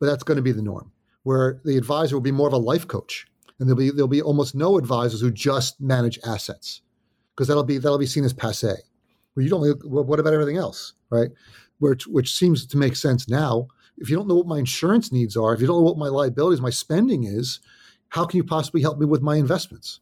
but 0.00 0.06
that's 0.06 0.22
going 0.22 0.36
to 0.36 0.42
be 0.42 0.52
the 0.52 0.62
norm, 0.62 0.90
where 1.22 1.60
the 1.64 1.76
advisor 1.76 2.16
will 2.16 2.20
be 2.20 2.32
more 2.32 2.48
of 2.48 2.52
a 2.52 2.58
life 2.58 2.86
coach, 2.86 3.26
and 3.58 3.68
there'll 3.68 3.78
be 3.78 3.90
there'll 3.90 4.08
be 4.08 4.22
almost 4.22 4.54
no 4.54 4.78
advisors 4.78 5.20
who 5.20 5.30
just 5.30 5.80
manage 5.80 6.18
assets, 6.26 6.82
because 7.34 7.48
that'll 7.48 7.64
be 7.64 7.78
that'll 7.78 7.98
be 7.98 8.06
seen 8.06 8.24
as 8.24 8.32
passe. 8.32 8.74
Where 9.34 9.44
you 9.44 9.50
don't, 9.50 9.86
well, 9.86 10.02
what 10.02 10.18
about 10.18 10.32
everything 10.32 10.56
else, 10.56 10.94
right? 11.10 11.30
Which 11.78 12.06
which 12.06 12.34
seems 12.34 12.66
to 12.66 12.76
make 12.76 12.96
sense 12.96 13.28
now. 13.28 13.68
If 13.96 14.10
you 14.10 14.16
don't 14.16 14.28
know 14.28 14.36
what 14.36 14.46
my 14.46 14.58
insurance 14.58 15.10
needs 15.10 15.36
are, 15.36 15.54
if 15.54 15.60
you 15.60 15.66
don't 15.66 15.78
know 15.78 15.90
what 15.90 15.98
my 15.98 16.08
liabilities, 16.08 16.60
my 16.60 16.70
spending 16.70 17.24
is, 17.24 17.60
how 18.08 18.24
can 18.24 18.36
you 18.36 18.44
possibly 18.44 18.80
help 18.80 18.98
me 18.98 19.06
with 19.06 19.22
my 19.22 19.36
investments? 19.36 20.00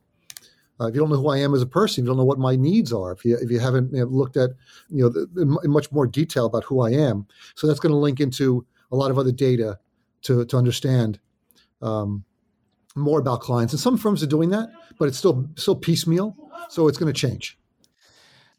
Uh, 0.79 0.89
if 0.89 0.95
you 0.95 1.01
don't 1.01 1.09
know 1.09 1.17
who 1.17 1.29
I 1.29 1.39
am 1.39 1.55
as 1.55 1.63
a 1.63 1.67
person, 1.67 2.03
if 2.03 2.05
you 2.05 2.09
don't 2.09 2.19
know 2.19 2.25
what 2.25 2.39
my 2.39 2.55
needs 2.55 2.93
are, 2.93 3.13
if 3.13 3.25
you 3.25 3.39
if 3.41 3.51
you 3.51 3.59
haven't 3.59 3.93
you 3.93 4.01
know, 4.01 4.07
looked 4.07 4.37
at 4.37 4.51
you 4.91 5.03
know 5.03 5.09
the, 5.09 5.29
in, 5.41 5.57
in 5.65 5.71
much 5.71 5.91
more 5.91 6.07
detail 6.07 6.47
about 6.47 6.65
who 6.65 6.81
I 6.81 6.91
am, 6.91 7.27
so 7.55 7.67
that's 7.67 7.81
going 7.81 7.93
to 7.93 7.99
link 7.99 8.21
into 8.21 8.67
a 8.93 8.97
lot 8.97 9.11
of 9.11 9.19
other 9.19 9.33
data 9.33 9.79
to 10.23 10.45
to 10.45 10.57
understand 10.57 11.19
um, 11.81 12.25
more 12.95 13.19
about 13.19 13.41
clients. 13.41 13.73
And 13.73 13.81
some 13.81 13.97
firms 13.97 14.23
are 14.23 14.27
doing 14.27 14.51
that, 14.51 14.71
but 14.99 15.09
it's 15.09 15.17
still 15.19 15.49
still 15.57 15.77
piecemeal, 15.77 16.37
so 16.69 16.89
it's 16.89 16.99
going 16.99 17.13
to 17.13 17.19
change. 17.19 17.59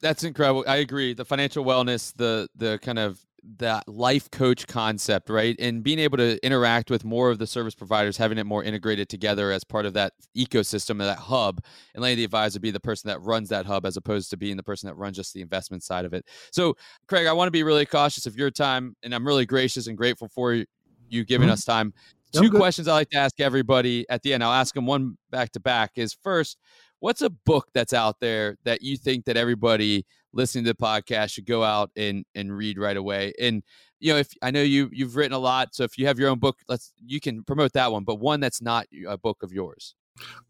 That's 0.02 0.24
incredible. 0.24 0.64
I 0.68 0.78
agree. 0.78 1.14
The 1.14 1.26
financial 1.26 1.66
wellness, 1.66 2.14
the 2.16 2.48
the 2.56 2.80
kind 2.82 3.00
of 3.00 3.20
that 3.60 3.88
life 3.88 4.30
coach 4.30 4.68
concept, 4.68 5.30
right? 5.30 5.56
And 5.60 5.82
being 5.84 6.00
able 6.00 6.18
to 6.18 6.43
interact 6.45 6.89
with 6.89 7.06
more 7.06 7.30
of 7.30 7.39
the 7.39 7.48
service 7.48 7.76
providers, 7.76 8.18
having 8.18 8.38
it 8.38 8.45
more 8.45 8.64
integrated 8.64 9.08
together 9.10 9.52
as 9.52 9.64
part 9.64 9.86
of 9.86 9.93
that 9.93 10.14
ecosystem, 10.36 10.91
of 10.91 11.06
that 11.06 11.18
hub, 11.18 11.64
and 11.93 12.02
letting 12.02 12.18
the 12.18 12.26
advisor 12.26 12.60
be 12.60 12.72
the 12.72 12.80
person 12.80 13.08
that 13.08 13.22
runs 13.22 13.50
that 13.50 13.66
hub 13.66 13.86
as 13.86 13.95
opposed 13.95 14.30
to 14.32 14.38
being 14.38 14.58
the 14.58 14.64
person 14.64 14.88
that 14.88 14.95
runs 14.95 15.16
just 15.16 15.34
the 15.34 15.41
investment 15.41 15.84
side 15.84 16.06
of 16.06 16.14
it. 16.14 16.26
So, 16.52 16.76
Craig, 17.08 17.28
I 17.28 17.34
want 17.34 17.48
to 17.48 17.52
be 17.52 17.64
really 17.64 17.86
cautious 17.86 18.26
of 18.26 18.36
your 18.36 18.52
time, 18.52 18.95
and 19.04 19.16
I'm 19.16 19.26
really 19.26 19.45
gracious 19.45 19.88
and 19.88 19.98
grateful 19.98 20.28
for 20.28 20.64
you 21.10 21.24
giving 21.24 21.48
mm-hmm. 21.48 21.54
us 21.54 21.64
time. 21.64 21.93
Two 22.34 22.52
questions 22.52 22.88
I 22.88 22.93
like 22.93 23.10
to 23.12 23.18
ask 23.18 23.39
everybody 23.39 24.06
at 24.10 24.22
the 24.22 24.34
end. 24.34 24.43
I'll 24.43 24.52
ask 24.52 24.76
them 24.76 24.86
one 24.86 25.18
back 25.32 25.52
to 25.54 25.60
back. 25.60 25.91
Is 25.95 26.14
first, 26.14 26.58
what's 27.00 27.22
a 27.22 27.30
book 27.30 27.68
that's 27.74 27.93
out 27.93 28.20
there 28.20 28.58
that 28.64 28.82
you 28.82 28.98
think 28.98 29.26
that 29.26 29.38
everybody 29.38 30.06
listening 30.34 30.66
to 30.66 30.72
the 30.72 30.76
podcast 30.76 31.32
should 31.32 31.45
go 31.45 31.64
out 31.64 31.91
and 31.95 32.26
and 32.36 32.56
read 32.56 32.78
right 32.78 32.98
away? 32.98 33.34
And 33.39 33.64
you 34.00 34.14
know 34.14 34.20
if 34.20 34.30
i 34.41 34.52
know 34.52 34.62
you 34.62 34.89
you've 34.91 35.16
written 35.16 35.34
a 35.34 35.39
lot 35.39 35.74
so 35.74 35.84
if 35.84 35.98
you 35.98 36.06
have 36.08 36.20
your 36.20 36.30
own 36.30 36.39
book 36.39 36.60
let's 36.68 36.93
you 37.04 37.20
can 37.20 37.43
promote 37.43 37.74
that 37.74 37.91
one 37.91 38.04
but 38.04 38.16
one 38.16 38.39
that's 38.39 38.62
not 38.62 38.86
a 39.08 39.18
book 39.18 39.43
of 39.43 39.52
yours. 39.52 39.95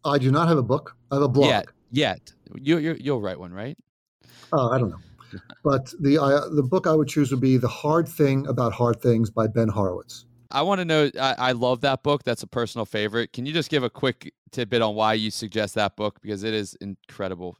I 0.04 0.18
do 0.18 0.30
not 0.30 0.48
have 0.48 0.56
a 0.56 0.62
book. 0.62 0.96
I 1.10 1.16
have 1.16 1.22
a 1.22 1.28
blog. 1.28 1.48
Yet 1.48 1.66
yet. 1.90 2.32
You 2.54 2.78
you 2.78 2.96
you'll 3.00 3.20
write 3.20 3.38
one 3.38 3.52
right? 3.52 3.76
Oh 4.52 4.70
i 4.70 4.78
don't 4.78 4.90
know. 4.90 4.98
But 5.62 5.92
the 6.00 6.16
uh, 6.18 6.48
the 6.48 6.62
book 6.62 6.86
i 6.86 6.94
would 6.94 7.08
choose 7.08 7.30
would 7.30 7.40
be 7.40 7.58
the 7.58 7.68
hard 7.68 8.08
thing 8.08 8.46
about 8.46 8.72
hard 8.72 9.00
things 9.00 9.30
by 9.30 9.46
ben 9.46 9.68
horowitz 9.68 10.24
I 10.50 10.62
want 10.62 10.80
to 10.80 10.84
know. 10.84 11.10
I, 11.20 11.34
I, 11.38 11.52
love 11.52 11.82
that 11.82 12.02
book. 12.02 12.22
That's 12.24 12.42
a 12.42 12.46
personal 12.46 12.86
favorite. 12.86 13.32
Can 13.32 13.44
you 13.44 13.52
just 13.52 13.70
give 13.70 13.82
a 13.82 13.90
quick 13.90 14.32
tidbit 14.50 14.82
on 14.82 14.94
why 14.94 15.14
you 15.14 15.30
suggest 15.30 15.74
that 15.74 15.96
book 15.96 16.20
because 16.22 16.42
it 16.42 16.54
is 16.54 16.76
incredible. 16.80 17.56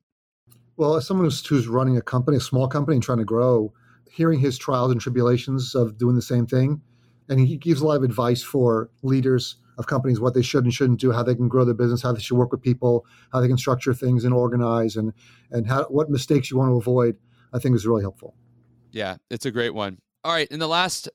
Well, 0.76 0.96
as 0.96 1.06
someone 1.06 1.26
who's, 1.26 1.44
who's 1.44 1.68
running 1.68 1.96
a 1.96 2.02
company, 2.02 2.36
a 2.36 2.40
small 2.40 2.68
company, 2.68 2.96
and 2.96 3.02
trying 3.02 3.18
to 3.18 3.24
grow, 3.24 3.72
hearing 4.10 4.38
his 4.38 4.58
trials 4.58 4.92
and 4.92 5.00
tribulations 5.00 5.74
of 5.74 5.98
doing 5.98 6.14
the 6.14 6.22
same 6.22 6.46
thing, 6.46 6.80
and 7.28 7.40
he 7.40 7.56
gives 7.56 7.80
a 7.80 7.86
lot 7.86 7.96
of 7.96 8.04
advice 8.04 8.42
for 8.42 8.90
leaders 9.02 9.56
of 9.76 9.86
companies 9.86 10.18
what 10.18 10.34
they 10.34 10.42
should 10.42 10.64
and 10.64 10.72
shouldn't 10.72 11.00
do, 11.00 11.12
how 11.12 11.22
they 11.22 11.34
can 11.34 11.48
grow 11.48 11.64
their 11.64 11.74
business, 11.74 12.02
how 12.02 12.12
they 12.12 12.20
should 12.20 12.36
work 12.36 12.52
with 12.52 12.62
people, 12.62 13.04
how 13.32 13.40
they 13.40 13.48
can 13.48 13.58
structure 13.58 13.94
things 13.94 14.24
and 14.24 14.34
organize, 14.34 14.96
and 14.96 15.12
and 15.50 15.68
how 15.68 15.84
what 15.84 16.10
mistakes 16.10 16.50
you 16.50 16.56
want 16.56 16.70
to 16.70 16.76
avoid. 16.76 17.16
I 17.52 17.58
think 17.58 17.74
is 17.74 17.86
really 17.86 18.02
helpful. 18.02 18.34
Yeah, 18.90 19.16
it's 19.30 19.46
a 19.46 19.50
great 19.50 19.74
one. 19.74 19.98
All 20.24 20.32
right, 20.32 20.48
in 20.48 20.58
the 20.58 20.68
last 20.68 21.08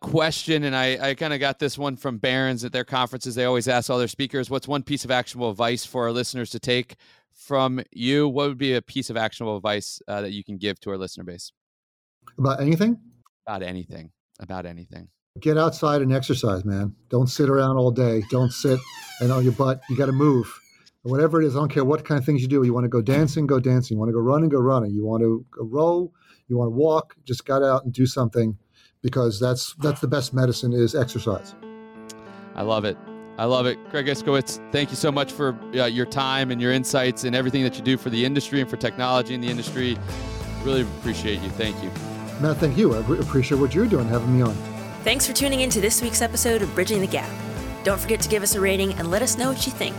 question, 0.00 0.64
and 0.64 0.74
I, 0.74 1.10
I 1.10 1.14
kind 1.14 1.32
of 1.32 1.40
got 1.40 1.58
this 1.58 1.76
one 1.76 1.96
from 1.96 2.18
Barron's 2.18 2.64
at 2.64 2.72
their 2.72 2.84
conferences. 2.84 3.34
They 3.34 3.44
always 3.44 3.68
ask 3.68 3.90
all 3.90 3.98
their 3.98 4.08
speakers, 4.08 4.50
what's 4.50 4.68
one 4.68 4.82
piece 4.82 5.04
of 5.04 5.10
actionable 5.10 5.50
advice 5.50 5.84
for 5.84 6.04
our 6.04 6.12
listeners 6.12 6.50
to 6.50 6.58
take 6.58 6.96
from 7.32 7.80
you? 7.92 8.28
What 8.28 8.48
would 8.48 8.58
be 8.58 8.74
a 8.74 8.82
piece 8.82 9.10
of 9.10 9.16
actionable 9.16 9.56
advice 9.56 10.00
uh, 10.08 10.22
that 10.22 10.32
you 10.32 10.44
can 10.44 10.56
give 10.56 10.80
to 10.80 10.90
our 10.90 10.98
listener 10.98 11.24
base? 11.24 11.52
About 12.38 12.60
anything? 12.60 12.98
About 13.46 13.62
anything. 13.62 14.10
About 14.40 14.66
anything. 14.66 15.08
Get 15.40 15.56
outside 15.56 16.02
and 16.02 16.12
exercise, 16.12 16.64
man. 16.64 16.94
Don't 17.10 17.28
sit 17.28 17.48
around 17.48 17.76
all 17.76 17.90
day. 17.90 18.22
Don't 18.30 18.52
sit 18.52 18.78
and 19.20 19.30
on 19.32 19.44
your 19.44 19.52
butt. 19.52 19.80
You 19.88 19.96
got 19.96 20.06
to 20.06 20.12
move. 20.12 20.52
Whatever 21.02 21.40
it 21.40 21.46
is, 21.46 21.54
I 21.54 21.60
don't 21.60 21.68
care 21.68 21.84
what 21.84 22.04
kind 22.04 22.18
of 22.18 22.24
things 22.24 22.42
you 22.42 22.48
do. 22.48 22.62
You 22.64 22.74
want 22.74 22.84
to 22.84 22.88
go 22.88 23.00
dancing, 23.00 23.46
go 23.46 23.60
dancing. 23.60 23.94
You 23.94 23.98
want 24.00 24.08
to 24.08 24.12
go 24.12 24.20
running, 24.20 24.48
go 24.48 24.58
running. 24.58 24.90
You 24.90 25.06
want 25.06 25.22
to 25.22 25.46
go 25.50 25.64
row, 25.64 26.12
you 26.48 26.58
want 26.58 26.68
to 26.68 26.76
walk, 26.76 27.14
just 27.24 27.46
got 27.46 27.62
out 27.62 27.84
and 27.84 27.92
do 27.92 28.04
something 28.04 28.58
because 29.02 29.38
that's 29.40 29.74
that's 29.74 30.00
the 30.00 30.08
best 30.08 30.34
medicine 30.34 30.72
is 30.72 30.94
exercise. 30.94 31.54
I 32.54 32.62
love 32.62 32.84
it. 32.84 32.96
I 33.38 33.44
love 33.44 33.66
it. 33.66 33.78
Craig 33.90 34.06
Iskowitz, 34.06 34.60
thank 34.72 34.90
you 34.90 34.96
so 34.96 35.12
much 35.12 35.30
for 35.30 35.56
uh, 35.74 35.86
your 35.86 36.06
time 36.06 36.50
and 36.50 36.60
your 36.60 36.72
insights 36.72 37.22
and 37.22 37.36
everything 37.36 37.62
that 37.62 37.76
you 37.76 37.84
do 37.84 37.96
for 37.96 38.10
the 38.10 38.24
industry 38.24 38.60
and 38.60 38.68
for 38.68 38.76
technology 38.76 39.32
in 39.32 39.40
the 39.40 39.48
industry. 39.48 39.96
Really 40.64 40.82
appreciate 40.82 41.40
you. 41.40 41.48
Thank 41.50 41.80
you. 41.82 41.90
Matt, 42.40 42.56
thank 42.56 42.76
you. 42.76 42.94
I 42.96 42.98
appreciate 42.98 43.60
what 43.60 43.74
you're 43.74 43.86
doing, 43.86 44.08
having 44.08 44.36
me 44.36 44.42
on. 44.42 44.54
Thanks 45.04 45.24
for 45.24 45.32
tuning 45.32 45.60
in 45.60 45.70
to 45.70 45.80
this 45.80 46.02
week's 46.02 46.20
episode 46.20 46.62
of 46.62 46.74
Bridging 46.74 47.00
the 47.00 47.06
Gap. 47.06 47.30
Don't 47.84 48.00
forget 48.00 48.20
to 48.22 48.28
give 48.28 48.42
us 48.42 48.56
a 48.56 48.60
rating 48.60 48.92
and 48.94 49.08
let 49.08 49.22
us 49.22 49.38
know 49.38 49.50
what 49.50 49.64
you 49.66 49.72
think. 49.72 49.94